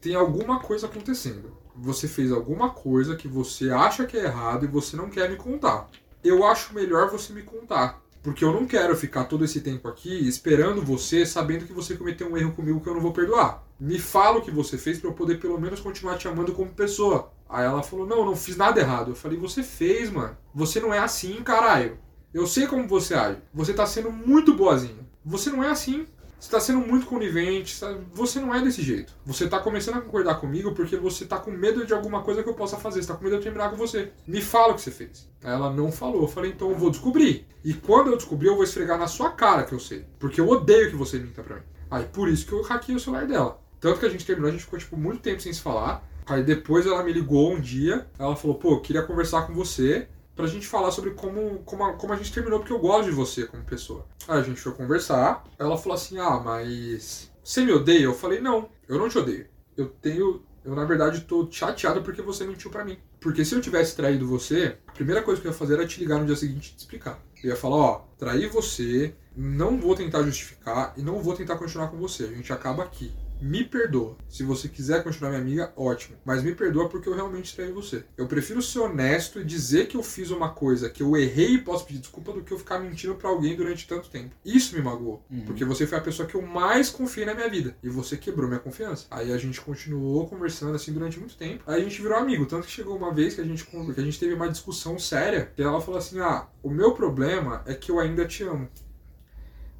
tem 0.00 0.14
alguma 0.14 0.60
coisa 0.60 0.86
acontecendo. 0.86 1.56
Você 1.76 2.08
fez 2.08 2.32
alguma 2.32 2.70
coisa 2.70 3.16
que 3.16 3.28
você 3.28 3.70
acha 3.70 4.04
que 4.04 4.16
é 4.16 4.24
errado 4.24 4.64
e 4.64 4.68
você 4.68 4.96
não 4.96 5.08
quer 5.08 5.30
me 5.30 5.36
contar. 5.36 5.88
Eu 6.22 6.44
acho 6.44 6.74
melhor 6.74 7.10
você 7.10 7.32
me 7.32 7.42
contar. 7.42 8.02
Porque 8.22 8.44
eu 8.44 8.52
não 8.52 8.66
quero 8.66 8.96
ficar 8.96 9.24
todo 9.24 9.44
esse 9.44 9.60
tempo 9.60 9.86
aqui 9.86 10.28
esperando 10.28 10.82
você, 10.82 11.24
sabendo 11.24 11.64
que 11.64 11.72
você 11.72 11.96
cometeu 11.96 12.30
um 12.30 12.36
erro 12.36 12.52
comigo 12.52 12.80
que 12.80 12.88
eu 12.88 12.94
não 12.94 13.00
vou 13.00 13.12
perdoar. 13.12 13.64
Me 13.78 13.98
fala 13.98 14.38
o 14.38 14.42
que 14.42 14.50
você 14.50 14.76
fez 14.76 14.98
pra 14.98 15.08
eu 15.08 15.14
poder 15.14 15.38
pelo 15.38 15.58
menos 15.60 15.80
continuar 15.80 16.18
te 16.18 16.26
amando 16.26 16.52
como 16.52 16.70
pessoa. 16.70 17.30
Aí 17.48 17.64
ela 17.64 17.82
falou: 17.82 18.06
Não, 18.06 18.24
não 18.24 18.36
fiz 18.36 18.56
nada 18.56 18.80
errado. 18.80 19.12
Eu 19.12 19.14
falei: 19.14 19.38
Você 19.38 19.62
fez, 19.62 20.10
mano. 20.10 20.36
Você 20.52 20.80
não 20.80 20.92
é 20.92 20.98
assim, 20.98 21.42
caralho. 21.42 21.98
Eu 22.34 22.46
sei 22.46 22.66
como 22.66 22.86
você 22.88 23.14
age. 23.14 23.38
Você 23.54 23.72
tá 23.72 23.86
sendo 23.86 24.10
muito 24.10 24.52
boazinha. 24.52 25.08
Você 25.24 25.48
não 25.50 25.62
é 25.62 25.70
assim. 25.70 26.06
Você 26.38 26.50
tá 26.50 26.60
sendo 26.60 26.78
muito 26.80 27.06
conivente. 27.06 27.74
sabe? 27.74 28.00
Você 28.14 28.40
não 28.40 28.54
é 28.54 28.62
desse 28.62 28.82
jeito. 28.82 29.12
Você 29.26 29.48
tá 29.48 29.58
começando 29.58 29.96
a 29.96 30.00
concordar 30.00 30.36
comigo 30.36 30.72
porque 30.72 30.96
você 30.96 31.24
tá 31.24 31.38
com 31.38 31.50
medo 31.50 31.84
de 31.84 31.92
alguma 31.92 32.22
coisa 32.22 32.42
que 32.42 32.48
eu 32.48 32.54
possa 32.54 32.76
fazer. 32.76 33.02
Você 33.02 33.08
tá 33.08 33.14
com 33.14 33.24
medo 33.24 33.32
de 33.32 33.38
eu 33.38 33.42
terminar 33.42 33.70
com 33.70 33.76
você. 33.76 34.12
Me 34.26 34.40
fala 34.40 34.72
o 34.72 34.74
que 34.76 34.82
você 34.82 34.90
fez. 34.90 35.28
Aí 35.42 35.52
ela 35.52 35.72
não 35.72 35.90
falou. 35.90 36.22
Eu 36.22 36.28
falei, 36.28 36.52
então 36.52 36.70
eu 36.70 36.76
vou 36.76 36.90
descobrir. 36.90 37.46
E 37.64 37.74
quando 37.74 38.10
eu 38.10 38.16
descobrir, 38.16 38.48
eu 38.48 38.54
vou 38.54 38.64
esfregar 38.64 38.98
na 38.98 39.08
sua 39.08 39.30
cara 39.30 39.64
que 39.64 39.72
eu 39.72 39.80
sei. 39.80 40.06
Porque 40.18 40.40
eu 40.40 40.48
odeio 40.48 40.90
que 40.90 40.96
você 40.96 41.18
minta 41.18 41.42
pra 41.42 41.56
mim. 41.56 41.62
Aí 41.90 42.04
por 42.04 42.28
isso 42.28 42.46
que 42.46 42.52
eu 42.52 42.62
hackei 42.62 42.94
o 42.94 43.00
celular 43.00 43.26
dela. 43.26 43.60
Tanto 43.80 44.00
que 44.00 44.06
a 44.06 44.10
gente 44.10 44.26
terminou, 44.26 44.48
a 44.48 44.52
gente 44.52 44.64
ficou 44.64 44.78
tipo 44.78 44.96
muito 44.96 45.20
tempo 45.20 45.40
sem 45.40 45.52
se 45.52 45.60
falar. 45.60 46.06
Aí 46.26 46.42
depois 46.42 46.86
ela 46.86 47.02
me 47.02 47.12
ligou 47.12 47.52
um 47.52 47.60
dia, 47.60 48.06
ela 48.18 48.36
falou, 48.36 48.58
pô, 48.58 48.80
queria 48.80 49.02
conversar 49.02 49.46
com 49.46 49.54
você 49.54 50.08
pra 50.38 50.46
gente 50.46 50.68
falar 50.68 50.92
sobre 50.92 51.10
como, 51.10 51.58
como, 51.64 51.84
a, 51.84 51.94
como 51.94 52.12
a 52.12 52.16
gente 52.16 52.32
terminou, 52.32 52.60
porque 52.60 52.72
eu 52.72 52.78
gosto 52.78 53.06
de 53.06 53.10
você 53.10 53.44
como 53.44 53.64
pessoa. 53.64 54.06
Aí 54.28 54.38
a 54.38 54.42
gente 54.42 54.60
foi 54.60 54.72
conversar, 54.72 55.44
ela 55.58 55.76
falou 55.76 55.96
assim, 55.96 56.16
ah, 56.20 56.38
mas 56.38 57.28
você 57.42 57.64
me 57.64 57.72
odeia? 57.72 58.04
Eu 58.04 58.14
falei, 58.14 58.40
não, 58.40 58.68
eu 58.88 59.00
não 59.00 59.08
te 59.08 59.18
odeio. 59.18 59.48
Eu 59.76 59.88
tenho, 59.88 60.40
eu 60.64 60.76
na 60.76 60.84
verdade 60.84 61.22
tô 61.22 61.48
chateado 61.50 62.02
porque 62.02 62.22
você 62.22 62.44
mentiu 62.44 62.70
pra 62.70 62.84
mim. 62.84 62.96
Porque 63.20 63.44
se 63.44 63.52
eu 63.52 63.60
tivesse 63.60 63.96
traído 63.96 64.28
você, 64.28 64.78
a 64.86 64.92
primeira 64.92 65.22
coisa 65.22 65.40
que 65.40 65.48
eu 65.48 65.50
ia 65.50 65.58
fazer 65.58 65.74
era 65.74 65.88
te 65.88 65.98
ligar 65.98 66.20
no 66.20 66.26
dia 66.26 66.36
seguinte 66.36 66.68
e 66.68 66.76
te 66.76 66.78
explicar. 66.78 67.20
Eu 67.42 67.50
ia 67.50 67.56
falar, 67.56 67.76
ó, 67.76 68.04
traí 68.16 68.46
você, 68.46 69.16
não 69.36 69.80
vou 69.80 69.96
tentar 69.96 70.22
justificar 70.22 70.94
e 70.96 71.02
não 71.02 71.20
vou 71.20 71.34
tentar 71.34 71.56
continuar 71.56 71.88
com 71.88 71.96
você. 71.96 72.22
A 72.22 72.28
gente 72.28 72.52
acaba 72.52 72.84
aqui. 72.84 73.12
Me 73.40 73.62
perdoa. 73.62 74.16
Se 74.28 74.42
você 74.42 74.68
quiser 74.68 75.04
continuar 75.04 75.30
minha 75.30 75.40
amiga, 75.42 75.72
ótimo. 75.76 76.16
Mas 76.24 76.42
me 76.42 76.54
perdoa 76.54 76.88
porque 76.88 77.08
eu 77.08 77.14
realmente 77.14 77.54
traí 77.54 77.70
você. 77.70 78.04
Eu 78.16 78.26
prefiro 78.26 78.60
ser 78.60 78.80
honesto 78.80 79.40
e 79.40 79.44
dizer 79.44 79.86
que 79.86 79.96
eu 79.96 80.02
fiz 80.02 80.30
uma 80.30 80.50
coisa 80.50 80.90
que 80.90 81.02
eu 81.02 81.16
errei 81.16 81.54
e 81.54 81.58
posso 81.58 81.86
pedir 81.86 82.00
desculpa 82.00 82.32
do 82.32 82.42
que 82.42 82.52
eu 82.52 82.58
ficar 82.58 82.80
mentindo 82.80 83.14
pra 83.14 83.30
alguém 83.30 83.56
durante 83.56 83.86
tanto 83.86 84.10
tempo. 84.10 84.34
Isso 84.44 84.74
me 84.74 84.82
magoou. 84.82 85.22
Uhum. 85.30 85.44
Porque 85.44 85.64
você 85.64 85.86
foi 85.86 85.98
a 85.98 86.00
pessoa 86.00 86.26
que 86.26 86.34
eu 86.34 86.42
mais 86.42 86.90
confiei 86.90 87.24
na 87.24 87.34
minha 87.34 87.48
vida. 87.48 87.76
E 87.82 87.88
você 87.88 88.16
quebrou 88.16 88.48
minha 88.48 88.60
confiança. 88.60 89.06
Aí 89.10 89.32
a 89.32 89.38
gente 89.38 89.60
continuou 89.60 90.26
conversando 90.26 90.74
assim 90.74 90.92
durante 90.92 91.18
muito 91.18 91.36
tempo. 91.36 91.62
Aí 91.66 91.80
a 91.80 91.84
gente 91.84 92.02
virou 92.02 92.18
amigo. 92.18 92.44
Tanto 92.44 92.66
que 92.66 92.72
chegou 92.72 92.96
uma 92.96 93.14
vez 93.14 93.34
que 93.34 93.40
a 93.40 93.44
gente, 93.44 93.64
que 93.64 94.00
a 94.00 94.04
gente 94.04 94.18
teve 94.18 94.34
uma 94.34 94.48
discussão 94.48 94.98
séria. 94.98 95.52
E 95.56 95.62
ela 95.62 95.80
falou 95.80 95.98
assim: 95.98 96.18
Ah, 96.18 96.48
o 96.60 96.70
meu 96.70 96.92
problema 96.92 97.62
é 97.66 97.74
que 97.74 97.90
eu 97.90 98.00
ainda 98.00 98.26
te 98.26 98.42
amo. 98.42 98.68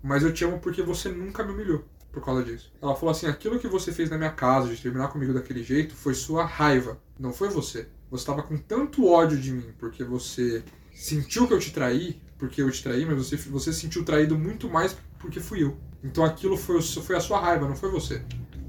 Mas 0.00 0.22
eu 0.22 0.32
te 0.32 0.44
amo 0.44 0.60
porque 0.60 0.80
você 0.80 1.08
nunca 1.08 1.42
me 1.42 1.52
humilhou 1.52 1.84
por 2.12 2.24
causa 2.24 2.42
disso. 2.42 2.72
Ela 2.80 2.94
falou 2.94 3.10
assim: 3.12 3.26
aquilo 3.26 3.58
que 3.58 3.68
você 3.68 3.92
fez 3.92 4.10
na 4.10 4.18
minha 4.18 4.30
casa 4.30 4.68
de 4.68 4.80
terminar 4.80 5.08
comigo 5.08 5.32
daquele 5.32 5.62
jeito 5.62 5.94
foi 5.94 6.14
sua 6.14 6.44
raiva, 6.44 6.98
não 7.18 7.32
foi 7.32 7.48
você. 7.48 7.88
Você 8.10 8.22
estava 8.22 8.42
com 8.42 8.56
tanto 8.56 9.06
ódio 9.06 9.38
de 9.38 9.52
mim 9.52 9.74
porque 9.78 10.02
você 10.02 10.64
sentiu 10.94 11.46
que 11.46 11.54
eu 11.54 11.58
te 11.58 11.72
traí, 11.72 12.20
porque 12.38 12.62
eu 12.62 12.70
te 12.70 12.82
traí, 12.82 13.04
mas 13.04 13.16
você, 13.16 13.36
você 13.36 13.72
se 13.72 13.80
sentiu 13.80 14.04
traído 14.04 14.38
muito 14.38 14.68
mais 14.68 14.96
porque 15.18 15.40
fui 15.40 15.62
eu. 15.62 15.76
Então 16.02 16.24
aquilo 16.24 16.56
foi, 16.56 16.80
foi 16.80 17.16
a 17.16 17.20
sua 17.20 17.40
raiva, 17.40 17.68
não 17.68 17.76
foi 17.76 17.90
você. 17.90 18.22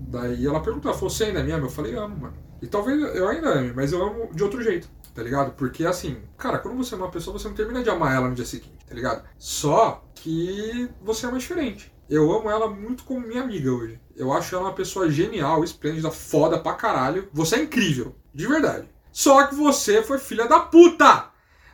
Daí 0.09 0.45
ela 0.45 0.59
perguntou, 0.59 0.93
você 0.93 1.25
ainda 1.25 1.43
me 1.43 1.51
ama? 1.51 1.65
Eu 1.65 1.69
falei, 1.69 1.95
amo, 1.95 2.17
mano. 2.17 2.33
E 2.61 2.67
talvez 2.67 2.99
eu 3.15 3.27
ainda 3.27 3.49
ame, 3.49 3.73
mas 3.73 3.91
eu 3.91 4.03
amo 4.03 4.33
de 4.33 4.43
outro 4.43 4.61
jeito, 4.61 4.89
tá 5.13 5.23
ligado? 5.23 5.51
Porque 5.53 5.85
assim, 5.85 6.17
cara, 6.37 6.57
quando 6.57 6.75
você 6.75 6.95
ama 6.95 7.05
uma 7.05 7.11
pessoa, 7.11 7.37
você 7.37 7.47
não 7.47 7.55
termina 7.55 7.81
de 7.81 7.89
amar 7.89 8.15
ela 8.15 8.27
no 8.27 8.35
dia 8.35 8.45
seguinte, 8.45 8.85
tá 8.87 8.93
ligado? 8.93 9.23
Só 9.37 10.03
que 10.15 10.89
você 11.01 11.25
ama 11.25 11.37
diferente. 11.37 11.93
Eu 12.09 12.31
amo 12.31 12.49
ela 12.49 12.67
muito 12.67 13.03
como 13.03 13.19
minha 13.19 13.43
amiga 13.43 13.71
hoje. 13.71 13.99
Eu 14.17 14.33
acho 14.33 14.55
ela 14.55 14.65
uma 14.65 14.73
pessoa 14.73 15.11
genial, 15.11 15.63
esplêndida, 15.63 16.09
foda 16.09 16.57
pra 16.57 16.73
caralho. 16.73 17.29
Você 17.31 17.57
é 17.57 17.61
incrível, 17.61 18.15
de 18.33 18.47
verdade. 18.47 18.89
Só 19.11 19.45
que 19.45 19.53
você 19.53 20.01
foi 20.01 20.17
filha 20.17 20.47
da 20.47 20.59
puta! 20.59 21.25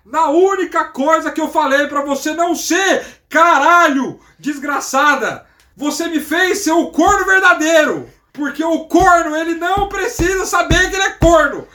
Na 0.05 0.29
única 0.29 0.83
coisa 0.85 1.31
que 1.31 1.39
eu 1.39 1.47
falei 1.47 1.87
pra 1.87 2.03
você 2.03 2.33
não 2.33 2.53
ser, 2.53 3.05
caralho, 3.29 4.19
desgraçada! 4.37 5.45
Você 5.73 6.09
me 6.09 6.19
fez 6.19 6.59
ser 6.59 6.73
o 6.73 6.91
corno 6.91 7.25
verdadeiro! 7.25 8.09
Porque 8.33 8.63
o 8.63 8.87
corno, 8.87 9.37
ele 9.37 9.55
não 9.55 9.87
precisa 9.87 10.45
saber 10.45 10.89
que 10.89 10.97
ele 10.97 11.03
é 11.03 11.11
corno! 11.11 11.65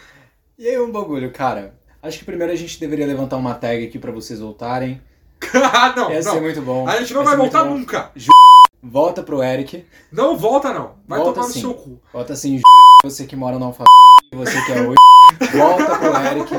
E 0.59 0.68
aí 0.68 0.79
um 0.79 0.92
bagulho, 0.92 1.33
cara. 1.33 1.75
Acho 2.03 2.18
que 2.18 2.27
primeiro 2.27 2.53
a 2.53 2.57
gente 2.57 2.79
deveria 2.79 3.07
levantar 3.07 3.38
uma 3.38 3.55
tag 3.55 3.87
aqui 3.87 3.99
pra 3.99 4.12
vocês 4.12 4.38
voltarem. 4.38 5.01
ah, 5.72 5.92
não, 5.96 6.11
Ia 6.11 6.22
ser 6.22 6.35
não. 6.35 6.40
muito 6.40 6.61
bom. 6.62 6.87
A 6.88 6.98
gente 7.00 7.12
não 7.14 7.24
vai 7.24 7.33
ser 7.35 7.38
muito 7.40 7.53
voltar 7.53 7.68
nunca. 7.70 8.11
Volta 8.83 9.22
pro 9.22 9.42
Eric. 9.42 9.85
Não 10.11 10.37
volta, 10.37 10.72
não. 10.72 10.92
Vai 11.07 11.18
Volta 11.18 11.35
tomar 11.35 11.46
no 11.48 11.53
sim. 11.53 11.61
seu 11.61 11.74
cu. 11.74 12.00
Volta 12.12 12.33
assim, 12.33 12.61
você 13.05 13.26
que 13.26 13.37
mora 13.37 13.59
no 13.59 13.66
Alfa. 13.66 13.85
Você 14.33 14.62
que 14.64 14.70
é 14.70 14.83
hoje. 14.83 14.94
Volta 15.59 15.96
pro 15.98 16.16
Eric, 16.16 16.50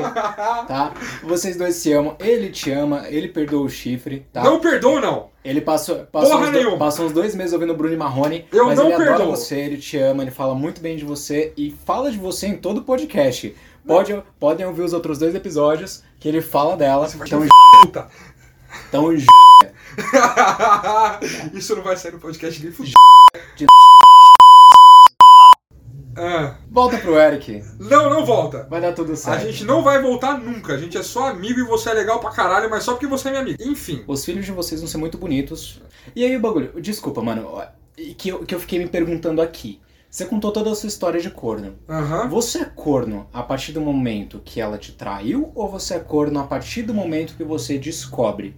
tá? 0.68 0.92
Vocês 1.22 1.56
dois 1.56 1.74
se 1.76 1.90
amam. 1.90 2.14
Ele 2.20 2.50
te 2.50 2.70
ama, 2.70 3.06
ele 3.08 3.28
perdoa 3.28 3.62
o 3.62 3.68
chifre, 3.70 4.26
tá? 4.30 4.44
Não 4.44 4.60
perdoa, 4.60 5.00
não. 5.00 5.30
Ele 5.42 5.62
passou, 5.62 6.00
passou, 6.12 6.32
Porra 6.32 6.42
uns 6.42 6.50
do- 6.50 6.58
nenhuma. 6.58 6.76
passou 6.76 7.06
uns 7.06 7.12
dois 7.12 7.34
meses 7.34 7.54
ouvindo 7.54 7.72
o 7.72 7.76
Bruno 7.76 7.94
e 7.94 7.96
Marrone, 7.96 8.44
Eu 8.52 8.66
mas 8.66 8.76
não 8.78 8.84
ele 8.86 8.94
adora 8.96 9.16
perdoo. 9.16 9.30
você, 9.34 9.56
ele 9.58 9.78
te 9.78 9.96
ama, 9.96 10.22
ele 10.22 10.30
fala 10.30 10.54
muito 10.54 10.82
bem 10.82 10.96
de 10.98 11.04
você 11.06 11.54
e 11.56 11.74
fala 11.86 12.10
de 12.10 12.18
você 12.18 12.46
em 12.48 12.58
todo 12.58 12.78
o 12.78 12.82
podcast. 12.84 13.56
Pode, 13.86 14.22
podem 14.38 14.66
ouvir 14.66 14.82
os 14.82 14.92
outros 14.92 15.18
dois 15.18 15.34
episódios 15.34 16.02
que 16.20 16.28
ele 16.28 16.42
fala 16.42 16.76
dela. 16.76 17.08
Então, 17.24 17.40
Puta. 17.82 18.06
Então 18.88 19.12
Isso 21.52 21.76
não 21.76 21.82
vai 21.82 21.96
sair 21.96 22.12
no 22.12 22.18
podcast 22.18 22.62
nem 22.62 22.72
fudido. 22.72 22.96
De- 23.56 23.66
Ah, 26.16 26.56
volta 26.70 26.98
pro 26.98 27.18
Eric. 27.18 27.62
não, 27.80 28.10
não 28.10 28.24
volta. 28.24 28.66
Vai 28.68 28.80
dar 28.80 28.92
tudo 28.92 29.12
A 29.12 29.16
certo. 29.16 29.46
gente 29.46 29.64
não 29.64 29.82
vai 29.82 30.00
voltar 30.00 30.38
nunca. 30.38 30.74
A 30.74 30.78
gente 30.78 30.96
é 30.98 31.02
só 31.02 31.28
amigo 31.28 31.60
e 31.60 31.64
você 31.64 31.90
é 31.90 31.94
legal 31.94 32.20
pra 32.20 32.30
caralho, 32.30 32.68
mas 32.70 32.84
só 32.84 32.92
porque 32.92 33.06
você 33.06 33.28
é 33.28 33.30
minha 33.30 33.42
amiga. 33.42 33.62
Enfim. 33.64 34.04
Os 34.06 34.24
filhos 34.24 34.44
de 34.44 34.52
vocês 34.52 34.80
vão 34.80 34.88
ser 34.88 34.98
muito 34.98 35.16
bonitos. 35.18 35.80
E 36.14 36.24
aí 36.24 36.36
o 36.36 36.40
bagulho, 36.40 36.80
desculpa, 36.80 37.22
mano, 37.22 37.62
que 38.18 38.28
eu, 38.28 38.44
que 38.44 38.54
eu 38.54 38.60
fiquei 38.60 38.78
me 38.78 38.88
perguntando 38.88 39.40
aqui. 39.40 39.80
Você 40.12 40.26
contou 40.26 40.52
toda 40.52 40.70
a 40.70 40.74
sua 40.74 40.88
história 40.88 41.18
de 41.18 41.30
corno. 41.30 41.74
Aham. 41.88 42.28
Você 42.28 42.58
é 42.58 42.64
corno 42.66 43.26
a 43.32 43.42
partir 43.42 43.72
do 43.72 43.80
momento 43.80 44.42
que 44.44 44.60
ela 44.60 44.76
te 44.76 44.92
traiu 44.92 45.50
ou 45.54 45.70
você 45.70 45.94
é 45.94 46.00
corno 46.00 46.38
a 46.38 46.44
partir 46.44 46.82
do 46.82 46.92
momento 46.92 47.34
que 47.34 47.42
você 47.42 47.78
descobre? 47.78 48.54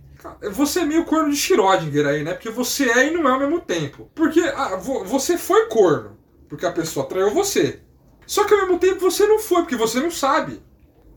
Você 0.50 0.80
é 0.80 0.84
meio 0.84 1.04
corno 1.04 1.30
de 1.30 1.36
Schrödinger 1.36 2.06
aí, 2.08 2.24
né? 2.24 2.32
Porque 2.34 2.50
você 2.50 2.90
é 2.90 3.06
e 3.06 3.12
não 3.12 3.28
é 3.28 3.30
ao 3.30 3.38
mesmo 3.38 3.60
tempo. 3.60 4.10
Porque 4.16 4.40
ah, 4.40 4.74
vo- 4.74 5.04
você 5.04 5.38
foi 5.38 5.66
corno. 5.66 6.16
Porque 6.48 6.66
a 6.66 6.72
pessoa 6.72 7.06
traiu 7.06 7.30
você. 7.32 7.78
Só 8.26 8.42
que 8.42 8.52
ao 8.52 8.62
mesmo 8.62 8.80
tempo 8.80 8.98
você 9.00 9.24
não 9.24 9.38
foi, 9.38 9.62
porque 9.62 9.76
você 9.76 10.00
não 10.00 10.10
sabe. 10.10 10.60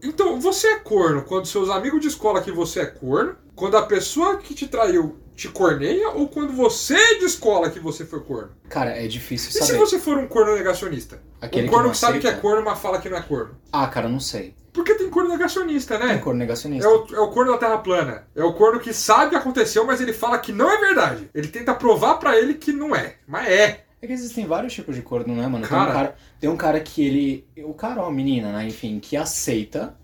Então, 0.04 0.40
você 0.40 0.68
é 0.68 0.80
corno 0.80 1.24
quando 1.24 1.48
seus 1.48 1.68
amigos 1.72 2.00
de 2.02 2.10
escola 2.10 2.44
que 2.44 2.52
você 2.52 2.82
é 2.82 2.86
corno, 2.86 3.36
quando 3.56 3.76
a 3.76 3.82
pessoa 3.88 4.38
que 4.38 4.54
te 4.54 4.68
traiu 4.68 5.16
te 5.38 5.48
corneia, 5.50 6.10
ou 6.10 6.28
quando 6.28 6.52
você 6.52 7.20
de 7.20 7.26
escola 7.26 7.70
que 7.70 7.80
você 7.80 8.04
foi 8.04 8.22
corno? 8.22 8.50
Cara, 8.68 8.90
é 8.90 9.08
difícil 9.08 9.52
E 9.52 9.54
se 9.54 9.60
saber. 9.60 9.78
você 9.78 10.00
for 10.00 10.18
um 10.18 10.28
corno 10.28 10.56
negacionista? 10.56 11.22
Aquele 11.40 11.68
um 11.68 11.70
corno 11.72 11.90
que 11.90 11.92
que, 11.92 11.98
sabe 12.00 12.20
que 12.20 12.28
é 12.28 12.34
corno, 12.34 12.66
mas 12.66 12.80
fala 12.80 13.00
que 13.00 13.08
não 13.08 13.18
é 13.18 13.22
corno. 13.22 13.52
Ah, 13.72 13.86
cara, 13.86 14.10
não 14.10 14.20
sei. 14.20 14.56
Porque 14.74 14.96
tem 14.96 15.08
corno 15.12 15.30
negacionista, 15.30 16.00
né? 16.00 16.08
Tem 16.08 16.20
corno 16.20 16.40
negacionista. 16.40 16.88
É 16.88 16.92
o, 16.92 17.06
é 17.16 17.20
o 17.20 17.30
corno 17.30 17.52
da 17.52 17.60
Terra 17.60 17.78
plana. 17.78 18.28
É 18.36 18.44
o 18.44 18.54
corno 18.54 18.80
que 18.80 18.92
sabe 18.92 19.30
que 19.30 19.36
aconteceu, 19.36 19.86
mas 19.86 20.02
ele 20.02 20.12
fala 20.12 20.40
que 20.40 20.52
não 20.52 20.72
é 20.72 20.80
verdade. 20.80 21.30
Ele 21.36 21.48
tenta 21.48 21.76
provar 21.76 22.16
pra 22.16 22.36
ele 22.36 22.56
que 22.56 22.74
não 22.74 22.96
é. 22.96 23.18
Mas 23.28 23.48
é. 23.48 23.86
É 24.02 24.08
que 24.08 24.14
existem 24.14 24.48
vários 24.48 24.74
tipos 24.74 24.96
de 24.96 25.04
corno, 25.04 25.36
né, 25.36 25.44
mano? 25.48 25.60
Tem, 25.68 25.70
Cara. 25.70 25.90
um 25.90 25.94
cara, 25.94 26.16
tem 26.40 26.50
um 26.50 26.58
cara 26.58 26.80
que 26.80 27.06
ele. 27.06 27.48
O 27.64 27.76
cara 27.76 28.02
ou 28.02 28.08
a 28.08 28.12
menina, 28.12 28.52
né? 28.52 28.68
Enfim, 28.68 29.00
que 29.00 29.16
aceita 29.16 29.96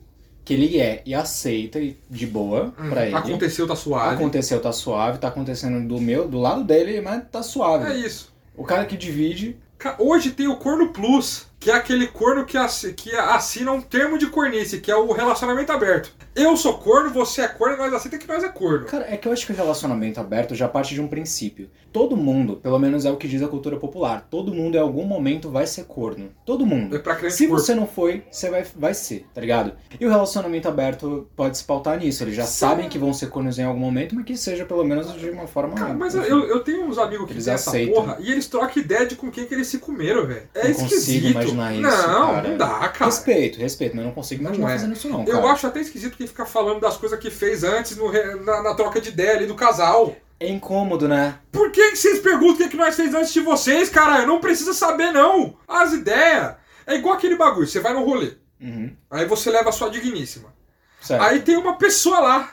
que 0.46 0.54
ele 0.54 0.80
é 0.80 1.02
e 1.06 1.16
aceita 1.16 1.80
e 1.80 1.98
de 2.10 2.28
boa 2.28 2.74
pra 2.90 3.06
ele. 3.06 3.16
Aconteceu, 3.16 3.68
tá 3.68 3.76
suave. 3.76 4.16
Aconteceu, 4.16 4.62
tá 4.62 4.72
suave, 4.72 5.18
tá 5.18 5.28
acontecendo 5.30 5.88
do 5.88 6.02
meu, 6.02 6.28
do 6.28 6.40
lado 6.40 6.64
dele, 6.64 7.00
mas 7.02 7.24
tá 7.32 7.42
suave. 7.42 7.92
É 7.92 7.98
isso. 7.98 8.34
O 8.56 8.64
cara 8.64 8.86
que 8.86 8.98
divide. 8.98 9.58
Hoje 10.00 10.32
tem 10.32 10.48
o 10.48 10.56
corno 10.56 10.90
plus, 10.94 11.48
que 11.64 11.72
é 11.72 11.74
aquele 11.74 12.08
corno 12.08 12.46
que, 12.46 12.58
assi- 12.58 12.94
que 12.94 13.16
assina 13.16 13.72
um 13.72 13.82
termo 13.82 14.18
de 14.18 14.28
cornice, 14.28 14.80
que 14.82 14.92
é 14.92 14.96
o 14.96 15.12
relacionamento 15.12 15.72
aberto. 15.72 16.12
Eu 16.36 16.58
sou 16.58 16.78
corno, 16.80 17.12
você 17.12 17.42
é 17.44 17.48
corno, 17.48 17.78
nós 17.78 17.94
aceita 17.94 18.18
que 18.18 18.28
nós 18.28 18.44
é 18.44 18.50
corno. 18.50 18.86
Cara, 18.88 19.06
é 19.08 19.16
que 19.16 19.28
eu 19.28 19.32
acho 19.32 19.46
que 19.46 19.52
o 19.52 19.56
relacionamento 19.56 20.20
aberto 20.20 20.56
já 20.56 20.68
parte 20.68 20.94
de 20.96 21.00
um 21.02 21.08
princípio. 21.08 21.70
Todo 21.92 22.18
mundo, 22.18 22.56
pelo 22.56 22.80
menos 22.80 23.06
é 23.06 23.12
o 23.12 23.18
que 23.18 23.28
diz 23.28 23.44
a 23.44 23.48
cultura 23.48 23.78
popular, 23.78 24.28
todo 24.32 24.52
mundo 24.52 24.76
em 24.76 24.80
algum 24.80 25.06
momento 25.06 25.52
vai 25.52 25.68
ser 25.68 25.84
corno. 25.84 26.32
Todo 26.44 26.66
mundo. 26.66 26.96
É 26.96 27.00
pra 27.00 27.16
crente 27.16 27.36
Se 27.36 27.48
corpo. 27.48 27.62
você 27.62 27.76
não 27.76 27.86
foi, 27.86 28.24
você 28.32 28.50
vai, 28.50 28.66
vai 28.76 28.96
ser, 28.96 29.28
tá 29.32 29.40
ligado? 29.40 29.74
E 30.00 30.04
o 30.06 30.10
relacionamento 30.10 30.68
aberto 30.68 31.30
pode 31.36 31.56
se 31.56 31.64
pautar 31.64 32.00
nisso. 32.00 32.24
Eles 32.24 32.36
já 32.36 32.46
Sim. 32.46 32.58
sabem 32.58 32.90
que 32.90 32.98
vão 32.98 33.14
ser 33.14 33.30
cornos 33.30 33.60
em 33.60 33.64
algum 33.64 33.80
momento, 33.80 34.16
mas 34.16 34.26
que 34.26 34.36
seja 34.36 34.66
pelo 34.66 34.84
menos 34.84 35.14
de 35.14 35.30
uma 35.30 35.46
forma. 35.46 35.76
Cara, 35.76 35.94
mas 35.94 36.16
enfim. 36.16 36.30
eu, 36.30 36.46
eu 36.48 36.62
tenho 36.62 36.84
uns 36.84 36.98
amigos 36.98 37.28
que 37.28 37.34
Eles 37.34 37.46
têm 37.46 37.54
essa 37.54 37.70
aceitam. 37.70 37.94
porra 37.94 38.18
e 38.20 38.32
eles 38.32 38.48
trocam 38.48 38.82
ideia 38.82 39.06
de 39.06 39.16
com 39.16 39.30
quem 39.30 39.46
que 39.46 39.54
eles 39.54 39.68
se 39.68 39.78
comeram, 39.78 40.26
velho. 40.26 40.48
É 40.56 40.64
Não 40.64 40.72
esquisito. 40.72 41.53
Imaginar 41.54 41.90
isso, 41.90 42.08
não, 42.08 42.34
cara. 42.34 42.48
não 42.50 42.58
dá, 42.58 42.90
cara. 42.90 43.06
Respeito, 43.06 43.60
respeito, 43.60 43.96
mas 43.96 44.04
eu 44.04 44.08
não 44.08 44.16
consigo 44.16 44.42
imaginar 44.42 44.66
Não 44.66 44.70
é. 44.70 44.78
fazendo 44.78 44.94
isso 44.94 45.10
não, 45.10 45.22
Eu 45.26 45.42
cara. 45.42 45.54
acho 45.54 45.68
até 45.68 45.80
esquisito 45.82 46.18
quem 46.18 46.28
fica 46.28 46.46
falando 46.46 46.80
das 46.80 46.98
coisas 46.98 47.18
que 47.20 47.30
fez 47.30 47.64
antes 47.64 47.96
no 47.98 48.12
na, 48.44 48.62
na 48.64 48.76
troca 48.76 49.00
de 49.00 49.10
ideia 49.10 49.38
ali 49.38 49.46
do 49.46 49.56
casal. 49.56 50.16
É 50.40 50.50
incômodo, 50.50 51.08
né? 51.08 51.40
Por 51.52 51.72
que, 51.72 51.92
que 51.92 51.96
vocês 51.98 52.20
perguntam 52.20 52.56
o 52.56 52.58
que, 52.58 52.70
que 52.70 52.76
nós 52.78 52.96
fez 52.96 53.14
antes 53.14 53.32
de 53.32 53.40
vocês, 53.40 53.90
caralho? 53.90 54.28
Não 54.28 54.42
precisa 54.42 54.74
saber, 54.74 55.12
não. 55.12 55.56
As 55.68 55.94
ideias. 55.94 56.56
É 56.86 56.96
igual 56.96 57.16
aquele 57.16 57.36
bagulho, 57.38 57.66
você 57.68 57.80
vai 57.80 57.94
no 57.94 58.04
rolê. 58.04 58.34
Uhum. 58.60 58.94
Aí 59.10 59.26
você 59.26 59.50
leva 59.50 59.70
a 59.70 59.72
sua 59.72 59.90
digníssima. 59.90 60.54
Certo. 61.00 61.22
Aí 61.22 61.42
tem 61.42 61.56
uma 61.58 61.78
pessoa 61.78 62.20
lá 62.20 62.50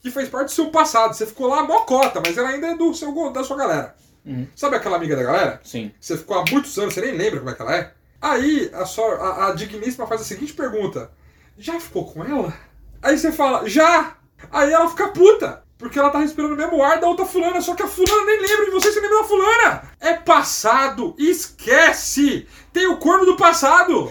que 0.00 0.10
fez 0.10 0.28
parte 0.28 0.46
do 0.46 0.52
seu 0.52 0.70
passado. 0.70 1.14
Você 1.14 1.26
ficou 1.26 1.48
lá 1.48 1.62
mocota, 1.64 2.20
mas 2.24 2.36
ela 2.36 2.48
ainda 2.48 2.68
é 2.68 2.76
do 2.76 2.92
seu, 2.94 3.12
da 3.32 3.42
sua 3.42 3.56
galera. 3.56 3.94
Uhum. 4.24 4.46
Sabe 4.54 4.76
aquela 4.76 4.96
amiga 4.96 5.16
da 5.16 5.22
galera? 5.24 5.60
Sim. 5.64 5.90
Você 6.00 6.16
ficou 6.16 6.38
há 6.38 6.44
muitos 6.50 6.78
anos, 6.78 6.94
você 6.94 7.00
nem 7.00 7.12
lembra 7.16 7.40
como 7.40 7.50
é 7.50 7.54
que 7.54 7.62
ela 7.62 7.76
é? 7.76 7.92
Aí 8.22 8.70
a, 8.72 8.86
sua, 8.86 9.16
a, 9.16 9.48
a 9.48 9.52
digníssima 9.52 10.06
faz 10.06 10.20
a 10.20 10.24
seguinte 10.24 10.52
pergunta: 10.52 11.10
Já 11.58 11.80
ficou 11.80 12.10
com 12.10 12.24
ela? 12.24 12.54
Aí 13.02 13.18
você 13.18 13.32
fala: 13.32 13.68
Já! 13.68 14.16
Aí 14.52 14.72
ela 14.72 14.88
fica 14.88 15.08
puta. 15.08 15.62
Porque 15.76 15.98
ela 15.98 16.10
tá 16.10 16.20
respirando 16.20 16.54
o 16.54 16.56
mesmo 16.56 16.80
ar 16.80 17.00
da 17.00 17.08
outra 17.08 17.26
fulana, 17.26 17.60
só 17.60 17.74
que 17.74 17.82
a 17.82 17.88
fulana 17.88 18.24
nem 18.24 18.40
lembra 18.40 18.66
de 18.66 18.70
você, 18.70 18.92
você 18.92 19.00
lembra 19.00 19.18
da 19.18 19.24
fulana! 19.24 19.82
É 19.98 20.14
passado, 20.14 21.12
esquece! 21.18 22.46
Tem 22.72 22.86
o 22.86 22.98
corno 22.98 23.26
do 23.26 23.36
passado! 23.36 24.08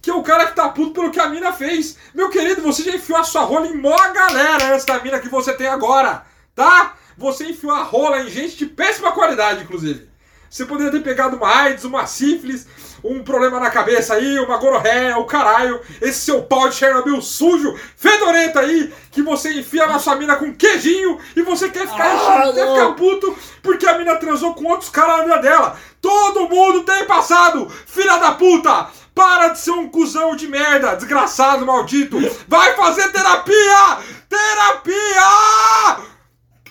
Que 0.00 0.08
é 0.08 0.14
o 0.14 0.22
cara 0.22 0.46
que 0.46 0.56
tá 0.56 0.70
puto 0.70 0.92
pelo 0.92 1.10
que 1.10 1.20
a 1.20 1.28
mina 1.28 1.52
fez. 1.52 1.98
Meu 2.14 2.30
querido, 2.30 2.62
você 2.62 2.82
já 2.82 2.92
enfiou 2.96 3.18
a 3.18 3.24
sua 3.24 3.42
rola 3.42 3.66
em 3.66 3.76
mó 3.76 3.94
galera 4.14 4.82
da 4.86 5.00
mina 5.00 5.20
que 5.20 5.28
você 5.28 5.52
tem 5.52 5.66
agora, 5.66 6.24
tá? 6.54 6.94
Você 7.18 7.50
enfiou 7.50 7.72
a 7.72 7.82
rola 7.82 8.20
em 8.20 8.30
gente 8.30 8.56
de 8.56 8.64
péssima 8.64 9.12
qualidade, 9.12 9.64
inclusive. 9.64 10.08
Você 10.52 10.66
poderia 10.66 10.92
ter 10.92 11.00
pegado 11.02 11.38
uma 11.38 11.48
AIDS, 11.48 11.82
uma 11.82 12.06
sífilis, 12.06 12.66
um 13.02 13.24
problema 13.24 13.58
na 13.58 13.70
cabeça 13.70 14.12
aí, 14.12 14.38
uma 14.38 14.58
gonorreia, 14.58 15.16
o 15.16 15.24
caralho, 15.24 15.80
esse 15.98 16.20
seu 16.26 16.42
pau 16.42 16.68
de 16.68 16.74
Chernobyl 16.74 17.22
sujo, 17.22 17.74
fedorento 17.96 18.58
aí, 18.58 18.92
que 19.10 19.22
você 19.22 19.50
enfia 19.54 19.86
na 19.86 19.98
sua 19.98 20.14
mina 20.14 20.36
com 20.36 20.54
queijinho 20.54 21.18
e 21.34 21.40
você 21.40 21.70
quer 21.70 21.88
ficar, 21.88 22.04
Ah, 22.04 22.52
quer 22.52 22.68
ficar 22.68 22.92
puto 22.92 23.34
porque 23.62 23.86
a 23.86 23.96
mina 23.96 24.16
transou 24.16 24.52
com 24.52 24.66
outros 24.66 24.90
caras 24.90 25.20
na 25.20 25.22
vida 25.24 25.38
dela. 25.38 25.74
Todo 26.02 26.50
mundo 26.50 26.82
tem 26.82 27.06
passado, 27.06 27.70
filha 27.86 28.18
da 28.18 28.32
puta! 28.32 28.88
Para 29.14 29.48
de 29.48 29.58
ser 29.58 29.70
um 29.70 29.88
cuzão 29.88 30.36
de 30.36 30.48
merda, 30.48 30.96
desgraçado, 30.96 31.64
maldito! 31.64 32.18
Vai 32.46 32.74
fazer 32.76 33.10
terapia! 33.10 33.98
Terapia! 34.28 35.22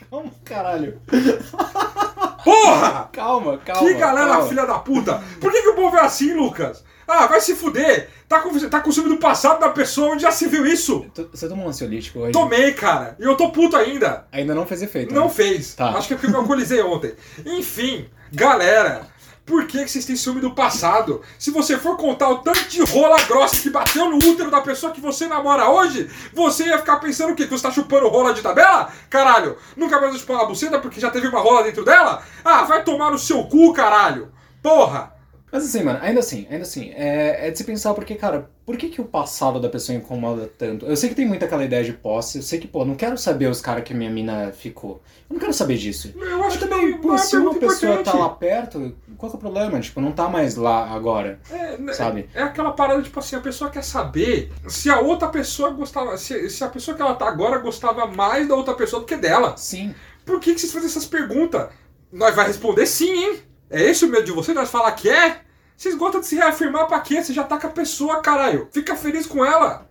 Calma, 0.08 0.32
caralho. 0.46 1.02
Porra! 2.44 3.10
Calma, 3.12 3.58
calma. 3.60 3.88
Que 3.88 3.94
galera 3.96 4.28
calma. 4.30 4.48
filha 4.48 4.66
da 4.66 4.80
puta! 4.80 5.22
Por 5.40 5.52
que, 5.52 5.62
que 5.62 5.70
o 5.70 5.76
povo 5.76 5.96
é 5.98 6.02
assim, 6.02 6.34
Lucas? 6.34 6.84
Ah, 7.08 7.28
vai 7.28 7.42
se 7.42 7.56
fuder! 7.56 8.10
Tá 8.28 8.40
com, 8.40 8.58
tá 8.70 8.80
com 8.80 8.92
ciúme 8.92 9.10
do 9.10 9.18
passado 9.18 9.60
da 9.60 9.70
pessoa 9.70 10.14
onde 10.14 10.22
já 10.22 10.32
se 10.32 10.48
viu 10.48 10.66
isso? 10.66 11.06
Você 11.32 11.50
tomou 11.50 11.66
um 11.66 11.70
ansiolítico 11.70 12.20
hoje? 12.20 12.32
Tomei, 12.32 12.72
cara! 12.74 13.16
E 13.20 13.24
eu 13.24 13.36
tô 13.36 13.50
puto 13.52 13.76
ainda! 13.76 14.26
Ainda 14.32 14.56
não 14.56 14.66
fez 14.66 14.82
efeito. 14.82 15.14
Não 15.14 15.26
né? 15.26 15.30
fez. 15.30 15.76
Tá. 15.76 15.90
Acho 15.90 16.08
que 16.08 16.14
é 16.14 16.18
porque 16.18 16.28
eu 16.28 16.32
me 16.32 16.38
alcoolizei 16.38 16.82
ontem. 16.82 17.14
Enfim, 17.46 18.08
galera, 18.32 19.02
por 19.52 19.68
que, 19.68 19.84
que 19.84 19.92
vocês 19.92 20.06
têm 20.06 20.16
ciúme 20.16 20.40
do 20.40 20.56
passado? 20.56 21.22
Se 21.38 21.52
você 21.52 21.78
for 21.78 21.98
contar 21.98 22.30
o 22.30 22.38
tanto 22.38 22.70
de 22.70 22.82
rola 22.84 23.22
grossa 23.24 23.62
que 23.62 23.70
bateu 23.70 24.10
no 24.10 24.16
útero 24.16 24.50
da 24.50 24.62
pessoa 24.62 24.94
que 24.94 25.02
você 25.02 25.28
namora 25.28 25.70
hoje, 25.70 26.10
você 26.34 26.68
ia 26.68 26.78
ficar 26.78 27.02
pensando 27.02 27.34
o 27.34 27.36
quê? 27.36 27.44
Que 27.44 27.50
você 27.52 27.64
tá 27.64 27.70
chupando 27.70 28.08
rola 28.08 28.34
de 28.34 28.42
tabela? 28.42 28.90
Caralho, 29.10 29.58
nunca 29.76 30.00
mais 30.00 30.12
vai 30.12 30.20
chupar 30.22 30.38
uma 30.38 30.46
buceta 30.46 30.80
porque 30.80 31.02
já 31.02 31.12
teve 31.12 31.28
uma 31.28 31.42
rola 31.42 31.64
dentro 31.64 31.84
dela? 31.84 32.24
Ah, 32.46 32.64
vai 32.64 32.82
tomar 32.86 33.12
no 33.12 33.20
seu 33.20 33.44
cu, 33.44 33.74
caralho! 33.74 34.32
Porra! 34.64 35.14
Mas 35.52 35.66
assim, 35.66 35.84
mano, 35.84 36.00
ainda 36.02 36.22
assim, 36.22 36.48
ainda 36.50 36.64
assim, 36.64 36.94
é, 36.96 37.48
é 37.48 37.52
de 37.52 37.58
se 37.58 37.66
pensar 37.66 37.94
porque, 37.94 38.16
cara, 38.16 38.50
por 38.72 38.78
que, 38.78 38.88
que 38.88 39.02
o 39.02 39.06
passado 39.06 39.60
da 39.60 39.68
pessoa 39.68 39.98
incomoda 39.98 40.50
tanto? 40.58 40.86
Eu 40.86 40.96
sei 40.96 41.10
que 41.10 41.16
tem 41.16 41.28
muito 41.28 41.44
aquela 41.44 41.66
ideia 41.66 41.84
de 41.84 41.92
posse, 41.92 42.38
eu 42.38 42.42
sei 42.42 42.58
que, 42.58 42.68
pô, 42.68 42.86
não 42.86 42.96
quero 42.96 43.18
saber 43.18 43.48
os 43.48 43.60
caras 43.60 43.84
que 43.84 43.92
a 43.92 43.96
minha 43.96 44.10
mina 44.10 44.54
ficou. 44.54 45.02
Eu 45.30 45.34
não 45.34 45.40
quero 45.40 45.54
saber 45.54 45.76
disso. 45.76 46.14
Eu 46.16 46.38
Mas 46.40 46.48
acho 46.48 46.60
que 46.60 46.68
também, 46.68 46.98
pô, 47.00 47.14
é 47.14 47.18
se 47.18 47.36
uma 47.36 47.54
pessoa 47.54 47.96
importante. 47.96 48.06
tá 48.06 48.18
lá 48.18 48.30
perto, 48.30 48.96
qual 49.18 49.30
que 49.30 49.36
é 49.36 49.38
o 49.38 49.42
problema? 49.42 49.80
Tipo, 49.82 50.00
não 50.00 50.14
tá 50.14 50.30
mais 50.30 50.56
lá 50.56 50.90
agora, 50.90 51.40
É, 51.52 51.78
né, 51.78 51.92
sabe? 51.92 52.30
é 52.34 52.42
aquela 52.44 52.72
parada, 52.72 53.02
tipo 53.02 53.20
assim, 53.20 53.36
a 53.36 53.42
pessoa 53.42 53.70
quer 53.70 53.84
saber 53.84 54.52
se 54.70 54.90
a 54.90 55.00
outra 55.02 55.28
pessoa 55.28 55.72
gostava. 55.72 56.18
Se, 56.18 56.50
se 56.50 56.64
a 56.64 56.70
pessoa 56.70 56.96
que 56.96 57.02
ela 57.02 57.14
tá 57.16 57.28
agora 57.28 57.58
gostava 57.58 58.08
mais 58.08 58.48
da 58.48 58.56
outra 58.56 58.74
pessoa 58.74 59.02
do 59.02 59.06
que 59.06 59.18
dela. 59.18 59.56
Sim. 59.58 59.94
Por 60.26 60.40
que, 60.40 60.54
que 60.54 60.62
vocês 60.62 60.72
fazem 60.72 60.88
essas 60.88 61.06
perguntas? 61.06 61.68
Nós 62.12 62.34
vai 62.36 62.48
responder 62.48 62.86
sim, 62.86 63.12
hein? 63.12 63.40
É 63.70 63.82
esse 63.84 64.06
o 64.06 64.08
medo 64.10 64.24
de 64.26 64.32
vocês? 64.32 64.56
Nós 64.56 64.70
falar 64.70 64.92
que 64.94 65.10
é? 65.10 65.42
Vocês 65.82 65.96
gostam 65.96 66.22
de 66.22 66.28
se 66.28 66.36
reafirmar 66.36 66.86
pra 66.86 67.00
quê? 67.00 67.24
Você 67.24 67.34
já 67.34 67.44
tá 67.44 67.58
com 67.58 67.66
a 67.66 67.72
pessoa, 67.72 68.22
caralho. 68.22 68.68
Fica 68.72 68.96
feliz 68.96 69.26
com 69.26 69.44
ela. 69.44 69.90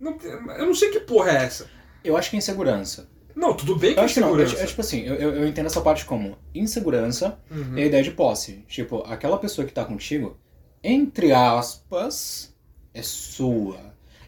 Não, 0.00 0.18
eu 0.58 0.66
não 0.66 0.74
sei 0.74 0.90
que 0.90 0.98
porra 0.98 1.30
é 1.30 1.44
essa. 1.44 1.70
Eu 2.02 2.16
acho 2.16 2.28
que 2.28 2.34
é 2.34 2.38
insegurança. 2.38 3.08
Não, 3.32 3.54
tudo 3.54 3.76
bem 3.76 3.92
que 3.92 4.00
Eu 4.00 4.02
é 4.02 4.04
acho 4.04 4.14
que 4.14 4.20
não. 4.20 4.36
É, 4.40 4.66
tipo 4.66 4.80
assim, 4.80 5.02
eu, 5.02 5.14
eu 5.14 5.34
eu 5.36 5.46
entendo 5.46 5.66
essa 5.66 5.80
parte 5.80 6.04
como 6.06 6.36
insegurança 6.52 7.38
Uhum. 7.48 7.78
e 7.78 7.82
a 7.82 7.86
ideia 7.86 8.02
de 8.02 8.10
posse. 8.10 8.64
Tipo, 8.66 9.04
aquela 9.06 9.38
pessoa 9.38 9.64
que 9.64 9.72
tá 9.72 9.84
contigo, 9.84 10.36
entre 10.82 11.32
aspas, 11.32 12.52
é 12.92 13.00
sua. 13.00 13.78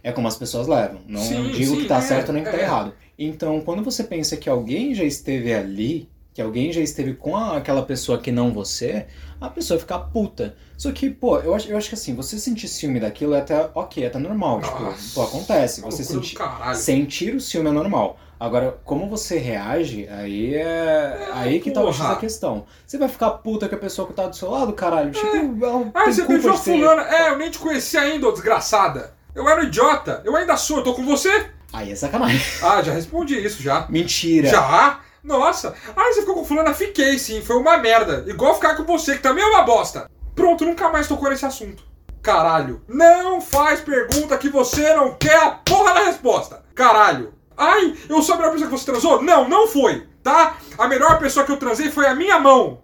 É 0.01 0.13
como 0.13 0.29
as 0.29 0.37
pessoas 0.37 0.69
levam. 0.69 1.01
Não 1.09 1.21
Sim, 1.21 1.51
digo 1.51 1.75
sim, 1.75 1.83
que 1.83 1.89
tá 1.89 1.99
é, 1.99 2.03
certo 2.03 2.33
nem 2.33 2.45
que 2.45 2.51
tá 2.53 2.57
é. 2.57 2.63
errado. 2.63 2.95
Então, 3.19 3.61
quando 3.63 3.83
você 3.83 4.05
pensa 4.05 4.37
que 4.37 4.49
alguém 4.49 4.95
já 4.95 5.03
esteve 5.03 5.53
ali, 5.53 6.09
que 6.35 6.43
alguém 6.43 6.73
já 6.73 6.81
esteve 6.81 7.15
com 7.15 7.37
a- 7.37 7.57
aquela 7.57 7.83
pessoa 7.83 8.19
que 8.19 8.31
não 8.33 8.53
você, 8.53 9.07
a 9.41 9.49
pessoa 9.49 9.79
fica 9.81 9.99
puta. 9.99 10.57
Só 10.77 10.91
que, 10.91 11.09
pô, 11.09 11.39
eu 11.39 11.55
acho, 11.55 11.69
eu 11.71 11.77
acho 11.79 11.89
que 11.89 11.95
assim, 11.95 12.15
você 12.15 12.39
sentir 12.39 12.67
ciúme 12.69 12.99
daquilo 13.01 13.35
é 13.35 13.39
até 13.39 13.71
ok, 13.75 14.03
é 14.03 14.09
até 14.09 14.19
normal. 14.19 14.61
Nossa, 14.61 14.97
tipo, 15.01 15.15
pô, 15.15 15.23
acontece. 15.23 15.81
Você 15.81 16.03
sentir. 16.03 16.37
Sentir 16.75 17.35
o 17.37 17.41
ciúme 17.41 17.69
é 17.69 17.73
normal. 17.73 18.19
Agora, 18.41 18.77
como 18.85 19.09
você 19.09 19.39
reage, 19.39 20.09
aí 20.09 20.57
é. 20.57 21.29
aí 21.33 21.61
que 21.61 21.71
tá 21.71 21.81
o 21.83 21.87
X 21.93 21.99
porra. 21.99 22.09
da 22.11 22.17
questão. 22.17 22.67
Você 22.85 22.99
vai 22.99 23.09
ficar 23.09 23.31
puta 23.31 23.69
com 23.69 23.77
a 23.77 23.79
pessoa 23.79 24.07
que 24.09 24.13
tá 24.13 24.27
do 24.27 24.35
seu 24.35 24.51
lado, 24.51 24.73
caralho? 24.73 25.13
Tipo, 25.13 25.65
ela 25.65 25.91
Ah, 25.95 26.07
você 26.11 26.27
beijou 26.27 26.51
a 26.51 26.55
ter- 26.59 26.73
fulana. 26.73 27.03
É, 27.03 27.31
eu 27.31 27.39
nem 27.39 27.49
te 27.51 27.59
conheci 27.59 27.97
ainda, 27.97 28.27
ô 28.29 28.33
desgraçada. 28.33 29.15
Eu 29.35 29.49
era 29.49 29.61
um 29.63 29.65
idiota. 29.65 30.21
Eu 30.25 30.35
ainda 30.37 30.57
sou. 30.57 30.79
Eu 30.79 30.83
tô 30.85 30.95
com 30.95 31.05
você? 31.05 31.47
Aí 31.73 31.93
é 31.93 31.95
sacanagem. 31.95 32.41
Ah, 32.63 32.83
já 32.83 32.93
respondi 32.93 33.35
isso 33.43 33.63
já. 33.63 33.87
Mentira. 33.89 34.49
Já? 34.49 35.01
Nossa. 35.25 35.75
Ah, 35.97 36.13
você 36.13 36.21
ficou 36.21 36.35
com 36.35 36.45
fulana? 36.45 36.75
Fiquei 36.75 37.19
sim. 37.19 37.41
Foi 37.41 37.57
uma 37.57 37.79
merda. 37.79 38.25
Igual 38.29 38.55
ficar 38.55 38.77
com 38.77 38.85
você, 38.85 39.17
que 39.17 39.23
também 39.23 39.43
é 39.43 39.47
uma 39.47 39.63
bosta. 39.63 40.11
Pronto, 40.35 40.67
nunca 40.67 40.91
mais 40.91 41.09
tocou 41.09 41.31
nesse 41.31 41.47
assunto. 41.47 41.83
Caralho. 42.23 42.83
Não 42.87 43.41
faz 43.41 43.81
pergunta 43.81 44.37
que 44.37 44.51
você 44.51 44.95
não 44.95 45.15
quer 45.15 45.37
a 45.37 45.51
porra 45.51 45.95
da 45.95 46.01
resposta. 46.05 46.63
Caralho. 46.75 47.33
Ai, 47.57 47.97
eu 48.09 48.21
sou 48.21 48.35
a 48.35 48.39
melhor 48.39 48.53
pessoa 48.53 48.71
que 48.71 48.79
você 48.79 48.85
transou? 48.85 49.23
Não, 49.23 49.49
não 49.49 49.67
foi. 49.67 50.07
Tá? 50.23 50.57
A 50.77 50.89
melhor 50.89 51.19
pessoa 51.19 51.47
que 51.47 51.53
eu 51.53 51.57
transei 51.57 51.91
foi 51.91 52.07
a 52.07 52.15
minha 52.15 52.39
mão. 52.39 52.83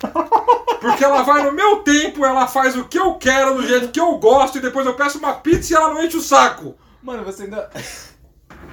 Porque 0.80 1.04
ela 1.04 1.22
vai 1.22 1.42
no 1.42 1.52
meu 1.52 1.80
tempo, 1.80 2.24
ela 2.24 2.46
faz 2.46 2.76
o 2.76 2.86
que 2.86 2.98
eu 2.98 3.14
quero, 3.14 3.54
do 3.54 3.66
jeito 3.66 3.92
que 3.92 4.00
eu 4.00 4.16
gosto, 4.16 4.56
e 4.56 4.60
depois 4.60 4.86
eu 4.86 4.94
peço 4.94 5.18
uma 5.18 5.34
pizza 5.34 5.72
e 5.72 5.76
ela 5.76 5.92
não 5.92 6.02
enche 6.02 6.16
o 6.16 6.22
saco. 6.22 6.74
Mano, 7.02 7.24
você 7.24 7.44
ainda. 7.44 7.70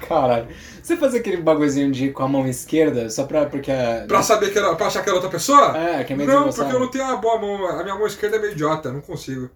Caralho. 0.07 0.47
Você 0.81 0.95
faz 0.97 1.13
aquele 1.13 1.37
bagulhozinho 1.37 1.91
de 1.91 2.11
com 2.11 2.23
a 2.23 2.27
mão 2.27 2.47
esquerda 2.47 3.09
só 3.09 3.25
pra. 3.25 3.45
Porque 3.45 3.71
a. 3.71 4.05
Pra 4.07 4.21
saber 4.21 4.51
que 4.51 4.57
era, 4.57 4.75
pra 4.75 4.87
achar 4.87 5.03
que 5.03 5.09
era 5.09 5.15
outra 5.15 5.29
pessoa? 5.29 5.77
É, 5.77 6.03
que 6.03 6.13
é 6.13 6.15
meio 6.15 6.29
Não, 6.29 6.49
porque 6.49 6.75
eu 6.75 6.79
não 6.79 6.87
tenho 6.89 7.05
uma 7.05 7.17
boa 7.17 7.39
mão. 7.39 7.67
A 7.67 7.83
minha 7.83 7.95
mão 7.95 8.07
esquerda 8.07 8.37
é 8.37 8.39
meio 8.39 8.53
idiota, 8.53 8.91
não 8.91 9.01
consigo. 9.01 9.49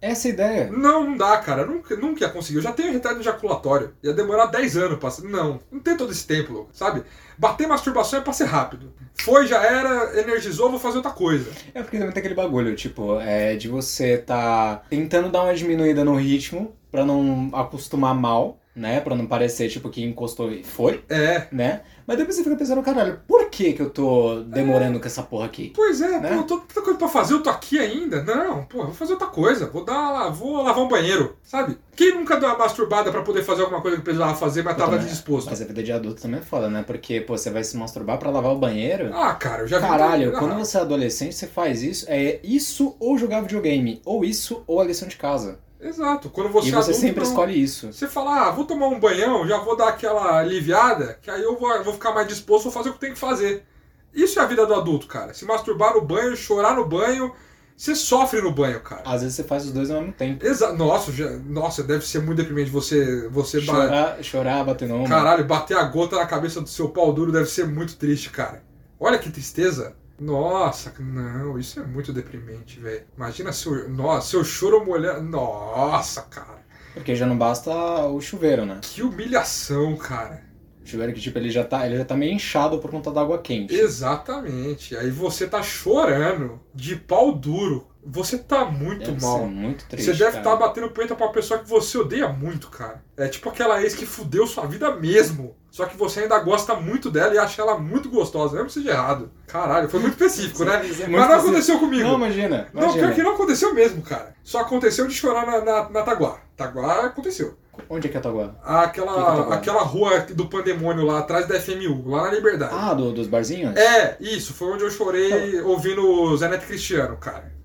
Essa 0.00 0.28
é 0.28 0.30
a 0.30 0.34
ideia. 0.34 0.70
Não, 0.72 1.04
não 1.04 1.16
dá, 1.16 1.36
cara. 1.38 1.66
Nunca, 1.66 1.94
nunca 1.94 2.24
ia 2.24 2.30
conseguir. 2.30 2.58
Eu 2.58 2.62
já 2.62 2.72
tenho 2.72 2.92
retardo 2.92 3.20
ejaculatório. 3.20 3.92
Ia 4.02 4.14
demorar 4.14 4.46
10 4.46 4.76
anos 4.76 4.98
pra. 4.98 5.10
Não, 5.28 5.60
não 5.70 5.80
tem 5.80 5.96
todo 5.96 6.10
esse 6.10 6.26
tempo, 6.26 6.52
louco, 6.52 6.70
sabe? 6.72 7.02
Bater 7.36 7.66
masturbação 7.66 8.18
é 8.18 8.22
pra 8.22 8.32
ser 8.32 8.44
rápido. 8.44 8.92
Foi, 9.22 9.46
já 9.46 9.62
era, 9.62 10.18
energizou, 10.18 10.70
vou 10.70 10.80
fazer 10.80 10.98
outra 10.98 11.12
coisa. 11.12 11.50
É 11.74 11.82
porque 11.82 11.98
também 11.98 12.12
tem 12.12 12.20
aquele 12.20 12.34
bagulho, 12.34 12.74
tipo, 12.74 13.20
é 13.20 13.56
de 13.56 13.68
você 13.68 14.16
tá 14.16 14.82
tentando 14.88 15.30
dar 15.30 15.42
uma 15.42 15.54
diminuída 15.54 16.04
no 16.04 16.14
ritmo 16.14 16.74
pra 16.90 17.04
não 17.04 17.50
acostumar 17.52 18.14
mal, 18.14 18.58
né? 18.80 19.00
Pra 19.00 19.14
não 19.14 19.26
parecer, 19.26 19.68
tipo, 19.68 19.90
que 19.90 20.02
encostou 20.02 20.50
e 20.50 20.64
foi, 20.64 21.04
É. 21.08 21.46
né? 21.52 21.82
Mas 22.06 22.16
depois 22.18 22.34
você 22.36 22.42
fica 22.42 22.56
pensando, 22.56 22.82
caralho, 22.82 23.20
por 23.28 23.48
que 23.50 23.72
que 23.74 23.80
eu 23.82 23.90
tô 23.90 24.40
demorando 24.40 24.98
com 24.98 25.06
essa 25.06 25.22
porra 25.22 25.46
aqui? 25.46 25.72
Pois 25.76 26.00
é, 26.00 26.18
Né? 26.18 26.28
pô, 26.30 26.34
eu 26.36 26.42
tô 26.42 26.58
tanta 26.58 26.82
coisa 26.82 26.98
pra 26.98 27.06
fazer, 27.08 27.34
eu 27.34 27.42
tô 27.42 27.50
aqui 27.50 27.78
ainda. 27.78 28.24
Não, 28.24 28.64
pô, 28.64 28.78
eu 28.78 28.84
vou 28.86 28.94
fazer 28.94 29.12
outra 29.12 29.28
coisa. 29.28 29.66
Vou 29.66 29.84
dar. 29.84 30.30
Vou 30.30 30.60
lavar 30.62 30.82
um 30.82 30.88
banheiro, 30.88 31.36
sabe? 31.42 31.78
Quem 31.94 32.14
nunca 32.14 32.36
deu 32.38 32.48
uma 32.48 32.58
masturbada 32.58 33.12
pra 33.12 33.22
poder 33.22 33.44
fazer 33.44 33.62
alguma 33.62 33.80
coisa 33.80 33.98
que 33.98 34.02
precisava 34.02 34.34
fazer, 34.34 34.62
mas 34.64 34.76
tava 34.76 34.92
também. 34.92 35.06
disposto? 35.06 35.50
Mas 35.50 35.60
a 35.62 35.64
vida 35.66 35.82
de 35.82 35.92
adulto 35.92 36.22
também 36.22 36.40
é 36.40 36.42
foda, 36.42 36.68
né? 36.68 36.82
Porque, 36.84 37.20
pô, 37.20 37.36
você 37.36 37.50
vai 37.50 37.62
se 37.62 37.76
masturbar 37.76 38.18
pra 38.18 38.30
lavar 38.30 38.52
o 38.52 38.58
banheiro. 38.58 39.10
Ah, 39.14 39.34
cara, 39.34 39.62
eu 39.62 39.68
já 39.68 39.78
vi. 39.78 39.86
Caralho, 39.86 40.34
Ah, 40.34 40.38
quando 40.38 40.54
você 40.56 40.78
é 40.78 40.80
adolescente, 40.80 41.34
você 41.34 41.46
faz 41.46 41.82
isso, 41.82 42.06
é 42.08 42.40
isso 42.42 42.96
ou 42.98 43.16
jogar 43.18 43.42
videogame, 43.42 44.00
ou 44.04 44.24
isso 44.24 44.64
ou 44.66 44.80
a 44.80 44.84
lição 44.84 45.06
de 45.06 45.16
casa. 45.16 45.58
Exato. 45.80 46.28
Quando 46.28 46.50
você 46.50 46.68
e 46.68 46.72
você 46.72 46.90
adulto, 46.90 47.00
sempre 47.00 47.22
escolhe 47.22 47.62
isso. 47.62 47.92
Você 47.92 48.06
fala, 48.06 48.48
ah, 48.48 48.50
vou 48.50 48.64
tomar 48.64 48.88
um 48.88 49.00
banhão, 49.00 49.46
já 49.48 49.58
vou 49.58 49.76
dar 49.76 49.88
aquela 49.88 50.38
aliviada, 50.38 51.18
que 51.22 51.30
aí 51.30 51.42
eu 51.42 51.58
vou, 51.58 51.82
vou 51.82 51.94
ficar 51.94 52.12
mais 52.12 52.28
disposto, 52.28 52.64
vou 52.64 52.72
fazer 52.72 52.90
o 52.90 52.92
que 52.94 53.00
tem 53.00 53.12
que 53.12 53.18
fazer. 53.18 53.64
Isso 54.12 54.38
é 54.38 54.42
a 54.42 54.46
vida 54.46 54.66
do 54.66 54.74
adulto, 54.74 55.06
cara. 55.06 55.32
Se 55.32 55.44
masturbar 55.44 55.94
no 55.94 56.02
banho, 56.02 56.36
chorar 56.36 56.74
no 56.74 56.84
banho, 56.84 57.32
você 57.76 57.94
sofre 57.94 58.42
no 58.42 58.50
banho, 58.52 58.80
cara. 58.80 59.02
Às 59.06 59.22
vezes 59.22 59.36
você 59.36 59.44
faz 59.44 59.64
os 59.64 59.72
dois 59.72 59.90
ao 59.90 60.00
mesmo 60.00 60.12
tempo. 60.12 60.44
Exa 60.44 60.72
nossa, 60.72 61.10
já- 61.12 61.30
nossa, 61.46 61.82
deve 61.82 62.04
ser 62.06 62.20
muito 62.20 62.36
deprimente 62.38 62.68
você. 62.70 63.26
você 63.28 63.58
ba- 63.60 63.72
Chorar, 63.72 64.22
chorar, 64.22 64.64
bater 64.64 64.86
no 64.88 64.96
ombro. 64.96 65.08
Caralho, 65.08 65.44
bater 65.46 65.76
a 65.78 65.84
gota 65.84 66.16
na 66.16 66.26
cabeça 66.26 66.60
do 66.60 66.68
seu 66.68 66.88
pau 66.90 67.12
duro 67.12 67.32
deve 67.32 67.46
ser 67.48 67.66
muito 67.66 67.96
triste, 67.96 68.28
cara. 68.30 68.62
Olha 68.98 69.16
que 69.18 69.30
tristeza. 69.30 69.94
Nossa, 70.20 70.92
não, 71.00 71.58
isso 71.58 71.80
é 71.80 71.82
muito 71.82 72.12
deprimente, 72.12 72.78
velho. 72.78 73.04
Imagina 73.16 73.52
seu. 73.52 73.88
Nossa, 73.88 74.28
seu 74.28 74.44
choro 74.44 74.84
molhando. 74.84 75.22
Nossa, 75.22 76.22
cara. 76.22 76.60
Porque 76.92 77.16
já 77.16 77.24
não 77.24 77.38
basta 77.38 77.70
o 78.06 78.20
chuveiro, 78.20 78.66
né? 78.66 78.80
Que 78.82 79.02
humilhação, 79.02 79.96
cara. 79.96 80.42
O 80.84 80.86
chuveiro 80.86 81.12
que, 81.14 81.20
tipo, 81.20 81.38
ele 81.38 81.50
já 81.50 81.64
tá, 81.64 81.86
ele 81.86 81.96
já 81.96 82.04
tá 82.04 82.16
meio 82.16 82.34
inchado 82.34 82.78
por 82.78 82.90
conta 82.90 83.10
da 83.10 83.22
água 83.22 83.38
quente. 83.38 83.74
Exatamente. 83.74 84.96
Aí 84.96 85.10
você 85.10 85.46
tá 85.46 85.62
chorando 85.62 86.60
de 86.74 86.96
pau 86.96 87.32
duro. 87.32 87.89
Você 88.04 88.38
tá 88.38 88.64
muito 88.64 89.10
Deve 89.12 89.24
mal. 89.24 89.46
muito 89.46 89.84
triste, 89.86 90.06
Você 90.12 90.24
deve 90.24 90.38
estar 90.38 90.56
batendo 90.56 90.90
punheta 90.90 91.14
pra 91.14 91.26
uma 91.26 91.32
pessoa 91.32 91.60
que 91.60 91.68
você 91.68 91.98
odeia 91.98 92.28
muito, 92.28 92.68
cara. 92.68 93.02
É 93.16 93.28
tipo 93.28 93.48
aquela 93.50 93.82
ex 93.82 93.94
que 93.94 94.06
fudeu 94.06 94.46
sua 94.46 94.66
vida 94.66 94.90
mesmo. 94.96 95.54
Só 95.70 95.84
que 95.84 95.96
você 95.96 96.20
ainda 96.20 96.38
gosta 96.40 96.74
muito 96.74 97.10
dela 97.10 97.34
e 97.34 97.38
acha 97.38 97.60
ela 97.62 97.78
muito 97.78 98.08
gostosa. 98.08 98.54
Mesmo 98.54 98.66
que 98.68 98.72
seja 98.72 98.90
errado. 98.90 99.30
Caralho, 99.46 99.88
foi 99.88 100.00
muito 100.00 100.14
específico, 100.14 100.64
né? 100.64 100.80
Mas 101.08 101.28
não 101.28 101.34
aconteceu 101.36 101.78
comigo. 101.78 102.02
Não, 102.08 102.14
imagina. 102.16 102.68
Não, 102.72 102.82
imagina. 102.84 103.06
pior 103.06 103.14
que 103.14 103.22
não 103.22 103.34
aconteceu 103.34 103.74
mesmo, 103.74 104.02
cara. 104.02 104.34
Só 104.42 104.60
aconteceu 104.60 105.06
de 105.06 105.14
chorar 105.14 105.46
na, 105.46 105.60
na, 105.60 105.90
na 105.90 106.02
Taguá. 106.02 106.38
Taguá 106.56 107.04
aconteceu. 107.06 107.56
Onde 107.88 108.08
é 108.08 108.10
que 108.10 108.16
é 108.16 108.20
Taguá? 108.20 108.54
Aquela, 108.64 109.12
Que 109.12 109.14
que 109.14 109.20
é 109.20 109.24
Taguá? 109.42 109.54
aquela 109.54 109.82
rua 109.82 110.20
do 110.34 110.46
pandemônio 110.48 111.04
lá 111.04 111.20
atrás 111.20 111.46
da 111.46 111.60
FMU, 111.60 112.08
lá 112.08 112.24
na 112.24 112.32
Liberdade. 112.32 112.74
Ah, 112.74 112.92
do- 112.94 113.12
dos 113.12 113.26
barzinhos? 113.28 113.76
É, 113.76 114.16
isso, 114.20 114.52
foi 114.52 114.72
onde 114.72 114.82
eu 114.84 114.90
chorei 114.90 115.60
ouvindo 115.60 116.04
o 116.06 116.36
Zé 116.36 116.48
Neto 116.48 116.66
Cristiano, 116.66 117.16
cara. 117.16 117.59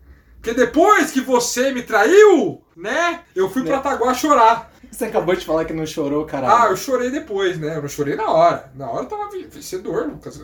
Porque 0.45 0.53
depois 0.59 1.09
que 1.09 1.21
você 1.21 1.71
me 1.71 1.81
traiu, 1.81 2.61
né? 2.77 3.21
Eu 3.35 3.49
fui 3.49 3.63
pra 3.63 3.77
Né? 3.77 3.81
Taguá 3.81 4.13
chorar. 4.13 4.71
Você 4.91 5.05
acabou 5.05 5.35
de 5.35 5.43
falar 5.43 5.65
que 5.65 5.73
não 5.73 5.87
chorou, 5.87 6.23
Ah, 6.23 6.27
caralho. 6.27 6.71
eu 6.71 6.77
chorei 6.77 7.09
depois, 7.09 7.57
né? 7.59 7.75
Eu 7.77 7.81
não 7.81 7.89
chorei 7.89 8.15
na 8.15 8.29
hora. 8.29 8.71
Na 8.75 8.87
hora 8.91 9.05
eu 9.05 9.09
tava 9.09 9.27
vencedor, 9.49 10.05
Lucas. 10.07 10.37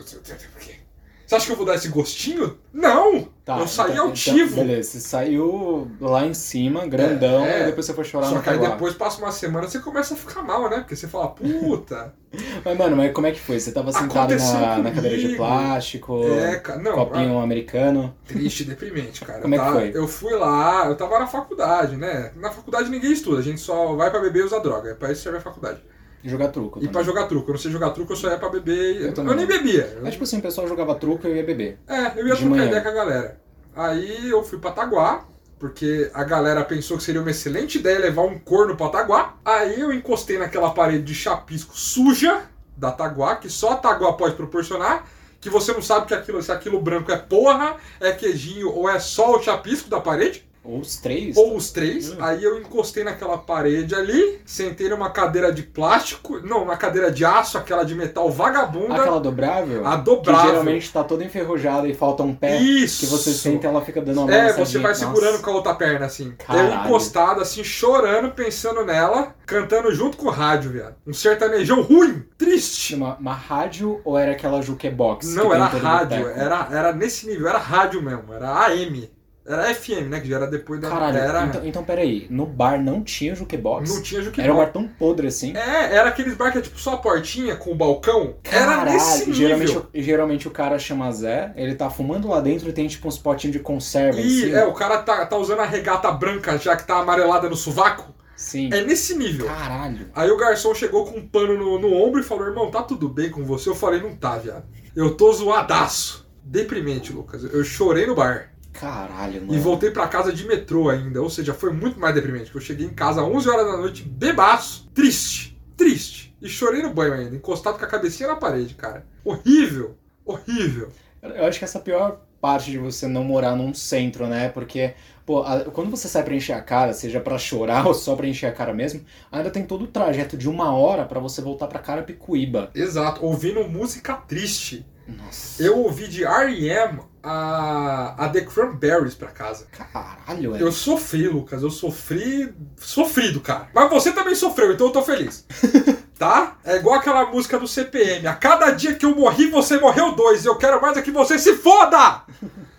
Você 1.32 1.36
acha 1.36 1.46
que 1.46 1.52
eu 1.52 1.56
vou 1.56 1.64
dar 1.64 1.76
esse 1.76 1.88
gostinho? 1.88 2.58
Não! 2.74 3.26
Tá, 3.42 3.58
eu 3.58 3.66
saí 3.66 3.92
então- 3.92 4.08
altivo. 4.08 4.52
então, 4.52 4.64
beleza, 4.66 4.90
você 4.90 5.00
saiu 5.00 5.90
lá 5.98 6.24
em 6.26 6.34
cima, 6.34 6.86
grandão, 6.86 7.44
É, 7.44 7.60
é. 7.60 7.62
e 7.62 7.66
depois 7.66 7.86
você 7.86 7.94
foi 7.94 8.04
chorar 8.04 8.26
Só 8.28 8.34
no 8.36 8.42
que 8.42 8.50
aí 8.50 8.58
depois 8.58 8.94
passa 8.94 9.18
uma 9.20 9.32
semana 9.32 9.66
você 9.66 9.78
começa 9.80 10.12
a 10.14 10.16
ficar 10.16 10.42
mal, 10.42 10.68
né? 10.68 10.76
Porque 10.80 10.94
você 10.94 11.08
fala, 11.08 11.28
puta. 11.28 12.12
Mas, 12.64 12.78
mano, 12.78 12.96
mas 12.96 13.12
como 13.12 13.26
é 13.26 13.30
que 13.32 13.40
foi? 13.40 13.58
Você 13.60 13.72
tava 13.72 13.92
sentado 13.92 14.34
na, 14.34 14.78
na 14.78 14.90
cadeira 14.90 15.18
de 15.18 15.36
plástico, 15.36 16.22
é, 16.28 16.56
cara. 16.56 16.80
Não, 16.80 16.92
copinho 16.94 17.38
americano. 17.38 18.14
Triste, 18.26 18.64
deprimente, 18.64 19.22
cara. 19.24 19.40
Como 19.40 19.54
é 19.54 19.58
que 19.58 19.64
tava- 19.64 19.76
foi? 19.80 19.90
Eu 19.94 20.08
fui 20.08 20.32
lá, 20.34 20.86
eu 20.86 20.96
tava 20.96 21.18
na 21.18 21.26
faculdade, 21.26 21.96
né? 21.96 22.32
Na 22.36 22.50
faculdade 22.50 22.88
ninguém 22.90 23.12
estuda, 23.12 23.38
a 23.40 23.42
gente 23.42 23.60
só 23.60 23.94
vai 23.94 24.10
pra 24.10 24.20
beber 24.20 24.40
e 24.40 24.44
usar 24.44 24.60
droga. 24.60 24.90
É 24.90 24.94
pra 24.94 25.10
isso 25.12 25.18
que 25.20 25.24
serve 25.24 25.38
a 25.38 25.42
faculdade. 25.42 25.80
Jogar 26.24 26.48
truco. 26.48 26.78
E 26.78 26.82
também. 26.82 26.92
pra 26.92 27.02
jogar 27.02 27.26
truco. 27.26 27.50
Eu 27.50 27.54
não 27.54 27.60
sei 27.60 27.70
jogar 27.70 27.90
truco, 27.90 28.12
eu 28.12 28.16
só 28.16 28.28
ia 28.30 28.38
pra 28.38 28.48
beber. 28.48 28.96
e- 28.96 29.02
Eu 29.02 29.06
Eu, 29.08 29.14
também 29.14 29.36
nem 29.36 29.46
bebia. 29.46 29.96
Eu- 30.00 30.06
É 30.06 30.10
tipo 30.10 30.24
assim, 30.24 30.38
o 30.38 30.42
pessoal 30.42 30.68
jogava 30.68 30.94
truco 30.94 31.26
e 31.26 31.30
eu 31.30 31.36
ia 31.36 31.42
beber. 31.44 31.78
É, 31.88 32.20
eu 32.20 32.26
ia 32.28 32.36
trocar 32.36 32.66
ideia 32.66 32.80
com 32.80 32.88
a 32.88 32.92
galera. 32.92 33.40
Aí 33.74 34.30
eu 34.30 34.42
fui 34.44 34.58
pra 34.58 34.70
Taguá, 34.70 35.24
porque 35.58 36.10
a 36.12 36.24
galera 36.24 36.64
pensou 36.64 36.96
que 36.96 37.02
seria 37.02 37.20
uma 37.20 37.30
excelente 37.30 37.78
ideia 37.78 37.98
levar 37.98 38.22
um 38.22 38.38
corno 38.38 38.76
pra 38.76 38.88
Taguá. 38.88 39.34
Aí 39.44 39.80
eu 39.80 39.92
encostei 39.92 40.38
naquela 40.38 40.70
parede 40.70 41.02
de 41.04 41.14
chapisco 41.14 41.76
suja 41.76 42.42
da 42.76 42.90
Taguá, 42.92 43.36
que 43.36 43.48
só 43.50 43.70
a 43.72 43.76
Taguá 43.76 44.12
pode 44.12 44.34
proporcionar, 44.34 45.04
que 45.40 45.50
você 45.50 45.72
não 45.72 45.82
sabe 45.82 46.06
que 46.06 46.14
aquilo, 46.14 46.42
se 46.42 46.52
aquilo 46.52 46.80
branco 46.80 47.10
é 47.10 47.16
porra, 47.16 47.76
é 48.00 48.12
queijinho 48.12 48.70
ou 48.70 48.88
é 48.88 48.98
só 49.00 49.36
o 49.36 49.42
chapisco 49.42 49.88
da 49.90 50.00
parede. 50.00 50.44
Ou 50.64 50.78
os 50.78 50.96
três. 50.96 51.36
Ou 51.36 51.56
os 51.56 51.70
três. 51.70 52.10
Hum. 52.12 52.16
Aí 52.20 52.42
eu 52.44 52.58
encostei 52.60 53.02
naquela 53.02 53.36
parede 53.36 53.94
ali, 53.94 54.40
sentei 54.44 54.88
numa 54.88 55.10
cadeira 55.10 55.52
de 55.52 55.62
plástico, 55.62 56.38
não, 56.40 56.62
uma 56.62 56.76
cadeira 56.76 57.10
de 57.10 57.24
aço, 57.24 57.58
aquela 57.58 57.82
de 57.82 57.94
metal 57.94 58.30
vagabunda, 58.30 58.94
Aquela 58.94 59.18
dobrável? 59.20 59.86
a 59.86 59.96
dobrável. 59.96 60.40
Que 60.42 60.48
geralmente 60.48 60.92
tá 60.92 61.02
toda 61.02 61.24
enferrujada 61.24 61.88
e 61.88 61.94
falta 61.94 62.22
um 62.22 62.34
pé. 62.34 62.58
Isso. 62.58 63.00
Que 63.00 63.06
você 63.06 63.32
senta 63.32 63.66
e 63.66 63.70
ela 63.70 63.80
fica 63.84 64.00
dando 64.00 64.22
uma 64.22 64.32
É, 64.32 64.52
você 64.52 64.78
vai 64.78 64.92
Nossa. 64.92 65.04
segurando 65.06 65.40
com 65.40 65.50
a 65.50 65.54
outra 65.54 65.74
perna, 65.74 66.06
assim. 66.06 66.28
Eu 66.28 66.46
Caralho. 66.46 66.86
encostado, 66.86 67.40
assim, 67.40 67.64
chorando, 67.64 68.30
pensando 68.32 68.84
nela, 68.84 69.34
cantando 69.44 69.92
junto 69.92 70.16
com 70.16 70.26
o 70.26 70.30
rádio, 70.30 70.70
viado. 70.70 70.94
Um 71.06 71.12
sertanejão 71.12 71.82
ruim, 71.82 72.22
triste. 72.38 72.94
Uma, 72.94 73.16
uma 73.16 73.34
rádio 73.34 74.00
ou 74.04 74.16
era 74.16 74.32
aquela 74.32 74.62
jukebox? 74.62 75.34
Não, 75.34 75.52
era 75.52 75.64
rádio, 75.66 76.28
era, 76.28 76.68
era 76.70 76.92
nesse 76.92 77.26
nível, 77.26 77.48
era 77.48 77.58
rádio 77.58 78.00
mesmo, 78.00 78.32
era 78.32 78.66
AM. 78.66 79.10
Era 79.44 79.74
FM, 79.74 80.08
né? 80.08 80.20
Que 80.20 80.28
já 80.28 80.36
era 80.36 80.46
depois 80.46 80.80
da. 80.80 80.88
Caralho, 80.88 81.18
era... 81.18 81.44
então, 81.46 81.66
então 81.66 81.84
peraí. 81.84 82.26
No 82.30 82.46
bar 82.46 82.80
não 82.80 83.02
tinha 83.02 83.34
jukebox? 83.34 83.92
Não 83.92 84.00
tinha 84.00 84.20
jukebox. 84.22 84.44
Era 84.44 84.54
um 84.54 84.56
bar 84.56 84.70
tão 84.72 84.86
podre 84.86 85.26
assim? 85.26 85.52
É, 85.56 85.96
era 85.96 86.08
aqueles 86.10 86.34
bar 86.34 86.52
que 86.52 86.58
é 86.58 86.60
tipo 86.60 86.78
só 86.78 86.92
a 86.94 86.96
portinha 86.98 87.56
com 87.56 87.72
o 87.72 87.74
balcão. 87.74 88.36
era 88.44 88.66
Caralho, 88.66 88.92
nesse 88.92 89.20
nível. 89.30 89.34
geralmente, 89.34 89.76
o- 89.78 89.86
geralmente 89.94 90.48
o 90.48 90.50
cara 90.52 90.78
chama 90.78 91.10
Zé, 91.10 91.52
ele 91.56 91.74
tá 91.74 91.90
fumando 91.90 92.28
lá 92.28 92.40
dentro 92.40 92.68
e 92.68 92.72
tem 92.72 92.86
tipo 92.86 93.08
uns 93.08 93.18
potinhos 93.18 93.56
de 93.56 93.62
conserva 93.62 94.20
E 94.20 94.30
cima. 94.42 94.58
é, 94.58 94.64
o 94.64 94.72
cara 94.72 94.98
tá, 95.02 95.26
tá 95.26 95.36
usando 95.36 95.60
a 95.60 95.66
regata 95.66 96.10
branca 96.12 96.56
já 96.56 96.76
que 96.76 96.86
tá 96.86 96.98
amarelada 96.98 97.48
no 97.48 97.56
sovaco. 97.56 98.14
Sim. 98.36 98.70
É 98.72 98.82
nesse 98.84 99.16
nível. 99.16 99.46
Caralho. 99.46 100.08
Aí 100.14 100.30
o 100.30 100.36
garçom 100.36 100.74
chegou 100.74 101.04
com 101.06 101.18
um 101.18 101.26
pano 101.28 101.56
no, 101.56 101.78
no 101.80 101.92
ombro 101.94 102.20
e 102.20 102.24
falou: 102.24 102.46
Irmão, 102.46 102.70
tá 102.70 102.82
tudo 102.82 103.08
bem 103.08 103.30
com 103.30 103.44
você? 103.44 103.68
Eu 103.68 103.74
falei: 103.74 104.00
Não 104.00 104.14
tá, 104.16 104.38
viado. 104.38 104.64
Eu 104.96 105.14
tô 105.16 105.32
zoadaço. 105.32 106.26
Deprimente, 106.44 107.12
Lucas. 107.12 107.44
Eu 107.44 107.62
chorei 107.64 108.06
no 108.06 108.14
bar. 108.14 108.51
Caralho, 108.72 109.40
mano. 109.42 109.54
E 109.54 109.58
voltei 109.58 109.90
pra 109.90 110.08
casa 110.08 110.32
de 110.32 110.46
metrô 110.46 110.88
ainda. 110.88 111.20
Ou 111.22 111.30
seja, 111.30 111.52
foi 111.54 111.72
muito 111.72 112.00
mais 112.00 112.14
deprimente. 112.14 112.44
porque 112.46 112.58
Eu 112.58 112.62
cheguei 112.62 112.86
em 112.86 112.94
casa 112.94 113.20
às 113.20 113.26
11 113.26 113.48
horas 113.48 113.66
da 113.66 113.76
noite, 113.76 114.02
bebaço, 114.02 114.88
triste, 114.94 115.58
triste. 115.76 116.34
E 116.40 116.48
chorei 116.48 116.82
no 116.82 116.92
banho 116.92 117.14
ainda, 117.14 117.36
encostado 117.36 117.78
com 117.78 117.84
a 117.84 117.88
cabecinha 117.88 118.28
na 118.28 118.36
parede, 118.36 118.74
cara. 118.74 119.06
Horrível, 119.24 119.96
horrível. 120.24 120.88
Eu 121.22 121.44
acho 121.46 121.58
que 121.58 121.64
essa 121.64 121.78
é 121.78 121.80
a 121.80 121.84
pior 121.84 122.20
parte 122.40 122.72
de 122.72 122.78
você 122.78 123.06
não 123.06 123.22
morar 123.22 123.54
num 123.54 123.72
centro, 123.72 124.26
né? 124.26 124.48
Porque, 124.48 124.94
pô, 125.24 125.42
a- 125.44 125.66
quando 125.66 125.88
você 125.92 126.08
sai 126.08 126.24
pra 126.24 126.34
encher 126.34 126.54
a 126.54 126.60
cara, 126.60 126.92
seja 126.92 127.20
pra 127.20 127.38
chorar 127.38 127.86
ou 127.86 127.94
só 127.94 128.16
pra 128.16 128.26
encher 128.26 128.46
a 128.48 128.52
cara 128.52 128.74
mesmo, 128.74 129.02
ainda 129.30 129.48
tem 129.50 129.64
todo 129.64 129.84
o 129.84 129.86
trajeto 129.86 130.36
de 130.36 130.48
uma 130.48 130.74
hora 130.76 131.04
pra 131.04 131.20
você 131.20 131.40
voltar 131.40 131.68
pra 131.68 131.78
Carapicuíba. 131.78 132.70
Exato, 132.74 133.24
ouvindo 133.24 133.62
música 133.68 134.14
triste. 134.14 134.84
Nossa. 135.06 135.62
Eu 135.62 135.78
ouvi 135.78 136.08
de 136.08 136.24
R.E.M. 136.24 137.00
a, 137.22 138.14
a 138.18 138.28
The 138.28 138.42
Cranberries 138.42 139.14
pra 139.14 139.28
casa. 139.28 139.66
Caralho, 139.70 140.56
Eu 140.56 140.68
é. 140.68 140.72
sofri, 140.72 141.28
Lucas. 141.28 141.62
Eu 141.62 141.70
sofri. 141.70 142.54
Sofrido, 142.76 143.40
cara. 143.40 143.68
Mas 143.74 143.90
você 143.90 144.12
também 144.12 144.34
sofreu, 144.34 144.72
então 144.72 144.86
eu 144.86 144.92
tô 144.92 145.02
feliz. 145.02 145.46
tá? 146.18 146.56
É 146.64 146.76
igual 146.76 146.96
aquela 146.96 147.26
música 147.26 147.58
do 147.58 147.66
CPM. 147.66 148.26
A 148.26 148.34
cada 148.34 148.70
dia 148.70 148.94
que 148.94 149.04
eu 149.04 149.14
morri, 149.14 149.48
você 149.48 149.78
morreu 149.78 150.14
dois. 150.14 150.44
Eu 150.44 150.56
quero 150.56 150.80
mais 150.80 150.96
é 150.96 151.02
que 151.02 151.10
você 151.10 151.38
se 151.38 151.54
foda! 151.56 152.22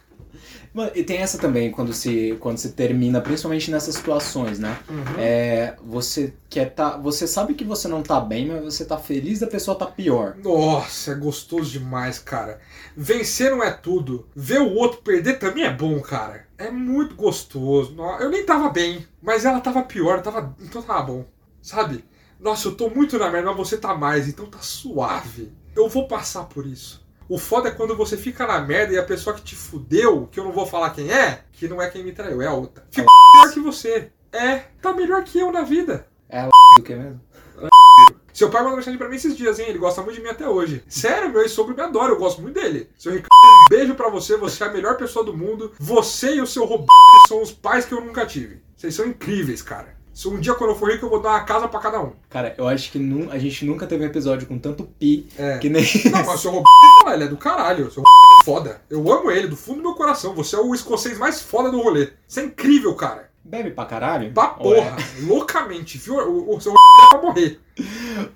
Mano, 0.74 0.92
e 0.96 1.04
tem 1.04 1.18
essa 1.18 1.38
também, 1.38 1.70
quando 1.70 1.94
se, 1.94 2.36
quando 2.40 2.58
se 2.58 2.72
termina, 2.72 3.22
principalmente 3.22 3.70
nessas 3.70 3.94
situações, 3.96 4.58
né? 4.58 4.76
É, 5.20 5.76
você 5.84 6.34
quer 6.50 6.74
tá. 6.74 6.98
Você 6.98 7.28
sabe 7.28 7.54
que 7.54 7.64
você 7.64 7.88
não 7.88 8.02
tá 8.02 8.20
bem, 8.20 8.48
mas 8.48 8.64
você 8.64 8.84
tá 8.84 8.98
feliz 8.98 9.40
da 9.40 9.48
pessoa 9.48 9.78
tá 9.78 9.86
pior. 9.86 10.36
Nossa, 10.44 11.12
é 11.12 11.16
gostoso 11.16 11.70
demais, 11.70 12.18
cara. 12.18 12.60
Vencer 12.98 13.52
não 13.52 13.64
é 13.64 13.70
tudo. 13.72 14.28
Ver 14.36 14.62
o 14.62 14.74
outro 14.74 15.02
perder 15.02 15.38
também 15.38 15.64
é 15.64 15.72
bom, 15.72 16.00
cara. 16.00 16.48
É 16.58 16.72
muito 16.72 17.16
gostoso. 17.16 17.96
Eu 18.20 18.30
nem 18.32 18.44
tava 18.44 18.70
bem, 18.70 19.06
mas 19.22 19.46
ela 19.46 19.62
tava 19.62 19.84
pior, 19.84 20.22
tava... 20.22 20.56
então 20.60 20.82
tava 20.82 21.04
bom. 21.04 21.26
Sabe? 21.62 22.04
Nossa, 22.40 22.68
eu 22.68 22.76
tô 22.76 22.90
muito 22.90 23.18
na 23.20 23.30
merda, 23.30 23.52
mas 23.52 23.58
você 23.58 23.78
tá 23.78 23.94
mais, 23.94 24.28
então 24.28 24.48
tá 24.48 24.60
suave. 24.60 25.52
Eu 25.76 25.88
vou 25.88 26.08
passar 26.08 26.46
por 26.46 26.66
isso. 26.66 27.03
O 27.28 27.38
foda 27.38 27.70
é 27.70 27.72
quando 27.72 27.96
você 27.96 28.18
fica 28.18 28.46
na 28.46 28.60
merda 28.60 28.94
e 28.94 28.98
a 28.98 29.04
pessoa 29.04 29.36
que 29.36 29.42
te 29.42 29.56
fudeu, 29.56 30.28
que 30.32 30.40
eu 30.40 30.44
não 30.44 30.52
vou 30.52 30.66
falar 30.66 30.90
quem 30.92 31.12
é, 31.12 31.44
que 31.52 31.68
não 31.68 31.82
é 31.82 31.90
quem 31.90 32.04
me 32.04 32.12
traiu, 32.12 32.42
é 32.42 32.48
a 32.48 32.54
outra. 32.54 32.86
Fica 32.92 33.08
melhor 33.36 33.54
que 33.54 33.60
você. 33.60 34.12
É, 34.32 34.58
tá 34.82 34.94
melhor 34.94 35.24
que 35.24 35.40
eu 35.40 35.52
na 35.52 35.62
vida. 35.62 36.08
Do 36.78 36.84
que 36.84 36.96
mesmo? 36.96 37.22
Seu 38.34 38.50
pai 38.50 38.64
mandou 38.64 38.78
mensagem 38.78 38.98
pra 38.98 39.08
mim 39.08 39.16
esses 39.16 39.38
dias, 39.38 39.60
hein? 39.60 39.68
Ele 39.70 39.78
gosta 39.78 40.02
muito 40.02 40.16
de 40.16 40.24
mim 40.24 40.30
até 40.30 40.50
hoje. 40.50 40.84
Sério, 40.88 41.30
meu 41.30 41.44
ex-sogro 41.44 41.76
me 41.76 41.82
adora, 41.82 42.12
eu 42.12 42.18
gosto 42.18 42.42
muito 42.42 42.60
dele. 42.60 42.90
Seu 42.98 43.12
Ricardo, 43.12 43.30
um 43.32 43.70
beijo 43.70 43.94
pra 43.94 44.10
você, 44.10 44.36
você 44.36 44.64
é 44.64 44.68
a 44.68 44.74
melhor 44.74 44.98
pessoa 44.98 45.24
do 45.24 45.38
mundo. 45.38 45.72
Você 45.80 46.36
e 46.36 46.42
o 46.42 46.48
seu 46.48 46.66
Roberto 46.66 46.90
são 47.28 47.44
os 47.44 47.52
pais 47.52 47.86
que 47.86 47.94
eu 47.94 48.02
nunca 48.02 48.26
tive. 48.26 48.64
Vocês 48.76 48.96
são 48.96 49.06
incríveis, 49.06 49.62
cara. 49.62 49.93
Se 50.14 50.28
um 50.28 50.40
dia 50.40 50.54
quando 50.54 50.70
eu 50.72 50.76
for 50.76 50.92
rico, 50.92 51.06
eu 51.06 51.10
vou 51.10 51.20
dar 51.22 51.30
uma 51.32 51.44
casa 51.44 51.68
pra 51.68 51.80
cada 51.80 52.00
um. 52.02 52.12
Cara, 52.30 52.54
eu 52.58 52.68
acho 52.68 52.92
que 52.92 53.00
nu- 53.00 53.32
a 53.32 53.40
gente 53.40 53.66
nunca 53.66 53.88
teve 53.88 54.04
um 54.04 54.08
episódio 54.08 54.48
com 54.48 54.60
tanto 54.60 54.84
pi 54.84 55.28
É. 55.38 55.58
que 55.58 55.70
nem. 55.70 55.84
Não, 56.12 56.24
mas 56.24 56.36
o 56.36 56.38
seu 56.38 56.52
Roberto, 56.52 57.14
ele 57.14 57.24
é 57.24 57.28
do 57.28 57.38
caralho. 57.38 57.88
O 57.88 57.92
seu 57.92 58.04
Roberto 58.04 58.42
é 58.42 58.46
foda. 58.46 58.82
Eu 58.90 59.12
amo 59.12 59.32
ele, 59.32 59.48
do 59.48 59.56
fundo 59.56 59.78
do 59.78 59.84
meu 59.84 59.96
coração. 59.96 60.36
Você 60.36 60.56
é 60.56 60.60
o 60.60 60.74
escocês 60.76 61.18
mais 61.18 61.42
foda 61.42 61.72
do 61.72 61.82
rolê. 61.82 62.10
Você 62.28 62.42
é 62.42 62.44
incrível, 62.46 62.94
cara. 62.96 63.30
Bebe 63.46 63.72
pra 63.72 63.86
caralho? 63.86 64.32
Pra 64.32 64.56
Ou 64.60 64.74
é? 64.76 64.82
porra. 64.82 64.98
Loucamente, 65.24 65.98
viu? 65.98 66.16
O, 66.16 66.56
o 66.56 66.62
seu 66.62 66.72
é 66.74 67.10
pra 67.10 67.22
morrer. 67.22 67.60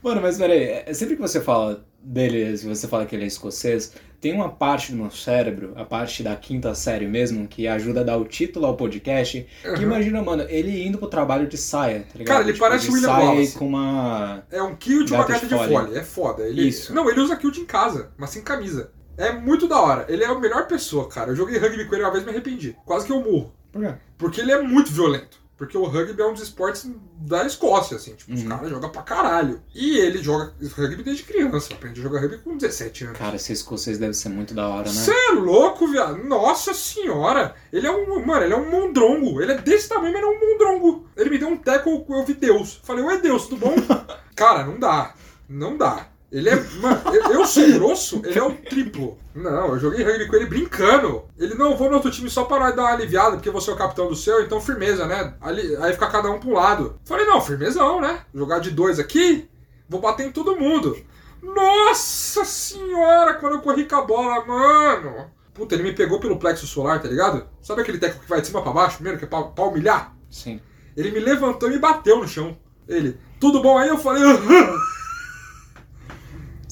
Mano, 0.04 0.22
mas 0.22 0.38
peraí, 0.38 0.64
é- 0.86 0.94
sempre 0.94 1.16
que 1.16 1.22
você 1.22 1.40
fala 1.42 1.86
dele, 2.02 2.58
se 2.58 2.68
você 2.68 2.88
fala 2.88 3.06
que 3.06 3.16
ele 3.16 3.24
é 3.24 3.28
escocês, 3.28 3.94
tem 4.20 4.34
uma 4.34 4.50
parte 4.50 4.92
do 4.92 4.98
meu 4.98 5.12
cérebro, 5.12 5.74
a 5.76 5.86
parte 5.86 6.24
da 6.24 6.36
quinta 6.36 6.74
série 6.74 7.08
mesmo, 7.08 7.48
que 7.48 7.68
ajuda 7.68 8.02
a 8.02 8.04
dar 8.04 8.18
o 8.18 8.26
título 8.26 8.66
ao 8.66 8.76
podcast, 8.76 9.48
que 9.62 9.70
Uhum. 9.70 9.82
imagina, 9.82 10.22
mano, 10.24 10.44
ele 10.50 10.86
indo 10.86 10.98
pro 10.98 11.08
trabalho 11.08 11.48
de 11.48 11.58
saia, 11.58 12.00
tá 12.12 12.18
ligado? 12.18 12.38
Cara, 12.38 12.50
ele 12.50 12.58
parece 12.58 12.86
de 12.86 12.92
o 12.92 12.94
William 12.96 13.08
saia 13.10 13.26
Wallace. 13.26 13.58
com 13.58 13.68
uma... 13.68 14.44
É 14.52 14.62
um 14.62 14.76
kilt 14.76 15.10
e 15.10 15.14
uma 15.14 15.24
gaita 15.26 15.46
de 15.48 15.56
de 15.56 15.68
fole. 15.68 15.98
É 15.98 16.04
foda. 16.04 16.44
Ele... 16.48 16.68
Isso. 16.68 16.94
Não, 16.94 17.10
ele 17.10 17.20
usa 17.20 17.36
kilt 17.36 17.58
em 17.58 17.66
casa, 17.66 18.12
mas 18.18 18.32
sem 18.32 18.42
camisa. 18.42 18.92
É 19.18 19.32
muito 19.32 19.68
da 19.68 19.82
hora. 19.82 20.06
Ele 20.10 20.24
é 20.24 20.28
a 20.28 20.36
melhor 20.40 20.68
pessoa, 20.68 21.08
cara. 21.10 21.32
Eu 21.32 21.36
joguei 21.36 21.58
rugby 21.58 21.86
com 21.86 21.96
ele 21.96 22.04
uma 22.04 22.12
vez 22.12 22.24
e 22.24 22.26
me 22.28 22.32
arrependi. 22.32 22.76
Quase 22.86 23.06
que 23.06 23.12
eu 23.12 23.20
morro. 23.22 23.52
Por 23.78 23.90
quê? 23.90 23.96
Porque 24.18 24.42
ele 24.42 24.52
é 24.52 24.62
muito 24.62 24.92
violento. 24.92 25.46
Porque 25.58 25.76
o 25.76 25.86
rugby 25.86 26.22
é 26.22 26.26
um 26.28 26.34
dos 26.34 26.44
esportes 26.44 26.88
da 27.20 27.44
Escócia, 27.44 27.98
assim. 27.98 28.14
Tipo, 28.14 28.32
os 28.32 28.44
Uhum. 28.44 28.48
caras 28.50 28.70
jogam 28.70 28.92
pra 28.92 29.02
caralho. 29.02 29.60
E 29.74 29.98
ele 29.98 30.22
joga 30.22 30.54
rugby 30.76 31.02
desde 31.02 31.24
criança. 31.24 31.74
Aprende 31.74 32.00
a 32.00 32.04
jogar 32.04 32.20
rugby 32.22 32.38
com 32.38 32.56
17 32.56 33.06
anos. 33.06 33.18
Cara, 33.18 33.40
ser 33.40 33.54
escocês 33.54 33.98
deve 33.98 34.14
ser 34.14 34.30
muito 34.30 34.54
da 34.54 34.68
hora, 34.68 34.84
né? 34.88 34.92
Você 34.94 35.12
é 35.12 35.32
louco, 35.32 35.88
viado? 35.88 36.24
Nossa 36.24 36.76
senhora! 36.76 37.56
Ele 37.74 37.88
é 37.88 37.92
um. 37.92 38.24
Mano, 38.24 38.44
ele 38.46 38.54
é 38.54 38.58
um 38.58 38.70
mondrongo. 38.70 39.42
Ele 39.42 39.54
é 39.54 39.58
desse 39.58 39.90
tamanho, 39.90 40.14
mas 40.14 40.22
ele 40.22 40.32
é 40.32 40.38
um 40.38 40.48
mondrongo. 40.48 41.08
Ele 41.18 41.30
me 41.32 41.40
deu 41.40 41.48
um 41.48 41.58
teco, 41.58 42.06
eu 42.08 42.24
vi 42.24 42.36
Deus. 42.36 42.80
Falei, 42.84 43.04
oi 43.04 43.20
Deus, 43.20 43.48
tudo 43.48 43.58
bom? 43.62 43.74
Cara, 44.36 44.64
não 44.64 44.78
dá. 44.80 45.16
Não 45.50 45.76
dá. 45.76 46.08
Ele 46.32 46.50
é. 46.50 46.56
Mano, 46.56 47.02
eu, 47.32 47.46
sou 47.46 47.72
grosso, 47.74 48.22
ele 48.26 48.38
é 48.38 48.44
o 48.44 48.52
triplo. 48.54 49.18
Não, 49.34 49.70
eu 49.70 49.80
joguei 49.80 50.04
rugby 50.04 50.28
com 50.28 50.36
ele 50.36 50.46
brincando. 50.46 51.24
Ele, 51.38 51.56
não, 51.56 51.78
vou 51.78 51.90
no 51.90 51.96
outro 51.96 52.12
time 52.12 52.30
só 52.30 52.44
para 52.44 52.72
dar 52.72 52.84
uma 52.84 52.92
aliviada, 52.92 53.38
porque 53.38 53.50
você 53.50 53.70
é 53.70 53.74
o 53.74 53.78
capitão 53.78 54.10
do 54.10 54.16
seu, 54.16 54.44
então 54.44 54.60
firmeza, 54.60 55.06
né? 55.06 55.36
Ali, 55.40 55.76
aí 55.78 55.94
fica 55.94 56.08
cada 56.08 56.30
um 56.30 56.40
um 56.44 56.54
lado. 56.54 57.00
Falei, 57.06 57.26
não, 57.26 57.42
firmezão, 57.42 58.02
né? 58.02 58.22
Jogar 58.34 58.60
de 58.60 58.72
dois 58.72 59.00
aqui, 59.00 59.50
vou 59.88 60.02
bater 60.02 60.28
em 60.28 60.32
todo 60.32 60.58
mundo. 60.58 60.98
Nossa 61.42 62.44
senhora, 62.44 63.36
quando 63.36 63.54
eu 63.54 63.62
corri 63.62 63.86
com 63.86 63.96
a 63.96 64.02
bola, 64.02 64.46
mano. 64.46 65.32
Puta, 65.54 65.76
ele 65.76 65.84
me 65.84 65.94
pegou 65.94 66.20
pelo 66.20 66.38
plexo 66.38 66.68
solar, 66.68 67.02
tá 67.02 67.08
ligado? 67.08 67.48
Sabe 67.62 67.82
aquele 67.82 67.98
teco 67.98 68.20
que 68.20 68.30
vai 68.30 68.42
de 68.42 68.48
cima 68.48 68.62
pra 68.62 68.72
baixo 68.72 68.96
primeiro, 68.96 69.18
que 69.18 69.26
é 69.26 69.28
pra, 69.28 69.44
pra 69.44 69.66
humilhar? 69.66 70.14
Sim. 70.30 70.60
Ele 70.96 71.12
me 71.12 71.20
levantou 71.20 71.70
e 71.70 71.74
me 71.74 71.80
bateu 71.80 72.20
no 72.20 72.28
chão. 72.28 72.58
Ele, 72.88 73.18
tudo 73.40 73.62
bom 73.62 73.78
aí? 73.78 73.88
Eu 73.88 73.98
falei. 73.98 74.24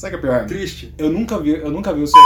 Sabe 0.05 0.17
o 0.17 0.19
que 0.19 0.25
é 0.25 0.29
pior? 0.29 0.45
triste. 0.45 0.93
Eu 0.97 1.09
nunca 1.09 1.39
vi, 1.39 1.51
eu 1.51 1.71
nunca 1.71 1.93
vi 1.93 2.03
o 2.03 2.07
seu 2.07 2.21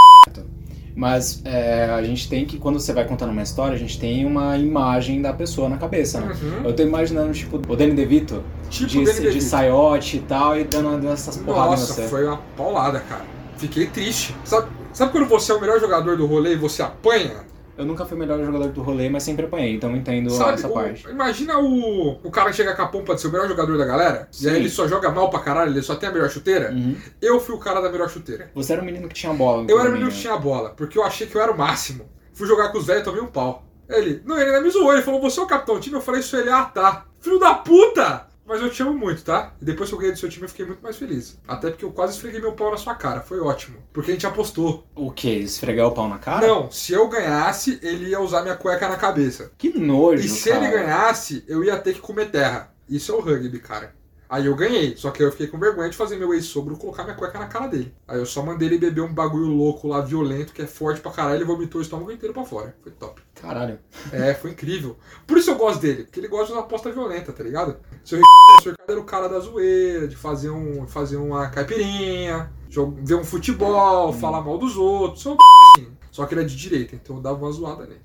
mas 0.95 1.41
é, 1.45 1.85
a 1.85 2.03
gente 2.03 2.27
tem 2.27 2.45
que, 2.45 2.57
quando 2.57 2.77
você 2.77 2.91
vai 2.91 3.05
contando 3.05 3.31
uma 3.31 3.41
história, 3.41 3.73
a 3.73 3.79
gente 3.79 3.97
tem 3.97 4.25
uma 4.25 4.57
imagem 4.57 5.21
da 5.21 5.31
pessoa 5.31 5.69
na 5.69 5.77
cabeça, 5.77 6.19
né? 6.19 6.35
Uhum. 6.41 6.65
Eu 6.65 6.75
tô 6.75 6.83
imaginando, 6.83 7.31
tipo, 7.31 7.55
o 7.55 7.75
Danny 7.75 7.93
DeVito, 7.93 8.43
Tipo 8.69 8.89
de, 8.89 9.05
Danny 9.05 9.31
de 9.31 9.41
saiote 9.41 10.17
e 10.17 10.19
tal, 10.19 10.59
e 10.59 10.65
dando 10.65 11.07
essas 11.07 11.37
porradas 11.37 11.87
Nossa, 11.87 12.01
foi 12.09 12.25
uma 12.25 12.37
paulada, 12.57 12.99
cara. 12.99 13.23
Fiquei 13.55 13.87
triste. 13.87 14.35
Sabe, 14.43 14.67
sabe 14.91 15.13
quando 15.13 15.29
você 15.29 15.53
é 15.53 15.55
o 15.55 15.61
melhor 15.61 15.79
jogador 15.79 16.17
do 16.17 16.25
rolê 16.25 16.53
e 16.53 16.57
você 16.57 16.81
apanha? 16.81 17.45
Eu 17.79 17.85
nunca 17.85 18.05
fui 18.05 18.17
o 18.17 18.19
melhor 18.19 18.43
jogador 18.43 18.67
do 18.73 18.81
rolê, 18.81 19.09
mas 19.09 19.23
sempre 19.23 19.45
apanhei, 19.45 19.73
então 19.73 19.95
entendo 19.95 20.29
Sabe, 20.31 20.55
essa 20.55 20.67
o- 20.67 20.73
parte. 20.73 21.07
imagina 21.09 21.57
o, 21.59 22.19
o 22.21 22.29
cara 22.29 22.49
que 22.49 22.57
chega 22.57 22.75
com 22.75 22.81
a 22.81 22.87
pompa 22.87 23.15
de 23.15 23.21
ser 23.21 23.27
o 23.27 23.31
melhor 23.31 23.47
jogador 23.47 23.77
da 23.77 23.85
galera, 23.85 24.27
e 24.33 24.35
Sim. 24.35 24.49
aí 24.49 24.55
ele 24.57 24.69
só 24.69 24.85
joga 24.85 25.09
mal 25.09 25.29
pra 25.29 25.39
caralho, 25.39 25.71
ele 25.71 25.81
só 25.81 25.95
tem 25.95 26.09
a 26.09 26.11
melhor 26.11 26.29
chuteira. 26.29 26.71
Uhum. 26.73 26.97
Eu 27.21 27.39
fui 27.39 27.55
o 27.55 27.57
cara 27.57 27.79
da 27.79 27.89
melhor 27.89 28.09
chuteira. 28.09 28.51
Você 28.53 28.73
era 28.73 28.81
o 28.81 28.85
menino 28.85 29.07
que 29.07 29.13
tinha 29.15 29.33
bola. 29.33 29.65
Eu 29.69 29.79
era 29.79 29.87
o 29.89 29.93
menino 29.93 30.11
que 30.11 30.17
tinha 30.17 30.35
bola, 30.35 30.71
porque 30.71 30.97
eu 30.97 31.03
achei 31.05 31.25
que 31.25 31.35
eu 31.35 31.41
era 31.41 31.51
o 31.53 31.57
máximo. 31.57 32.09
Fui 32.33 32.45
jogar 32.45 32.69
com 32.73 32.77
os 32.79 32.85
velhos 32.85 33.01
e 33.01 33.05
tomei 33.05 33.21
um 33.21 33.27
pau. 33.27 33.65
Ele, 33.87 34.21
não, 34.25 34.37
ele 34.37 34.49
ainda 34.49 34.61
me 34.61 34.69
zoou, 34.69 34.91
ele 34.93 35.01
falou, 35.01 35.21
você 35.21 35.39
é 35.39 35.43
o 35.43 35.47
capitão 35.47 35.75
do 35.75 35.81
time? 35.81 35.95
Eu 35.95 36.01
falei 36.01 36.19
isso, 36.19 36.35
ele, 36.35 36.49
ah 36.49 36.65
tá. 36.65 37.05
Filho 37.21 37.39
da 37.39 37.53
puta! 37.55 38.27
Mas 38.49 38.61
eu 38.61 38.69
te 38.71 38.81
amo 38.81 38.97
muito, 38.97 39.23
tá? 39.23 39.53
E 39.61 39.65
depois 39.65 39.87
que 39.89 39.95
eu 39.95 39.99
ganhei 39.99 40.11
do 40.13 40.17
seu 40.19 40.27
time, 40.27 40.45
eu 40.45 40.49
fiquei 40.49 40.65
muito 40.65 40.81
mais 40.81 40.97
feliz. 40.97 41.37
Até 41.47 41.69
porque 41.69 41.85
eu 41.85 41.91
quase 41.91 42.13
esfreguei 42.13 42.41
meu 42.41 42.53
pau 42.53 42.71
na 42.71 42.77
sua 42.77 42.95
cara. 42.95 43.21
Foi 43.21 43.39
ótimo. 43.39 43.77
Porque 43.93 44.09
a 44.09 44.13
gente 44.15 44.25
apostou. 44.25 44.87
O 44.95 45.11
quê? 45.11 45.35
Esfregar 45.35 45.85
o 45.87 45.91
pau 45.91 46.09
na 46.09 46.17
cara? 46.17 46.47
Não, 46.47 46.71
se 46.71 46.91
eu 46.91 47.07
ganhasse, 47.07 47.79
ele 47.83 48.09
ia 48.09 48.19
usar 48.19 48.41
minha 48.41 48.55
cueca 48.55 48.89
na 48.89 48.95
cabeça. 48.97 49.51
Que 49.55 49.77
nojo, 49.77 50.23
E 50.25 50.27
se 50.27 50.49
cara. 50.49 50.65
ele 50.65 50.73
ganhasse, 50.73 51.43
eu 51.47 51.63
ia 51.63 51.77
ter 51.77 51.93
que 51.93 51.99
comer 52.01 52.31
terra. 52.31 52.73
Isso 52.89 53.11
é 53.11 53.15
o 53.15 53.21
rugby, 53.21 53.59
cara. 53.59 53.93
Aí 54.27 54.45
eu 54.45 54.55
ganhei, 54.55 54.95
só 54.95 55.09
que 55.09 55.23
eu 55.23 55.31
fiquei 55.31 55.47
com 55.47 55.57
vergonha 55.57 55.89
de 55.89 55.97
fazer 55.97 56.15
meu 56.15 56.31
ex-sogro 56.35 56.77
colocar 56.77 57.03
minha 57.03 57.15
cueca 57.15 57.39
na 57.39 57.47
cara 57.47 57.65
dele. 57.67 57.91
Aí 58.07 58.19
eu 58.19 58.27
só 58.27 58.43
mandei 58.43 58.67
ele 58.67 58.77
beber 58.77 59.01
um 59.01 59.11
bagulho 59.11 59.47
louco 59.47 59.87
lá, 59.87 60.01
violento, 60.01 60.53
que 60.53 60.61
é 60.61 60.67
forte 60.67 61.01
pra 61.01 61.11
caralho, 61.11 61.37
ele 61.37 61.45
vomitou 61.45 61.79
o 61.79 61.81
estômago 61.81 62.11
inteiro 62.11 62.31
pra 62.31 62.45
fora. 62.45 62.75
Foi 62.83 62.91
top. 62.91 63.19
Caralho. 63.41 63.79
É, 64.11 64.33
foi 64.33 64.51
incrível. 64.51 64.97
Por 65.25 65.37
isso 65.37 65.49
eu 65.49 65.55
gosto 65.55 65.79
dele, 65.79 66.03
porque 66.03 66.19
ele 66.19 66.27
gosta 66.27 66.47
de 66.47 66.53
uma 66.53 66.61
aposta 66.61 66.91
violenta, 66.91 67.31
tá 67.31 67.43
ligado? 67.43 67.77
Seu 68.03 68.19
Ricardo, 68.19 68.79
era 68.87 68.99
o 68.99 69.03
cara 69.05 69.27
da 69.29 69.39
zoeira, 69.39 70.07
de 70.07 70.15
fazer, 70.15 70.49
um, 70.49 70.85
fazer 70.87 71.17
uma 71.17 71.47
caipirinha, 71.49 72.51
ver 73.01 73.15
um 73.15 73.23
futebol, 73.23 74.11
falar 74.13 74.41
mal 74.41 74.57
dos 74.57 74.75
outros. 74.75 75.21
Sou 75.21 75.37
assim. 75.77 75.87
Só 76.11 76.25
que 76.25 76.33
ele 76.33 76.41
é 76.41 76.45
de 76.45 76.55
direita, 76.55 76.95
então 76.95 77.15
eu 77.17 77.21
dava 77.21 77.37
uma 77.37 77.51
zoada 77.51 77.83
nele. 77.85 78.01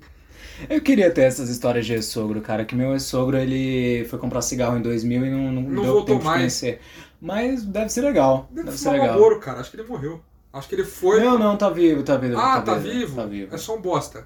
Eu 0.69 0.79
queria 0.81 1.11
ter 1.11 1.23
essas 1.23 1.49
histórias 1.49 1.85
de 1.85 1.93
ex-sogro, 1.93 2.39
cara. 2.39 2.63
Que 2.63 2.75
meu 2.75 2.93
ex-sogro, 2.93 3.35
ele 3.37 4.05
foi 4.05 4.17
comprar 4.17 4.41
cigarro 4.41 4.77
em 4.77 4.81
2000 4.81 5.25
e 5.25 5.29
não, 5.29 5.51
não, 5.51 5.61
Não 5.63 5.83
deu 5.83 5.93
voltou 5.93 6.05
tempo 6.05 6.19
de 6.19 6.25
mais. 6.25 6.37
conhecer. 6.39 6.79
Mas 7.19 7.63
deve 7.65 7.89
ser 7.89 8.01
legal. 8.01 8.47
Deve, 8.51 8.67
Deve, 8.67 8.77
ser 8.77 8.89
um 8.89 8.91
legal. 8.93 9.07
namoro, 9.07 9.39
cara. 9.39 9.59
Acho 9.59 9.69
que 9.71 9.77
ele 9.77 9.87
morreu. 9.87 10.21
Acho 10.53 10.69
que 10.69 10.75
ele 10.75 10.85
foi. 10.85 11.19
Não, 11.19 11.37
não, 11.37 11.57
tá 11.57 11.69
vivo, 11.69 12.03
tá 12.03 12.15
vivo. 12.15 12.37
ah, 12.39 12.61
tá, 12.61 12.75
vivo? 12.75 13.17
Tá 13.17 13.25
vivo. 13.25 13.53
É 13.53 13.57
só 13.57 13.75
um 13.75 13.81
bosta. 13.81 14.25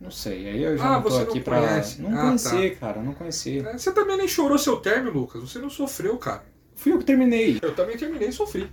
Não 0.00 0.10
sei, 0.10 0.48
aí 0.48 0.62
eu 0.62 0.76
já 0.76 0.84
Ah, 0.84 0.92
não 0.92 1.02
tô 1.02 1.10
você 1.10 1.22
não 1.24 1.30
aqui 1.30 1.40
pra. 1.40 1.60
conhece. 1.60 2.02
Não 2.02 2.14
Ah, 2.18 2.22
conheci, 2.22 2.70
cara, 2.78 3.02
não 3.02 3.14
conheci. 3.14 3.58
É, 3.60 3.72
Você 3.78 3.92
também 3.92 4.18
nem 4.18 4.28
chorou 4.28 4.58
seu 4.58 4.76
término, 4.76 5.10
Lucas. 5.18 5.40
Você 5.42 5.58
não 5.58 5.70
sofreu, 5.70 6.16
cara. 6.18 6.44
Fui 6.74 6.92
eu 6.92 6.98
que 6.98 7.04
terminei. 7.04 7.58
Eu 7.62 7.74
também 7.74 7.96
terminei 7.96 8.28
e 8.28 8.32
sofri. 8.32 8.70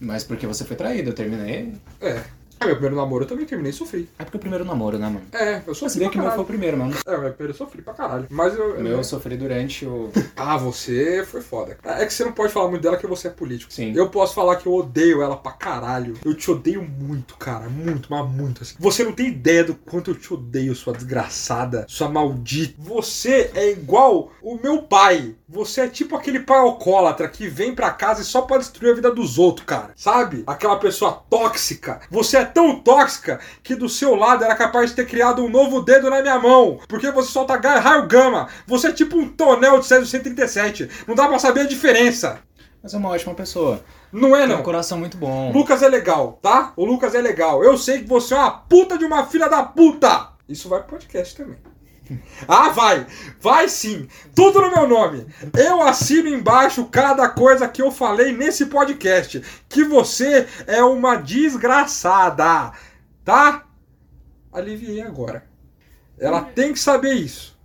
Mas 0.00 0.24
porque 0.24 0.46
você 0.46 0.64
foi 0.64 0.74
traído, 0.76 1.10
eu 1.10 1.14
terminei. 1.14 1.74
É. 2.00 2.22
Ah, 2.62 2.66
meu 2.66 2.74
primeiro 2.76 2.96
namoro 2.96 3.24
eu 3.24 3.28
também 3.28 3.44
terminei 3.46 3.70
e 3.70 3.74
sofri. 3.74 4.08
É 4.18 4.24
porque 4.24 4.36
o 4.36 4.40
primeiro 4.40 4.64
namoro, 4.64 4.98
né, 4.98 5.06
mano? 5.06 5.22
É, 5.32 5.56
eu 5.66 5.74
Você 5.74 5.80
sofri 5.80 5.98
vê 5.98 6.04
pra 6.04 6.12
que 6.12 6.18
o 6.18 6.22
meu 6.22 6.30
foi 6.30 6.40
o 6.40 6.46
primeiro, 6.46 6.76
mano. 6.76 6.94
É, 7.06 7.10
meu 7.10 7.30
primeiro 7.30 7.52
eu 7.52 7.54
sofri 7.54 7.82
pra 7.82 7.94
caralho. 7.94 8.26
Mas 8.30 8.54
eu... 8.56 8.76
O 8.76 8.82
meu 8.82 8.98
eu 8.98 9.04
sofri 9.04 9.36
durante 9.36 9.84
o. 9.86 10.10
Ah, 10.36 10.56
você 10.56 11.24
foi 11.24 11.40
foda. 11.40 11.76
É 11.84 12.04
que 12.04 12.12
você 12.12 12.24
não 12.24 12.32
pode 12.32 12.52
falar 12.52 12.68
muito 12.68 12.82
dela 12.82 12.96
que 12.96 13.06
você 13.06 13.28
é 13.28 13.30
político. 13.30 13.72
Sim. 13.72 13.92
Eu 13.94 14.08
posso 14.08 14.34
falar 14.34 14.56
que 14.56 14.66
eu 14.66 14.74
odeio 14.74 15.22
ela 15.22 15.36
pra 15.36 15.52
caralho. 15.52 16.14
Eu 16.24 16.34
te 16.34 16.50
odeio 16.50 16.82
muito, 16.82 17.36
cara. 17.36 17.68
Muito, 17.68 18.08
mas 18.10 18.28
muito. 18.28 18.62
Assim. 18.62 18.74
Você 18.78 19.04
não 19.04 19.12
tem 19.12 19.28
ideia 19.28 19.62
do 19.62 19.74
quanto 19.74 20.10
eu 20.10 20.14
te 20.14 20.32
odeio, 20.32 20.74
sua 20.74 20.92
desgraçada, 20.92 21.84
sua 21.88 22.08
maldita. 22.08 22.74
Você 22.78 23.50
é 23.54 23.70
igual 23.70 24.32
o 24.42 24.56
meu 24.56 24.82
pai. 24.82 25.34
Você 25.52 25.82
é 25.82 25.86
tipo 25.88 26.16
aquele 26.16 26.40
pai 26.40 26.56
alcoólatra 26.56 27.28
que 27.28 27.46
vem 27.46 27.74
pra 27.74 27.90
casa 27.90 28.22
e 28.22 28.24
só 28.24 28.40
pra 28.40 28.56
destruir 28.56 28.92
a 28.92 28.94
vida 28.94 29.10
dos 29.14 29.38
outros, 29.38 29.66
cara. 29.66 29.90
Sabe? 29.94 30.44
Aquela 30.46 30.78
pessoa 30.78 31.22
tóxica. 31.28 32.00
Você 32.10 32.38
é 32.38 32.44
tão 32.46 32.80
tóxica 32.80 33.38
que 33.62 33.74
do 33.74 33.86
seu 33.86 34.14
lado 34.14 34.42
era 34.44 34.54
capaz 34.54 34.88
de 34.88 34.96
ter 34.96 35.06
criado 35.06 35.44
um 35.44 35.50
novo 35.50 35.82
dedo 35.82 36.08
na 36.08 36.22
minha 36.22 36.38
mão. 36.38 36.80
Porque 36.88 37.10
você 37.10 37.30
solta 37.30 37.56
raio 37.56 38.08
gama. 38.08 38.48
Você 38.66 38.86
é 38.86 38.92
tipo 38.92 39.18
um 39.18 39.28
tonel 39.28 39.78
de 39.78 39.84
Césio 39.84 40.06
137. 40.06 40.88
Não 41.06 41.14
dá 41.14 41.28
pra 41.28 41.38
saber 41.38 41.60
a 41.60 41.66
diferença. 41.66 42.38
Mas 42.82 42.94
é 42.94 42.96
uma 42.96 43.10
ótima 43.10 43.34
pessoa. 43.34 43.84
Não 44.10 44.34
é, 44.34 44.46
Tem 44.46 44.54
um 44.54 44.56
não. 44.56 44.62
coração 44.62 44.96
muito 44.96 45.18
bom. 45.18 45.52
Lucas 45.52 45.82
é 45.82 45.88
legal, 45.88 46.38
tá? 46.40 46.72
O 46.76 46.86
Lucas 46.86 47.14
é 47.14 47.20
legal. 47.20 47.62
Eu 47.62 47.76
sei 47.76 47.98
que 48.00 48.08
você 48.08 48.32
é 48.32 48.38
uma 48.38 48.50
puta 48.50 48.96
de 48.96 49.04
uma 49.04 49.26
filha 49.26 49.50
da 49.50 49.62
puta. 49.62 50.30
Isso 50.48 50.66
vai 50.70 50.80
pro 50.80 50.96
podcast 50.96 51.36
também. 51.36 51.58
Ah, 52.48 52.70
vai! 52.70 53.06
Vai 53.40 53.68
sim! 53.68 54.08
Tudo 54.34 54.60
no 54.60 54.70
meu 54.70 54.88
nome! 54.88 55.26
Eu 55.56 55.82
assino 55.82 56.28
embaixo 56.28 56.84
cada 56.86 57.28
coisa 57.28 57.68
que 57.68 57.80
eu 57.80 57.90
falei 57.90 58.32
nesse 58.32 58.66
podcast. 58.66 59.42
Que 59.68 59.84
você 59.84 60.46
é 60.66 60.82
uma 60.82 61.16
desgraçada! 61.16 62.72
Tá? 63.24 63.64
Aliviei 64.52 65.02
agora. 65.02 65.46
Ela 66.18 66.42
tem 66.42 66.72
que 66.72 66.78
saber 66.78 67.14
isso. 67.14 67.58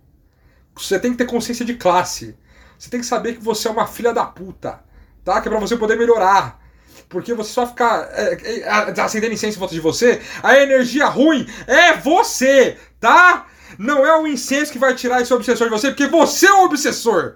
Você 0.76 0.98
tem 0.98 1.12
que 1.12 1.18
ter 1.18 1.26
consciência 1.26 1.64
de 1.64 1.74
classe. 1.74 2.36
Você 2.78 2.88
tem 2.88 3.00
que 3.00 3.06
saber 3.06 3.34
que 3.34 3.42
você 3.42 3.68
é 3.68 3.70
uma 3.70 3.86
filha 3.86 4.12
da 4.12 4.24
puta. 4.24 4.80
Tá? 5.24 5.40
Que 5.40 5.48
é 5.48 5.50
pra 5.50 5.60
você 5.60 5.76
poder 5.76 5.96
melhorar. 5.98 6.60
Porque 7.08 7.34
você 7.34 7.52
só 7.52 7.66
ficar 7.66 8.08
é, 8.12 8.60
é, 8.60 9.00
acendendo 9.00 9.32
incenso 9.32 9.56
em 9.56 9.60
volta 9.60 9.74
de 9.74 9.80
você, 9.80 10.20
a 10.42 10.58
energia 10.58 11.06
ruim 11.06 11.48
é 11.66 11.94
você, 11.94 12.76
tá? 13.00 13.46
Não 13.76 14.06
é 14.06 14.16
o 14.18 14.26
incenso 14.26 14.72
que 14.72 14.78
vai 14.78 14.94
tirar 14.94 15.20
esse 15.20 15.32
obsessor 15.34 15.66
de 15.66 15.72
você, 15.72 15.88
porque 15.90 16.06
você 16.06 16.46
é 16.46 16.52
o 16.52 16.64
obsessor. 16.64 17.34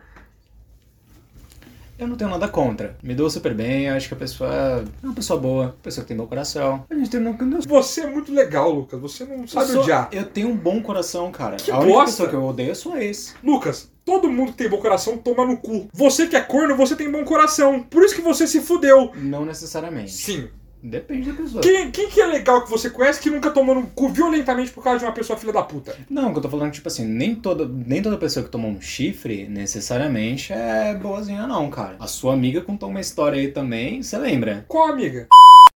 Eu 1.98 2.08
não 2.08 2.16
tenho 2.16 2.30
nada 2.30 2.48
contra. 2.48 2.96
Me 3.00 3.14
dou 3.14 3.30
super 3.30 3.54
bem, 3.54 3.88
acho 3.88 4.08
que 4.08 4.14
a 4.14 4.16
pessoa 4.16 4.50
é 4.52 4.84
uma 5.06 5.14
pessoa 5.14 5.38
boa, 5.38 5.76
pessoa 5.82 6.02
que 6.02 6.08
tem 6.08 6.16
bom 6.16 6.26
coração. 6.26 6.84
A 6.90 6.94
gente 6.94 7.10
tem 7.10 7.20
um. 7.24 7.36
Você 7.60 8.00
é 8.00 8.06
muito 8.10 8.32
legal, 8.34 8.70
Lucas. 8.72 9.00
Você 9.00 9.24
não 9.24 9.46
sabe 9.46 9.66
eu, 9.66 9.72
sou- 9.74 9.82
odiar. 9.82 10.08
eu 10.10 10.24
tenho 10.24 10.48
um 10.48 10.56
bom 10.56 10.82
coração, 10.82 11.30
cara. 11.30 11.56
Que 11.56 11.70
a 11.70 11.78
única 11.78 11.92
bosta. 11.92 12.10
pessoa 12.10 12.28
que 12.28 12.34
eu 12.34 12.42
odeio 12.44 12.72
é 12.72 12.74
só 12.74 12.96
esse. 12.98 13.34
Lucas, 13.44 13.88
todo 14.04 14.28
mundo 14.28 14.50
que 14.50 14.58
tem 14.58 14.68
bom 14.68 14.78
coração 14.78 15.16
toma 15.16 15.46
no 15.46 15.56
cu. 15.58 15.86
Você 15.92 16.26
que 16.26 16.34
é 16.34 16.40
corno, 16.40 16.76
você 16.76 16.96
tem 16.96 17.08
bom 17.08 17.24
coração. 17.24 17.82
Por 17.84 18.02
isso 18.02 18.16
que 18.16 18.22
você 18.22 18.48
se 18.48 18.60
fudeu. 18.60 19.12
Não 19.14 19.44
necessariamente. 19.44 20.10
Sim. 20.12 20.48
Depende 20.82 21.30
da 21.30 21.36
pessoa. 21.36 21.62
Quem, 21.62 21.90
quem 21.92 22.08
que 22.08 22.20
é 22.20 22.26
legal 22.26 22.64
que 22.64 22.70
você 22.70 22.90
conhece 22.90 23.20
que 23.20 23.30
nunca 23.30 23.50
tomou 23.50 23.74
no 23.74 23.86
cu 23.86 24.08
violentamente 24.08 24.72
por 24.72 24.82
causa 24.82 24.98
de 24.98 25.04
uma 25.04 25.12
pessoa 25.12 25.38
filha 25.38 25.52
da 25.52 25.62
puta? 25.62 25.96
Não, 26.10 26.30
o 26.30 26.32
que 26.32 26.38
eu 26.38 26.42
tô 26.42 26.48
falando, 26.48 26.72
tipo 26.72 26.88
assim, 26.88 27.06
nem 27.06 27.36
toda, 27.36 27.68
nem 27.68 28.02
toda 28.02 28.18
pessoa 28.18 28.44
que 28.44 28.50
tomou 28.50 28.70
um 28.70 28.80
chifre 28.80 29.46
necessariamente 29.48 30.52
é 30.52 30.92
boazinha, 30.94 31.46
não, 31.46 31.70
cara. 31.70 31.96
A 32.00 32.08
sua 32.08 32.32
amiga 32.32 32.60
contou 32.60 32.88
uma 32.88 33.00
história 33.00 33.38
aí 33.40 33.48
também, 33.48 34.02
você 34.02 34.18
lembra? 34.18 34.64
Qual 34.66 34.88
amiga? 34.88 35.28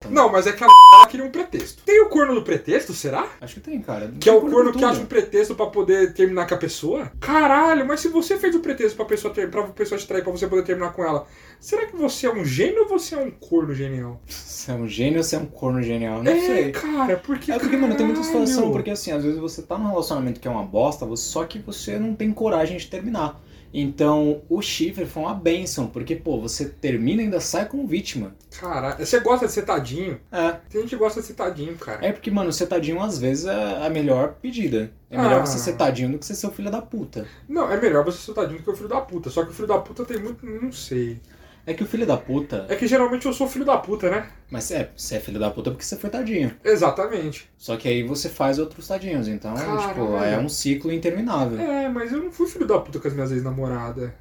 Não, 0.09 0.31
mas 0.31 0.47
é 0.47 0.53
que 0.53 0.63
a 0.63 0.67
ela 0.95 1.07
queria 1.07 1.25
um 1.25 1.31
pretexto. 1.31 1.83
Tem 1.83 2.01
o 2.01 2.09
corno 2.09 2.33
do 2.35 2.41
pretexto, 2.41 2.93
será? 2.93 3.27
Acho 3.41 3.55
que 3.55 3.59
tem, 3.59 3.81
cara. 3.81 4.11
Que 4.19 4.29
é 4.29 4.33
o 4.33 4.41
Tem 4.41 4.49
corno 4.49 4.71
pra 4.71 4.79
que 4.79 4.85
acha 4.85 5.01
um 5.01 5.05
pretexto 5.05 5.55
pra 5.55 5.67
poder 5.67 6.13
terminar 6.13 6.47
com 6.47 6.55
a 6.55 6.57
pessoa? 6.57 7.11
Caralho, 7.19 7.85
mas 7.85 7.99
se 7.99 8.07
você 8.07 8.37
fez 8.37 8.55
o 8.55 8.59
pretexto 8.59 8.95
pra 8.95 9.05
pessoa, 9.05 9.33
ter, 9.33 9.49
pra 9.49 9.63
pessoa 9.63 9.99
te 9.99 10.07
trair, 10.07 10.23
pra 10.23 10.31
você 10.31 10.47
poder 10.47 10.63
terminar 10.63 10.93
com 10.93 11.03
ela, 11.03 11.27
será 11.59 11.85
que 11.85 11.95
você 11.95 12.27
é 12.27 12.33
um 12.33 12.45
gênio 12.45 12.83
ou 12.83 12.87
você 12.87 13.15
é 13.15 13.17
um 13.19 13.31
corno 13.31 13.73
genial? 13.73 14.21
Você 14.27 14.71
é 14.71 14.75
um 14.75 14.87
gênio 14.87 15.17
ou 15.17 15.23
você 15.23 15.35
é 15.35 15.39
um 15.39 15.45
corno 15.45 15.81
genial? 15.81 16.23
Não 16.23 16.31
é, 16.31 16.39
sei. 16.39 16.71
cara, 16.71 17.17
porque. 17.17 17.51
É 17.51 17.59
porque, 17.59 17.77
mano, 17.77 17.95
tem 17.95 18.05
muita 18.05 18.21
caralho. 18.21 18.47
situação, 18.47 18.71
porque 18.71 18.91
assim, 18.91 19.11
às 19.11 19.23
vezes 19.23 19.39
você 19.39 19.61
tá 19.61 19.77
num 19.77 19.89
relacionamento 19.89 20.39
que 20.39 20.47
é 20.47 20.51
uma 20.51 20.63
bosta, 20.63 21.05
só 21.15 21.43
que 21.45 21.59
você 21.59 21.99
não 21.99 22.15
tem 22.15 22.31
coragem 22.31 22.77
de 22.77 22.87
terminar. 22.87 23.39
Então, 23.77 24.41
o 24.47 24.61
chifre 24.61 25.05
foi 25.05 25.23
uma 25.23 25.33
benção, 25.33 25.87
porque, 25.87 26.15
pô, 26.15 26.39
você 26.39 26.65
termina 26.65 27.21
e 27.21 27.25
ainda 27.25 27.41
sai 27.41 27.65
como 27.67 27.85
vítima. 27.85 28.33
Caralho, 28.57 29.05
você 29.05 29.19
gosta 29.19 29.47
de 29.47 29.51
ser 29.51 29.63
tadinho? 29.63 30.17
É. 30.31 30.51
Tem 30.69 30.81
gente 30.81 30.91
que 30.91 30.95
gosta 30.95 31.19
de 31.19 31.27
ser 31.27 31.33
tadinho, 31.33 31.75
cara. 31.75 32.05
É 32.05 32.13
porque, 32.13 32.31
mano, 32.31 32.53
ser 32.53 32.67
tadinho 32.67 33.01
às 33.01 33.17
vezes 33.19 33.45
é 33.45 33.85
a 33.85 33.89
melhor 33.89 34.35
pedida. 34.41 34.91
É 35.11 35.17
melhor 35.17 35.41
Ah. 35.41 35.45
você 35.45 35.59
ser 35.59 35.73
tadinho 35.73 36.11
do 36.13 36.17
que 36.19 36.25
você 36.25 36.33
ser 36.33 36.47
o 36.47 36.51
filho 36.51 36.71
da 36.71 36.81
puta. 36.81 37.27
Não, 37.49 37.69
é 37.69 37.79
melhor 37.79 38.05
você 38.05 38.17
ser 38.19 38.33
tadinho 38.33 38.59
do 38.59 38.63
que 38.63 38.69
o 38.69 38.75
filho 38.77 38.87
da 38.89 39.01
puta. 39.01 39.29
Só 39.29 39.43
que 39.43 39.51
o 39.51 39.53
filho 39.53 39.67
da 39.67 39.77
puta 39.77 40.05
tem 40.05 40.19
muito. 40.19 40.45
Não 40.45 40.71
sei. 40.71 41.19
É 41.67 41.73
que 41.73 41.83
o 41.83 41.85
filho 41.85 42.05
da 42.05 42.15
puta. 42.15 42.65
É 42.69 42.75
que 42.75 42.87
geralmente 42.87 43.25
eu 43.25 43.33
sou 43.33 43.47
filho 43.47 43.65
da 43.65 43.77
puta, 43.77 44.09
né? 44.09 44.29
Mas 44.51 44.69
é, 44.69 44.91
você 44.95 45.15
é 45.15 45.19
filho 45.19 45.39
da 45.39 45.49
puta 45.49 45.71
porque 45.71 45.83
você 45.83 45.95
foi 45.95 46.09
tadinho. 46.11 46.55
Exatamente. 46.63 47.49
Só 47.57 47.75
que 47.75 47.87
aí 47.87 48.03
você 48.03 48.29
faz 48.29 48.59
outros 48.59 48.87
tadinhos. 48.87 49.27
Então, 49.27 49.55
Caralho. 49.55 49.87
tipo, 49.87 50.15
é 50.17 50.37
um 50.37 50.47
ciclo 50.47 50.91
interminável. 50.91 51.59
É, 51.59 51.89
mas 51.89 52.11
eu 52.11 52.21
não 52.23 52.31
fui 52.31 52.47
filho 52.47 52.67
da 52.67 52.79
puta 52.79 52.99
com 52.99 53.07
as 53.07 53.13
minhas 53.13 53.31
ex-namoradas. 53.31 54.11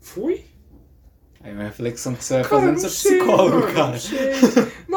Fui? 0.00 0.44
Aí 1.42 1.50
é 1.50 1.54
uma 1.54 1.64
reflexão 1.64 2.14
que 2.14 2.24
você 2.24 2.34
vai 2.34 2.44
Cara, 2.44 2.62
fazendo 2.62 2.78
seu 2.78 2.90
psicólogo, 2.90 3.60
mano, 3.62 3.74
cara. 3.74 3.90
Não 3.90 3.98
sei. 3.98 4.32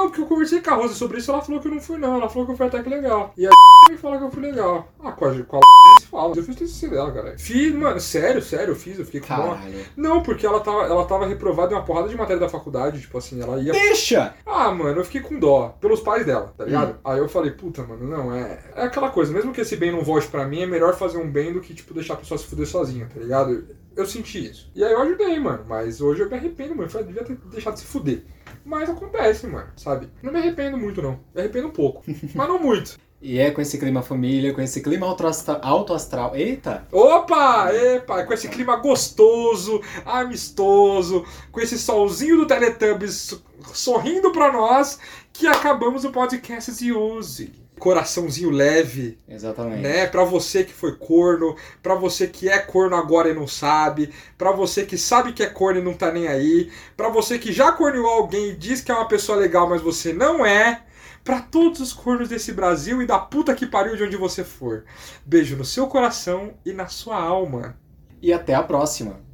Não, 0.05 0.09
porque 0.09 0.21
eu 0.21 0.27
conversei 0.27 0.61
com 0.61 0.69
a 0.69 0.75
Rosa 0.75 0.93
sobre 0.93 1.17
isso 1.17 1.31
ela 1.31 1.41
falou 1.41 1.59
que 1.59 1.67
eu 1.67 1.71
não 1.71 1.81
fui, 1.81 1.97
não. 1.97 2.15
Ela 2.17 2.29
falou 2.29 2.45
que 2.45 2.51
eu 2.51 2.57
fui 2.57 2.67
até 2.67 2.83
que 2.83 2.89
legal. 2.89 3.33
E 3.35 3.47
a 3.47 3.49
também 3.85 3.97
fala 3.97 4.17
que 4.17 4.23
eu 4.23 4.31
fui 4.31 4.41
legal. 4.41 4.87
Ah, 5.03 5.11
com 5.11 5.25
a, 5.25 5.43
com 5.43 5.57
a 5.57 5.61
se 5.99 6.07
fala. 6.07 6.35
Eu 6.35 6.43
fiz 6.43 6.55
TCC 6.55 6.89
dela, 6.89 7.11
cara. 7.11 7.35
Fiz, 7.37 7.73
mano, 7.73 7.99
sério, 7.99 8.41
sério, 8.41 8.71
eu 8.71 8.75
fiz, 8.75 8.99
eu 8.99 9.05
fiquei 9.05 9.21
com. 9.21 9.27
Caralho. 9.27 9.85
Não, 9.97 10.21
porque 10.21 10.45
ela 10.45 10.59
tava, 10.59 10.83
ela 10.83 11.05
tava 11.05 11.25
reprovada 11.25 11.73
em 11.73 11.75
uma 11.75 11.83
porrada 11.83 12.07
de 12.07 12.15
matéria 12.15 12.39
da 12.39 12.49
faculdade, 12.49 13.01
tipo 13.01 13.17
assim, 13.17 13.41
ela 13.41 13.59
ia. 13.59 13.71
Deixa! 13.71 14.35
Ah, 14.45 14.71
mano, 14.71 14.99
eu 14.99 15.05
fiquei 15.05 15.21
com 15.21 15.39
dó. 15.39 15.75
Pelos 15.81 16.01
pais 16.01 16.25
dela, 16.25 16.53
tá 16.55 16.65
ligado? 16.65 16.93
Hum. 16.93 16.99
Aí 17.03 17.17
eu 17.17 17.27
falei, 17.27 17.51
puta, 17.51 17.83
mano, 17.83 18.07
não, 18.07 18.33
é. 18.33 18.59
É 18.75 18.83
aquela 18.83 19.09
coisa, 19.09 19.33
mesmo 19.33 19.51
que 19.51 19.61
esse 19.61 19.75
bem 19.75 19.91
não 19.91 20.03
volte 20.03 20.27
pra 20.27 20.45
mim, 20.45 20.61
é 20.61 20.67
melhor 20.67 20.95
fazer 20.95 21.17
um 21.17 21.29
bem 21.29 21.51
do 21.51 21.61
que, 21.61 21.73
tipo, 21.73 21.93
deixar 21.93 22.13
a 22.13 22.17
pessoa 22.17 22.37
se 22.37 22.45
fuder 22.45 22.67
sozinha, 22.67 23.09
tá 23.11 23.19
ligado? 23.19 23.65
Eu 23.95 24.05
senti 24.05 24.45
isso. 24.45 24.69
E 24.75 24.83
aí 24.83 24.91
eu 24.91 25.01
ajudei, 25.01 25.39
mano. 25.39 25.65
Mas 25.67 26.01
hoje 26.01 26.21
eu 26.21 26.29
me 26.29 26.35
arrependo, 26.35 26.75
mano. 26.75 26.89
Eu 26.93 27.03
devia 27.03 27.23
ter 27.23 27.35
deixado 27.49 27.75
de 27.75 27.79
se 27.79 27.85
fuder. 27.85 28.23
Mas 28.65 28.89
acontece, 28.89 29.45
mano, 29.45 29.69
sabe? 29.77 30.09
Não 30.23 30.33
me 30.33 30.39
arrependo 30.39 30.77
muito, 30.77 31.01
não. 31.01 31.19
Me 31.33 31.41
arrependo 31.41 31.67
um 31.67 31.71
pouco. 31.71 32.03
mas 32.33 32.47
não 32.47 32.59
muito. 32.59 32.97
E 33.21 33.39
é 33.39 33.49
com 33.51 33.61
esse 33.61 33.77
clima 33.77 34.01
família, 34.01 34.53
com 34.53 34.61
esse 34.61 34.81
clima 34.81 35.07
alto 35.61 35.93
astral. 35.93 36.35
Eita! 36.35 36.85
Opa! 36.91 37.71
Epa! 37.73 38.23
Com 38.23 38.33
esse 38.33 38.49
clima 38.49 38.75
gostoso, 38.77 39.81
amistoso, 40.05 41.25
com 41.51 41.59
esse 41.59 41.77
solzinho 41.79 42.37
do 42.37 42.47
Teletubbies 42.47 43.39
sorrindo 43.73 44.31
pra 44.31 44.51
nós, 44.51 44.99
que 45.31 45.47
acabamos 45.47 46.05
o 46.05 46.11
podcast 46.11 46.71
de 46.75 46.91
hoje. 46.91 47.64
Coraçãozinho 47.79 48.49
leve, 48.49 49.19
Exatamente. 49.27 49.81
né? 49.81 50.07
Pra 50.07 50.23
você 50.23 50.63
que 50.63 50.73
foi 50.73 50.95
corno, 50.95 51.55
pra 51.81 51.95
você 51.95 52.27
que 52.27 52.49
é 52.49 52.59
corno 52.59 52.95
agora 52.95 53.29
e 53.29 53.33
não 53.33 53.47
sabe, 53.47 54.13
pra 54.37 54.51
você 54.51 54.85
que 54.85 54.97
sabe 54.97 55.33
que 55.33 55.43
é 55.43 55.47
corno 55.47 55.79
e 55.79 55.83
não 55.83 55.93
tá 55.93 56.11
nem 56.11 56.27
aí, 56.27 56.71
pra 56.95 57.09
você 57.09 57.37
que 57.37 57.51
já 57.51 57.71
corneou 57.71 58.07
alguém 58.07 58.49
e 58.49 58.55
diz 58.55 58.81
que 58.81 58.91
é 58.91 58.95
uma 58.95 59.07
pessoa 59.07 59.37
legal, 59.37 59.69
mas 59.69 59.81
você 59.81 60.13
não 60.13 60.45
é. 60.45 60.83
Pra 61.23 61.41
todos 61.41 61.79
os 61.79 61.91
cornos 61.91 62.29
desse 62.29 62.51
Brasil 62.53 63.01
e 63.01 63.07
da 63.07 63.17
puta 63.17 63.55
que 63.55 63.65
pariu 63.65 63.95
de 63.97 64.03
onde 64.03 64.15
você 64.15 64.43
for. 64.43 64.85
Beijo 65.25 65.55
no 65.57 65.65
seu 65.65 65.87
coração 65.87 66.53
e 66.63 66.71
na 66.71 66.85
sua 66.87 67.15
alma. 67.17 67.75
E 68.21 68.31
até 68.31 68.53
a 68.53 68.61
próxima. 68.61 69.24